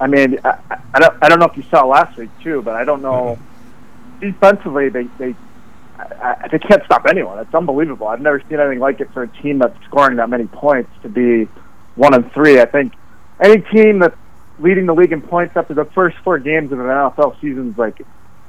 [0.00, 0.58] I mean, I,
[0.94, 3.38] I don't I don't know if you saw last week too, but I don't know.
[4.22, 5.34] Defensively, they they
[5.98, 7.38] I, I, they can't stop anyone.
[7.40, 8.06] It's unbelievable.
[8.06, 11.08] I've never seen anything like it for a team that's scoring that many points to
[11.08, 11.48] be
[11.96, 12.60] one and three.
[12.60, 12.94] I think
[13.42, 14.16] any team that's
[14.58, 17.78] leading the league in points after the first four games of an NFL season is
[17.78, 18.00] like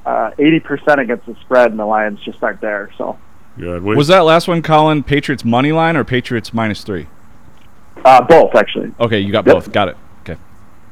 [0.05, 2.91] uh, eighty percent against the spread, and the Lions just aren't there.
[2.97, 3.17] So.
[3.59, 7.07] God, Was that last one, Colin, Patriots money line or Patriots minus three?
[8.03, 8.91] Uh, both, actually.
[8.99, 9.55] Okay, you got Yep.
[9.55, 9.71] both.
[9.71, 9.97] Got it.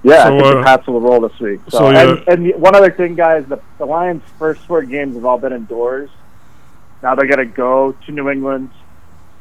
[0.04, 1.60] Yeah, So, I think uh, the Pats will roll this week.
[1.70, 5.16] So, so, and, uh, and one other thing, guys, the, the Lions' first four games
[5.16, 6.10] have all been indoors.
[7.04, 8.70] Now they're going to go to New England.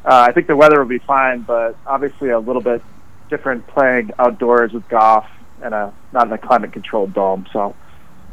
[0.05, 2.83] Uh, I think the weather will be fine, but obviously a little bit
[3.29, 5.29] different playing outdoors with Goff
[5.63, 7.47] and a not in a climate-controlled dome.
[7.53, 7.75] So,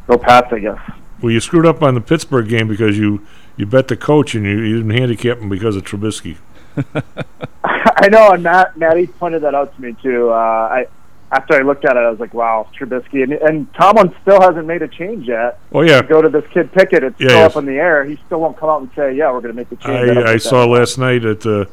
[0.08, 0.80] go Pats, I guess.
[1.22, 3.26] Well, you screwed up on the Pittsburgh game because you
[3.58, 6.38] you bet the coach and you, you didn't handicap him because of Trubisky.
[7.64, 10.30] I know, and Matt, Matty pointed that out to me too.
[10.30, 10.88] Uh, I
[11.32, 14.66] after I looked at it, I was like, "Wow, Trubisky," and, and Tomlin still hasn't
[14.66, 15.60] made a change yet.
[15.74, 16.02] Oh, yeah.
[16.02, 17.52] To go to this kid Pickett, it's Yeah, still yes.
[17.56, 18.06] up in the air.
[18.06, 20.34] He still won't come out and say, "Yeah, we're going to make the change." I,
[20.34, 21.66] I saw that- last night at uh,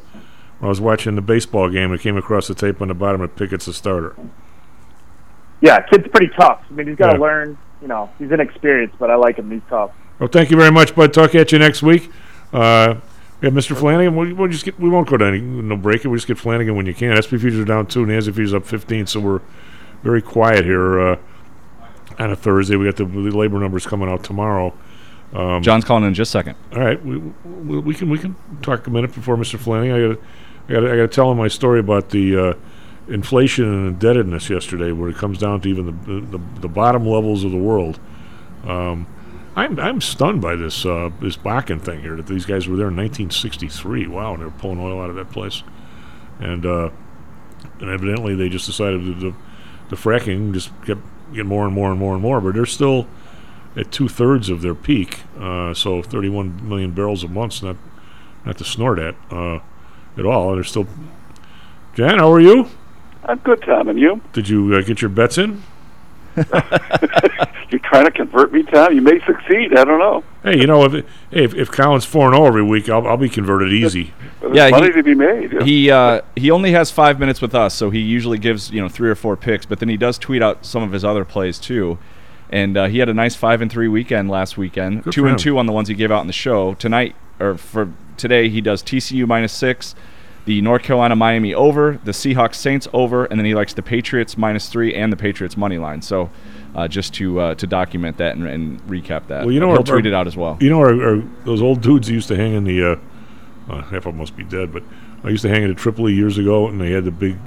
[0.59, 1.91] when I was watching the baseball game.
[1.93, 4.15] I came across the tape on the bottom of Pickett's a starter.
[5.61, 6.61] Yeah, kid's pretty tough.
[6.69, 7.21] I mean, he's got to Yeah.
[7.23, 7.57] learn.
[7.81, 9.51] You know, he's inexperienced, but I like him.
[9.51, 9.91] He's tough.
[10.19, 11.13] Well, thank you very much, bud.
[11.13, 12.09] Talk at you next week.
[12.53, 12.95] Uh,
[13.41, 13.77] have Mr.
[13.77, 14.15] Flanagan.
[14.15, 14.79] We'll, we'll just get.
[14.79, 16.03] We won't go to any no break.
[16.03, 17.21] We just get Flanagan when you can.
[17.21, 18.05] SP futures are down two.
[18.05, 19.07] Nancy futures up fifteen.
[19.07, 19.41] So we're
[20.03, 21.17] very quiet here uh,
[22.19, 22.75] on a Thursday.
[22.75, 24.73] We got the, the labor numbers coming out tomorrow.
[25.33, 26.55] Um, John's calling in just a second.
[26.73, 29.59] All right, we, we, we can we can talk a minute before Mr.
[29.59, 29.95] Flanagan.
[29.95, 30.23] I got
[30.67, 32.53] I got I got to tell him my story about the uh,
[33.09, 37.43] inflation and indebtedness yesterday, where it comes down to even the the, the bottom levels
[37.43, 37.99] of the world.
[38.65, 39.07] Um,
[39.55, 42.89] I'm I'm stunned by this uh, this Bakken thing here that these guys were there
[42.89, 44.07] in 1963.
[44.07, 45.63] Wow, and they were pulling oil out of that place,
[46.39, 46.89] and uh,
[47.79, 49.35] and evidently they just decided to the,
[49.89, 51.01] the fracking just kept
[51.31, 52.41] getting more and more and more and more.
[52.41, 53.07] But they're still
[53.77, 55.21] at two thirds of their peak.
[55.39, 57.77] Uh, so 31 million barrels a month's not
[58.45, 59.59] not to snort at uh,
[60.17, 60.49] at all.
[60.49, 60.87] And they're still.
[61.93, 62.67] Jan, how are you?
[63.23, 64.21] I'm good, Tom, and you?
[64.33, 65.63] Did you uh, get your bets in?
[67.69, 68.93] You're trying to convert me, Tom.
[68.93, 69.75] You may succeed.
[69.75, 70.23] I don't know.
[70.43, 73.29] Hey, you know if if, if Colin's four and zero every week, I'll, I'll be
[73.29, 74.13] converted easy.
[74.39, 75.53] But there's money to be made.
[75.53, 75.63] yeah.
[75.63, 78.89] He uh, he only has five minutes with us, so he usually gives you know
[78.89, 81.57] three or four picks, but then he does tweet out some of his other plays
[81.59, 81.97] too.
[82.49, 85.03] And uh, he had a nice five and three weekend last weekend.
[85.03, 85.37] Good two and him.
[85.39, 88.61] two on the ones he gave out in the show tonight, or for today he
[88.61, 89.95] does TCU minus six,
[90.45, 94.37] the North Carolina Miami over, the Seahawks Saints over, and then he likes the Patriots
[94.37, 96.01] minus three and the Patriots money line.
[96.01, 96.29] So.
[96.75, 99.77] Uh, just to uh, to document that and, and recap that, Well, you know, he'll
[99.77, 100.57] our- tweet it out as well.
[100.59, 102.83] You know, our, our, those old dudes used to hang in the.
[102.91, 102.95] Uh,
[103.69, 104.83] uh, half of them must be dead, but
[105.23, 107.37] I used to hang in the Tripoli years ago, and they had the big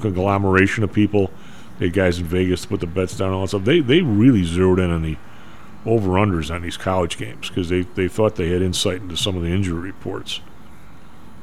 [0.00, 1.30] conglomeration of people.
[1.78, 3.64] They had guys in Vegas to put the bets down and all that stuff.
[3.64, 5.16] They they really zeroed in on the
[5.86, 9.36] over unders on these college games because they, they thought they had insight into some
[9.36, 10.40] of the injury reports.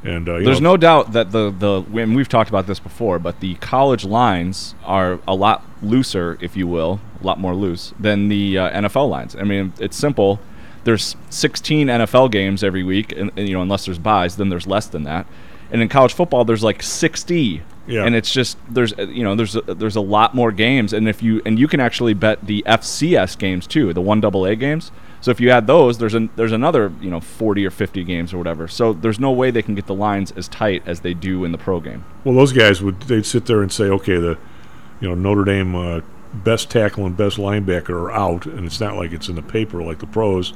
[0.03, 2.79] And uh, you There's know, no doubt that the the and we've talked about this
[2.79, 7.53] before, but the college lines are a lot looser, if you will, a lot more
[7.53, 9.35] loose than the uh, NFL lines.
[9.35, 10.39] I mean, it's simple.
[10.83, 14.65] There's 16 NFL games every week, and, and, you know, unless there's byes, then there's
[14.65, 15.27] less than that.
[15.69, 17.61] And in college football, there's like 60.
[17.87, 18.03] Yeah.
[18.03, 21.09] And it's just there's uh, you know there's a, there's a lot more games, and
[21.09, 24.55] if you and you can actually bet the FCS games too, the one double A
[24.55, 24.91] games.
[25.21, 28.33] So if you add those, there's an there's another you know 40 or 50 games
[28.33, 28.67] or whatever.
[28.67, 31.51] So there's no way they can get the lines as tight as they do in
[31.51, 32.03] the pro game.
[32.23, 34.37] Well, those guys would they'd sit there and say, okay, the
[34.99, 36.01] you know Notre Dame uh,
[36.33, 39.81] best tackle and best linebacker are out, and it's not like it's in the paper
[39.83, 40.53] like the pros,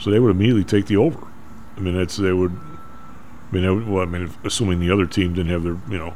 [0.00, 1.26] so they would immediately take the over.
[1.76, 2.52] I mean, it's they would.
[3.50, 6.14] I mean, would, well, I mean, assuming the other team didn't have their you know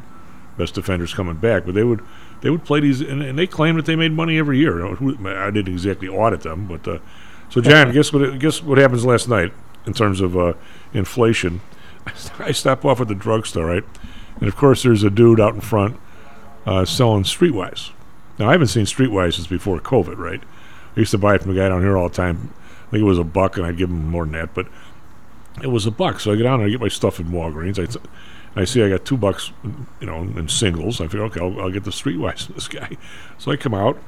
[0.59, 2.03] best defenders coming back, but they would
[2.41, 4.85] they would play these, and, and they claim that they made money every year.
[4.85, 6.99] I didn't exactly audit them, but uh,
[7.53, 8.39] so John, guess what?
[8.39, 9.53] Guess what happens last night
[9.85, 10.55] in terms of uh,
[10.95, 11.61] inflation?
[12.39, 13.85] I stop off at the drugstore, right?
[14.37, 16.01] And of course, there's a dude out in front
[16.65, 17.91] uh, selling Streetwise.
[18.39, 20.43] Now, I haven't seen Streetwise since before COVID, right?
[20.97, 22.55] I used to buy it from a guy down here all the time.
[22.89, 24.67] I think it was a buck, and I'd give him more than that, but
[25.63, 26.21] it was a buck.
[26.21, 27.79] So I get down and I get my stuff in Walgreens.
[28.57, 29.53] I, see I got two bucks,
[30.01, 31.01] you know, in singles.
[31.01, 32.97] I figure, okay, I'll, I'll get the Streetwise from this guy.
[33.39, 33.99] So I come out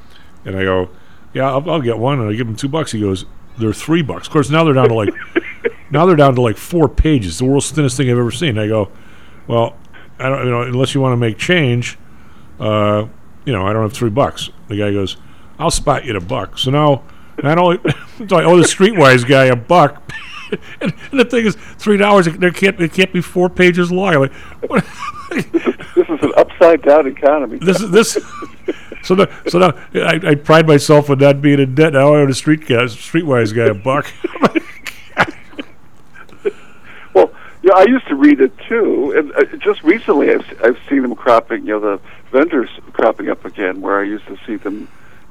[0.45, 0.91] and I go,
[1.35, 2.93] yeah, I'll, I'll get one, and I give him two bucks.
[2.93, 3.27] He goes,
[3.59, 4.27] they're three bucks.
[4.27, 5.15] Of course, now they're down to like,
[5.91, 7.39] now they're down to like four pages.
[7.39, 8.59] The world's thinnest thing I've ever seen.
[8.59, 8.91] I go,
[9.47, 9.77] well,
[10.19, 11.99] I don't, you know, unless you want to make change,
[12.59, 13.07] uh,
[13.45, 14.51] you know, I don't have three bucks.
[14.69, 15.17] The guy goes,
[15.59, 16.59] I'll spot you at a buck.
[16.59, 17.05] So now,
[17.43, 17.79] not only
[18.27, 20.03] do I owe the Streetwise guy a buck,
[20.81, 22.27] and, and the thing is, three dollars.
[22.27, 24.15] There can't it can't be four pages long.
[24.15, 24.33] I'm like,
[24.69, 24.85] what?
[25.31, 27.59] This is an upside down economy.
[27.59, 28.19] this is this.
[29.05, 31.93] So now, so now I, I pride myself on not being in debt.
[31.93, 34.11] Now I own a street guy, Streetwise guy a buck.
[37.15, 37.31] Well,
[37.63, 41.15] yeah, I used to read it too, and uh, just recently I've I've seen them
[41.15, 41.65] cropping.
[41.65, 42.01] You know, the
[42.33, 44.89] vendors cropping up again where I used to see them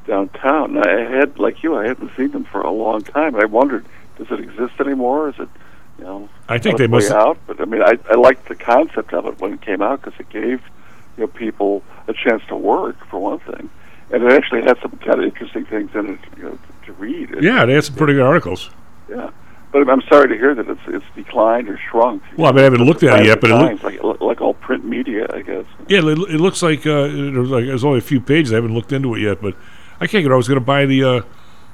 [0.08, 0.78] downtown.
[0.78, 3.36] And I had, like you, I hadn't seen them for a long time.
[3.36, 3.86] I wondered,
[4.18, 5.30] does it exist anymore?
[5.30, 5.50] Is it,
[5.98, 7.38] you know, I think they must- out.
[7.48, 10.18] But I mean, I I liked the concept of it when it came out because
[10.20, 10.62] it gave
[11.18, 13.70] you know people a chance to work for one thing,
[14.12, 16.94] and it actually had some kind of interesting things in it, you know, to, to
[16.94, 17.32] read.
[17.32, 18.70] It- yeah, they had some pretty good articles.
[19.10, 19.30] yeah.
[19.72, 22.22] But I'm sorry to hear that it's it's declined or shrunk.
[22.38, 24.42] Well, I mean, I haven't looked at it yet, but it Declines, look, like like
[24.42, 25.66] all print media, I guess.
[25.88, 28.52] yeah, it, it looks like uh, it was like there's only a few pages.
[28.54, 29.56] I haven't looked into it yet, but
[30.00, 30.32] I can't get.
[30.32, 31.22] I was going to buy the uh,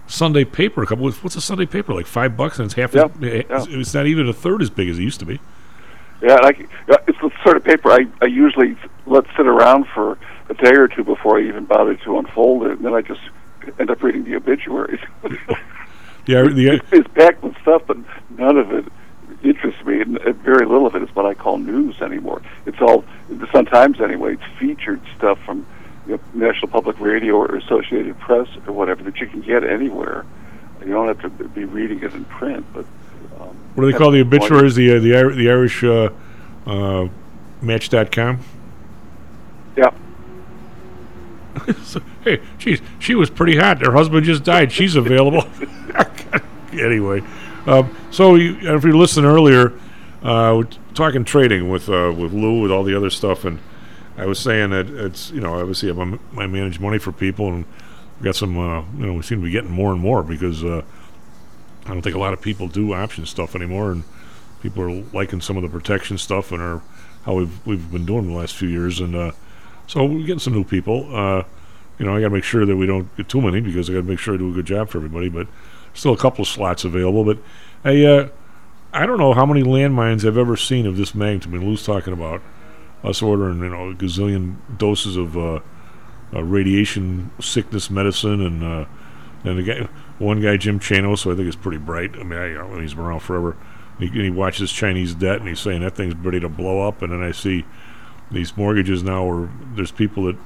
[0.07, 0.82] Sunday paper.
[0.82, 1.11] A couple.
[1.11, 1.94] What's a Sunday paper?
[1.94, 2.94] Like five bucks, and it's half.
[2.94, 3.07] Yeah,
[3.49, 5.41] as, it's, it's not even a third as big as it used to be.
[6.22, 8.76] Yeah, and I, c- yeah, it's the sort of paper I, I usually
[9.06, 10.18] let sit around for
[10.50, 13.22] a day or two before I even bother to unfold it, and then I just
[13.80, 15.00] end up reading the obituaries.
[16.30, 17.98] Yeah, the uh, it's packed with stuff, but
[18.38, 18.86] none of it
[19.44, 22.44] interests me, and very little of it is what I call news anymore.
[22.68, 24.34] It's all the Sun Times anyway.
[24.34, 25.66] It's featured stuff from
[26.06, 30.24] you know, National Public Radio or Associated Press or whatever that you can get anywhere.
[30.82, 32.86] You don't have to be reading it in print, but
[33.40, 34.76] um, What do they call the obituaries?
[34.76, 36.10] The uh, the Ir- the Irish uh,
[36.66, 37.08] uh,
[37.62, 38.40] Match.com.
[39.76, 39.91] Yeah.
[41.84, 43.86] so, hey, she's she was pretty hot.
[43.86, 44.72] Her husband just died.
[44.72, 45.48] She's available.
[46.74, 47.22] anyway,
[47.66, 49.74] um, so you, if you listened earlier,
[50.24, 53.60] uh, we're talking trading with uh, with Lou with all the other stuff, and
[54.18, 57.66] I was saying that it's you know obviously I manage money for people, and
[58.20, 60.64] we got some uh, you know we seem to be getting more and more because
[60.64, 60.84] uh,
[61.90, 64.03] I don't think a lot of people do option stuff anymore, and
[64.61, 66.82] people are liking some of the protection stuff and are
[67.26, 69.32] how we've we've been doing the last few years, and uh,
[69.88, 71.16] so we're getting some new people.
[71.16, 71.44] Uh,
[71.98, 73.94] you know, I got to make sure that we don't get too many because I
[73.94, 75.30] got to make sure I do a good job for everybody.
[75.30, 75.48] But
[75.94, 77.40] still a couple of slots available, but
[77.84, 78.30] I uh,
[78.94, 81.53] I don't know how many landmines I've ever seen of this magnitude.
[81.53, 82.41] I mean, Lou's talking about
[83.03, 85.60] us ordering you know a gazillion doses of uh,
[86.34, 88.86] uh, radiation sickness medicine and uh,
[89.44, 89.88] and guy
[90.20, 92.12] one guy Jim Chanos, who I think is pretty bright.
[92.16, 93.58] I mean, I, you know, he's been around forever.
[93.98, 97.02] He, and he watches Chinese debt and he's saying that thing's ready to blow up.
[97.02, 97.66] And then I see
[98.32, 100.38] these mortgages now where there's people that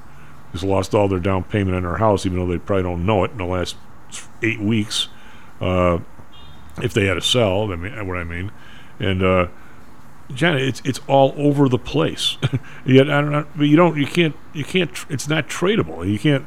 [0.51, 3.23] just lost all their down payment on their house, even though they probably don't know
[3.23, 3.75] it in the last
[4.41, 5.09] eight weeks.
[5.59, 5.99] Uh,
[6.81, 8.51] if they had to sell, I mean, what I mean,
[8.99, 9.47] and uh,
[10.33, 12.37] John, it's it's all over the place.
[12.85, 14.89] Yet I don't know, but you don't, you can't, you can't.
[15.09, 16.09] It's not tradable.
[16.09, 16.45] You can't.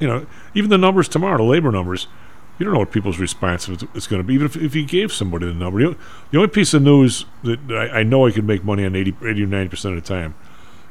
[0.00, 2.06] You know, even the numbers tomorrow, the labor numbers,
[2.58, 4.34] you don't know what people's response is, going to be.
[4.34, 5.96] Even if, if you gave somebody the number, you,
[6.30, 9.16] the only piece of news that I, I know I could make money on 80,
[9.24, 10.34] 80 or ninety percent of the time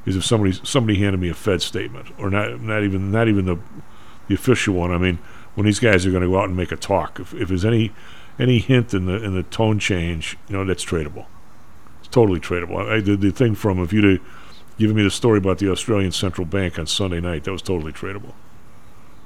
[0.05, 3.45] is if somebody somebody handed me a Fed statement, or not not even not even
[3.45, 3.57] the
[4.27, 4.91] the official one.
[4.91, 5.19] I mean,
[5.55, 7.65] when these guys are going to go out and make a talk, if, if there's
[7.65, 7.93] any
[8.37, 11.25] any hint in the in the tone change, you know, that's tradable.
[11.99, 12.89] It's totally tradable.
[12.89, 14.19] I, did the thing from if you'd
[14.77, 17.93] given me the story about the Australian Central Bank on Sunday night, that was totally
[17.93, 18.33] tradable.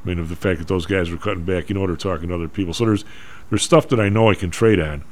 [0.04, 2.30] I mean, of the fact that those guys were cutting back, you know, they're talking
[2.30, 2.74] to other people.
[2.74, 3.06] So there's
[3.50, 5.04] there's stuff that I know I can trade on.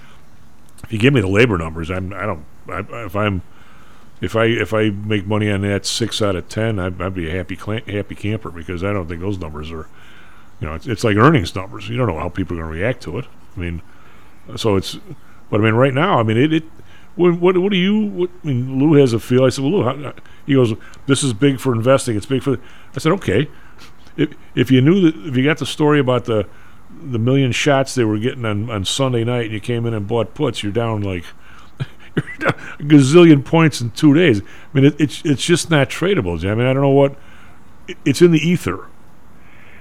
[0.84, 3.42] If you give me the labor numbers, I'm I don't I, if I'm
[4.22, 7.30] if I if I make money on that six out of ten, I'd, I'd be
[7.30, 9.88] a happy cl- happy camper because I don't think those numbers are,
[10.60, 11.90] you know, it's, it's like earnings numbers.
[11.90, 13.26] You don't know how people are going to react to it.
[13.56, 13.82] I mean,
[14.56, 14.98] so it's,
[15.50, 16.54] but I mean, right now, I mean, it.
[16.54, 16.64] it
[17.16, 18.08] what, what, do you?
[18.08, 19.46] What, I mean, Lou has a feel.
[19.46, 20.14] I said, well, Lou, how,
[20.46, 20.74] he goes,
[21.08, 22.18] this is big for investing.
[22.18, 22.60] It's big for.
[22.94, 23.50] I said, okay.
[24.18, 26.48] If if you knew that, if you got the story about the
[27.02, 30.08] the million shots they were getting on on Sunday night, and you came in and
[30.08, 31.26] bought puts, you're down like
[32.18, 34.42] a gazillion points in two days.
[34.42, 36.44] I mean, it, it's it's just not tradable.
[36.50, 37.16] I mean, I don't know what
[37.88, 38.88] it, it's in the ether.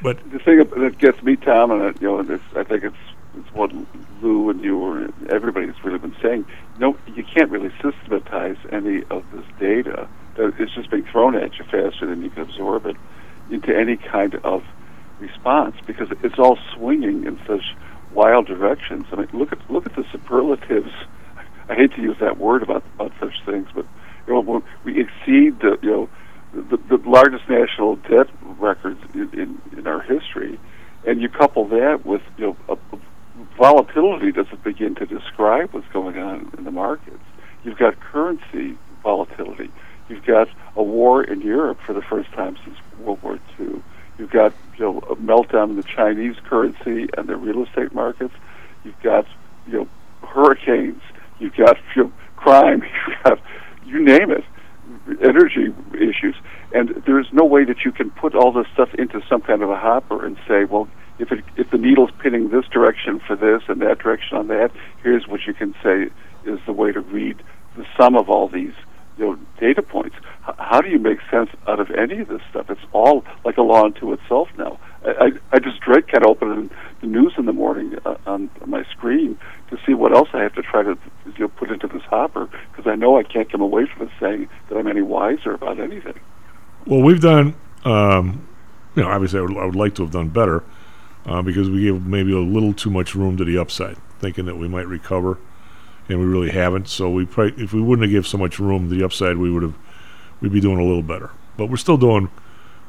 [0.03, 2.97] But the thing that gets me, Tom, and it, you know, I think it's
[3.39, 3.73] it's what
[4.23, 6.47] Lou and you or everybody's really been saying.
[6.79, 10.09] No, you can't really systematize any of this data.
[10.37, 12.97] It's just being thrown at you faster than you can absorb it
[13.51, 14.63] into any kind of
[15.21, 17.63] response because it's all swinging in such
[18.13, 19.07] wild directions.
[19.13, 20.93] I mean, look at look at the superlatives
[21.69, 23.87] I hate to use that word about about such things, but
[24.27, 26.09] you know, we exceed the you know
[26.53, 30.59] the, the largest national debt records in, in, in our history,
[31.07, 32.99] and you couple that with you know a
[33.57, 37.25] volatility doesn't begin to describe what's going on in the markets.
[37.65, 39.71] You've got currency volatility.
[40.09, 43.83] You've got a war in Europe for the first time since World War II.
[44.19, 48.35] You've got you know a meltdown in the Chinese currency and the real estate markets.
[48.85, 49.27] You've got
[49.67, 49.89] you know
[50.27, 51.01] hurricanes
[51.39, 53.39] you've got you know, crime, you've got
[53.87, 54.45] you name it,
[55.23, 56.35] energy issues,
[56.73, 59.71] and there's no way that you can put all this stuff into some kind of
[59.71, 63.63] a hopper and say, well, if it, if the needle's pinning this direction for this
[63.69, 64.71] and that direction on that,
[65.03, 66.09] here's what you can say
[66.45, 67.41] is the way to read
[67.77, 68.75] the sum of all these
[69.19, 70.17] you know data points.
[70.49, 72.71] H- how do you make sense out of any of this stuff?
[72.71, 74.79] It's all like a law unto itself now.
[75.05, 76.71] I, I, I just dread kind of opening
[77.01, 79.39] the news in the morning uh, on my screen
[79.71, 82.49] to see what else I have to try to you know, put into this hopper
[82.71, 85.79] because I know I can't come away from it saying that I'm any wiser about
[85.81, 86.19] anything.
[86.87, 87.55] Well, we've done,
[87.85, 88.47] um,
[88.95, 90.63] you know, obviously I would, I would like to have done better
[91.27, 94.57] uh, because we gave maybe a little too much room to the upside, thinking that
[94.57, 95.39] we might recover,
[96.09, 96.89] and we really haven't.
[96.89, 99.51] So we probably, if we wouldn't have given so much room to the upside, we
[99.51, 99.75] would have,
[100.41, 101.31] we'd be doing a little better.
[101.57, 102.31] But we're still doing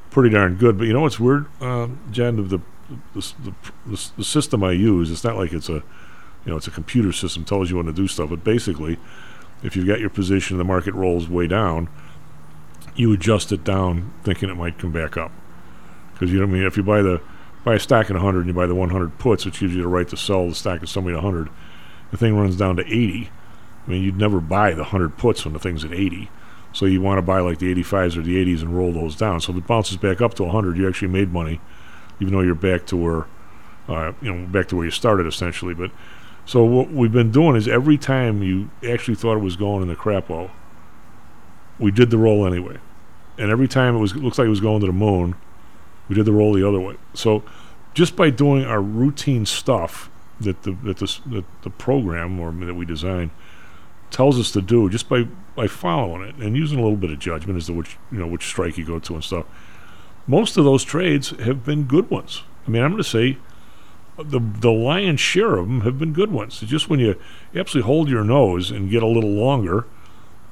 [0.10, 0.78] pretty darn good.
[0.78, 2.36] But you know what's weird, um, Jen?
[2.36, 2.62] The the,
[3.16, 3.54] the
[3.86, 5.84] the, the system I use, it's not like it's a
[6.46, 8.30] you know, it's a computer system tells you when to do stuff.
[8.30, 9.00] But basically,
[9.64, 11.90] if you've got your position and the market rolls way down,
[12.96, 15.32] you adjust it down, thinking it might come back up.
[16.14, 16.68] Because you know what I mean.
[16.68, 17.22] If you buy the
[17.64, 19.88] buy a stack at 100 and you buy the 100 puts, which gives you the
[19.88, 21.50] right to sell the stack of somebody at 100,
[22.12, 23.30] the thing runs down to 80.
[23.86, 26.30] I mean, you'd never buy the 100 puts when the thing's at 80.
[26.74, 29.40] So you want to buy like the 85s or the 80s and roll those down.
[29.40, 31.62] So if it bounces back up to 100, you actually made money,
[32.20, 33.28] even though you're back to where,
[33.88, 35.74] uh, you know, back to where you started essentially.
[35.74, 35.92] But
[36.46, 39.88] so what we've been doing is every time you actually thought it was going in
[39.88, 40.52] the crapo,
[41.80, 42.78] we did the roll anyway.
[43.38, 45.36] And every time it was looks like it was going to the moon,
[46.08, 46.98] we did the roll the other way.
[47.14, 47.44] So
[47.94, 50.10] just by doing our routine stuff
[50.42, 53.32] that the that the that the program or that we design
[54.12, 55.24] tells us to do, just by
[55.56, 58.28] by following it and using a little bit of judgment as to which you know
[58.28, 59.46] which strike you go to and stuff.
[60.28, 62.44] Most of those trades have been good ones.
[62.66, 63.38] I mean, I'm going to say
[64.18, 66.62] the the lion's share of them have been good ones.
[66.62, 67.20] It's just when you,
[67.56, 69.86] absolutely hold your nose and get a little longer,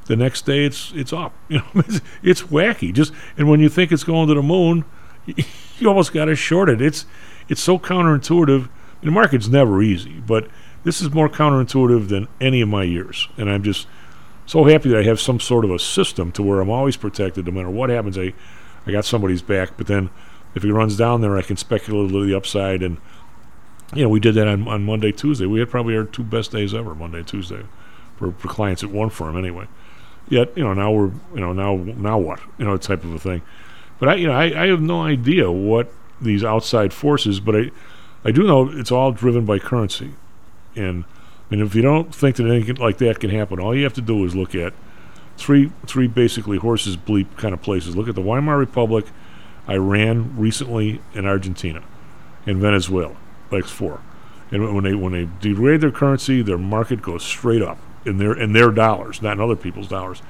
[0.05, 1.33] the next day it's it's up.
[1.49, 2.93] You know, it's, it's wacky.
[2.93, 4.85] Just and when you think it's going to the moon,
[5.25, 6.81] you almost got to short it.
[6.81, 7.05] It's
[7.47, 8.69] it's so counterintuitive
[9.03, 10.47] And the market's never easy, but
[10.85, 13.27] this is more counterintuitive than any of my years.
[13.35, 13.85] And I'm just
[14.45, 17.45] so happy that I have some sort of a system to where I'm always protected
[17.45, 18.17] no matter what happens.
[18.17, 18.33] I,
[18.87, 20.09] I got somebody's back, but then
[20.55, 22.81] if he runs down there, I can speculate to the upside.
[22.81, 22.97] And,
[23.93, 25.47] you know, we did that on, on Monday, Tuesday.
[25.47, 27.65] We had probably our two best days ever, Monday, Tuesday,
[28.15, 29.67] for, for clients at one firm anyway.
[30.29, 32.39] Yet, you know, now we're, you know, now now what?
[32.57, 33.41] You know, type of a thing.
[33.99, 37.71] But I, you know, I, I have no idea what these outside forces, but I,
[38.25, 40.13] I do know it's all driven by currency.
[40.75, 41.05] And
[41.51, 44.01] and if you don't think that anything like that can happen, all you have to
[44.01, 44.73] do is look at
[45.37, 47.95] three three basically horses bleep kind of places.
[47.95, 49.05] Look at the Weimar Republic,
[49.69, 51.83] Iran recently, and Argentina,
[52.45, 53.15] and Venezuela.
[53.51, 54.01] Like four.
[54.51, 58.33] And when they when they degrade their currency, their market goes straight up in their
[58.33, 60.21] in their dollars, not in other people's dollars.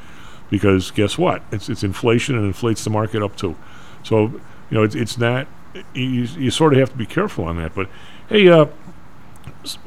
[0.49, 1.41] Because guess what?
[1.52, 3.56] It's it's inflation and inflates the market up too.
[4.03, 4.41] So you
[4.72, 5.48] know it's it's not
[5.94, 7.74] you, you sort of have to be careful on that.
[7.76, 7.90] But
[8.30, 8.66] hey, uh,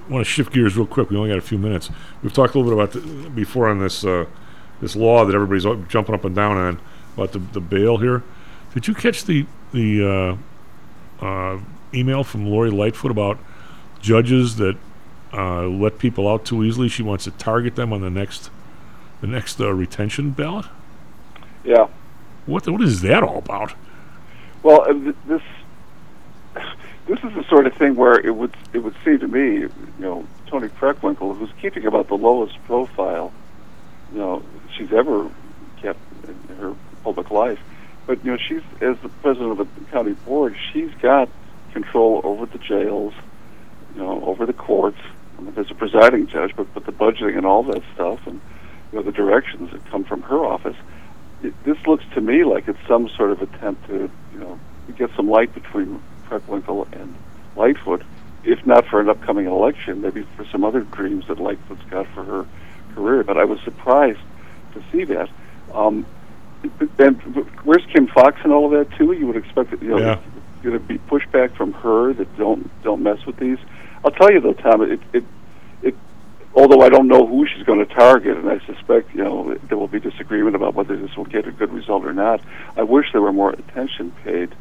[0.08, 1.10] want to shift gears real quick.
[1.10, 1.90] We only got a few minutes.
[2.22, 4.26] We've talked a little bit about the, before on this uh,
[4.80, 6.80] this law that everybody's jumping up and down on
[7.14, 8.22] about the, the bail here.
[8.74, 10.38] Did you catch the the
[11.22, 11.58] uh, uh,
[11.94, 13.38] email from Lori Lightfoot about
[14.00, 14.76] judges that
[15.32, 16.88] uh, let people out too easily?
[16.88, 18.50] She wants to target them on the next
[19.20, 20.66] the next uh, retention ballot.
[21.64, 21.88] Yeah.
[22.46, 23.74] What what is that all about?
[24.62, 25.42] Well, uh, th- this
[27.06, 29.70] this is the sort of thing where it would it would seem to me, you
[29.98, 33.32] know, Toni Preckwinkle, who's keeping about the lowest profile,
[34.12, 34.42] you know,
[34.76, 35.30] she's ever
[35.80, 36.74] kept in her
[37.04, 37.60] public life.
[38.06, 41.28] But you know, she's as the president of the county board, she's got
[41.72, 43.14] control over the jails,
[43.94, 44.98] you know, over the courts.
[45.38, 48.40] I mean, there's a presiding judge, but but the budgeting and all that stuff, and
[48.92, 50.76] you know, the directions that come from her office.
[51.42, 54.58] It, this looks to me like it's some sort of attempt to, you know,
[54.96, 57.14] get some light between Preckwinkle and
[57.56, 58.02] Lightfoot,
[58.44, 62.24] if not for an upcoming election, maybe for some other dreams that Lightfoot's got for
[62.24, 62.46] her
[62.94, 63.22] career.
[63.24, 64.20] But I was surprised
[64.74, 65.28] to see that.
[65.72, 66.06] Um,
[66.98, 67.16] and
[67.64, 69.12] where's Kim Foxx and all of that too?
[69.12, 70.18] You would expect that you know Yeah.
[70.62, 73.58] going to be pushback from her that don't don't mess with these.
[74.04, 75.24] I'll tell you though, Tom, it it
[75.82, 75.94] it.
[76.54, 79.76] Although I don't know who she's going to target, and I suspect you know there
[79.78, 82.40] will be disagreement about whether this will get a good result or not.
[82.76, 84.54] I wish there were more attention paid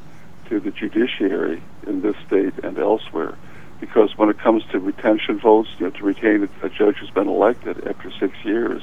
[0.50, 3.36] to the judiciary in this state and elsewhere,
[3.80, 7.28] because when it comes to retention votes, you know, to retain a, judge who's been
[7.28, 8.82] elected after six years,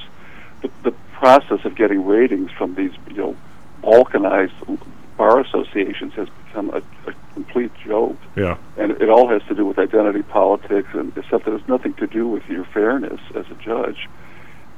[0.62, 3.36] the, the process of getting ratings from these you know
[3.82, 4.52] balkanized
[5.16, 8.56] bar associations has become a, a complete joke Yeah.
[8.76, 12.06] and it all has to do with identity politics and stuff that has nothing to
[12.06, 14.08] do with your fairness as a judge.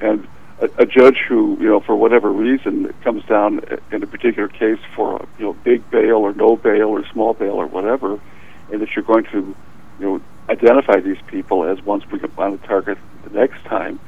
[0.01, 0.27] And
[0.59, 3.61] a, a judge who, you know, for whatever reason, comes down
[3.91, 7.33] in a particular case for, a you know, big bail or no bail or small
[7.33, 8.19] bail or whatever,
[8.71, 9.55] and that you're going to,
[9.99, 13.99] you know, identify these people as ones we can want to target the next time.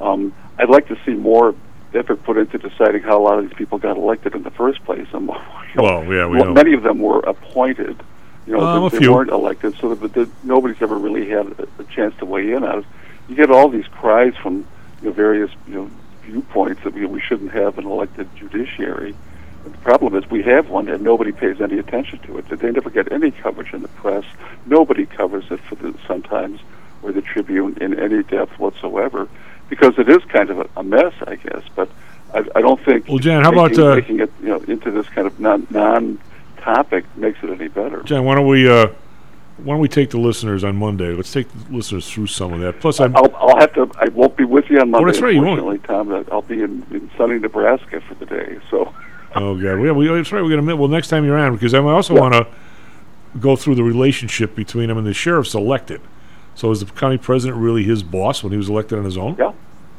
[0.00, 1.54] Um, I'd like to see more
[1.92, 4.82] effort put into deciding how a lot of these people got elected in the first
[4.84, 5.06] place.
[5.12, 5.34] And, you
[5.76, 8.00] know, Well, yeah, we well, many of them were appointed.
[8.46, 11.68] You know, Um, they, they weren't elected, so that, that nobody's ever really had a,
[11.78, 12.84] a chance to weigh in on it.
[13.28, 14.66] You get all these cries from
[15.02, 15.90] you know, various you know
[16.22, 19.14] viewpoints that we, we shouldn't have an elected judiciary.
[19.64, 22.48] The problem is we have one and nobody pays any attention to it.
[22.48, 24.24] They never get any coverage in the press.
[24.64, 26.60] Nobody covers it for the Sun-Times
[27.02, 29.28] or the Tribune in any depth whatsoever
[29.68, 31.62] because it is kind of a, a mess, I guess.
[31.74, 31.90] But
[32.32, 34.90] I, I don't think Well, Jan, how making, about, uh, making it you know into
[34.90, 38.02] this kind of non non-topic makes it any better.
[38.02, 38.88] John, why don't we uh,
[39.64, 41.12] why don't we take the listeners on Monday?
[41.12, 42.80] Let's take the listeners through some of that.
[42.80, 43.90] Plus, I'm I'll, I'll have to.
[43.98, 45.04] I won't be with you on Monday.
[45.04, 45.84] Oh, that's right, you won't.
[45.84, 46.12] Tom.
[46.30, 48.58] I'll be in, in sunny Nebraska for the day.
[48.70, 48.94] So
[49.34, 50.42] oh god, we, we that's right.
[50.42, 52.46] We're gonna well next time you're on because I also want to
[53.38, 56.00] go through the relationship between him and the sheriff's elected.
[56.54, 59.36] So is the county president really his boss when he was elected on his own?
[59.38, 59.52] Yeah,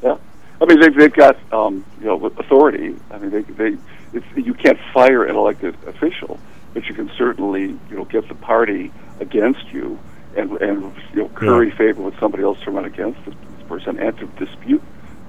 [0.04, 0.18] yeah.
[0.62, 2.96] I mean, they've they've got um, you know authority.
[3.10, 3.78] I mean, they they
[4.14, 6.40] it's, you can't fire an elected official,
[6.74, 9.98] but you can certainly you know get the party against you
[10.36, 14.00] and and you know curry favor with somebody else to run against this, this person
[14.00, 14.82] and to dispute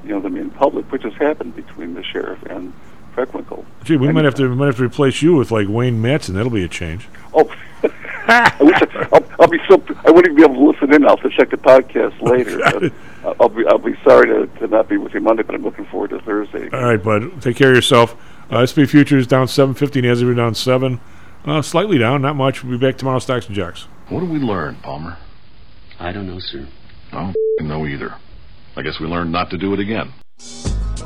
[0.05, 2.73] you know them in public, which has happened between the sheriff and
[3.15, 3.65] Preckwinkle.
[3.85, 6.35] Gee, we might have to we might have to replace you with like Wayne Matson.
[6.35, 7.09] That'll be a change.
[7.35, 7.45] Oh,
[8.29, 9.83] I wish I, I'll, I'll be so.
[10.05, 11.05] I wouldn't be able to listen in.
[11.05, 12.59] I'll have to check the podcast later.
[13.23, 13.67] but I'll be.
[13.67, 16.21] I'll be sorry to, to not be with you Monday, but I'm looking forward to
[16.21, 16.69] Thursday.
[16.71, 17.43] All right, bud.
[17.43, 18.17] Take care of yourself.
[18.51, 20.01] Uh, SP futures down seven fifty.
[20.03, 21.01] Nasdaq down seven,
[21.45, 22.63] uh, slightly down, not much.
[22.63, 23.19] We'll be back tomorrow.
[23.19, 23.87] Stocks and jocks.
[24.09, 25.17] What did we learn, Palmer?
[25.99, 26.67] I don't know, sir.
[27.13, 28.15] I don't know either.
[28.77, 30.13] I guess we learned not to do it again.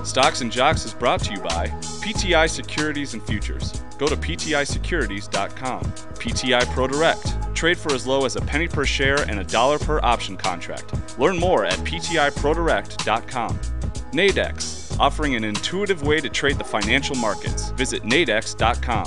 [0.07, 3.83] Stocks and Jocks is brought to you by PTI Securities and Futures.
[3.99, 5.83] Go to PTIsecurities.com.
[5.83, 7.55] PTI ProDirect.
[7.55, 11.19] Trade for as low as a penny per share and a dollar per option contract.
[11.19, 13.59] Learn more at ptiprodirect.com.
[14.13, 17.71] Nadex, offering an intuitive way to trade the financial markets.
[17.71, 19.07] Visit nadex.com.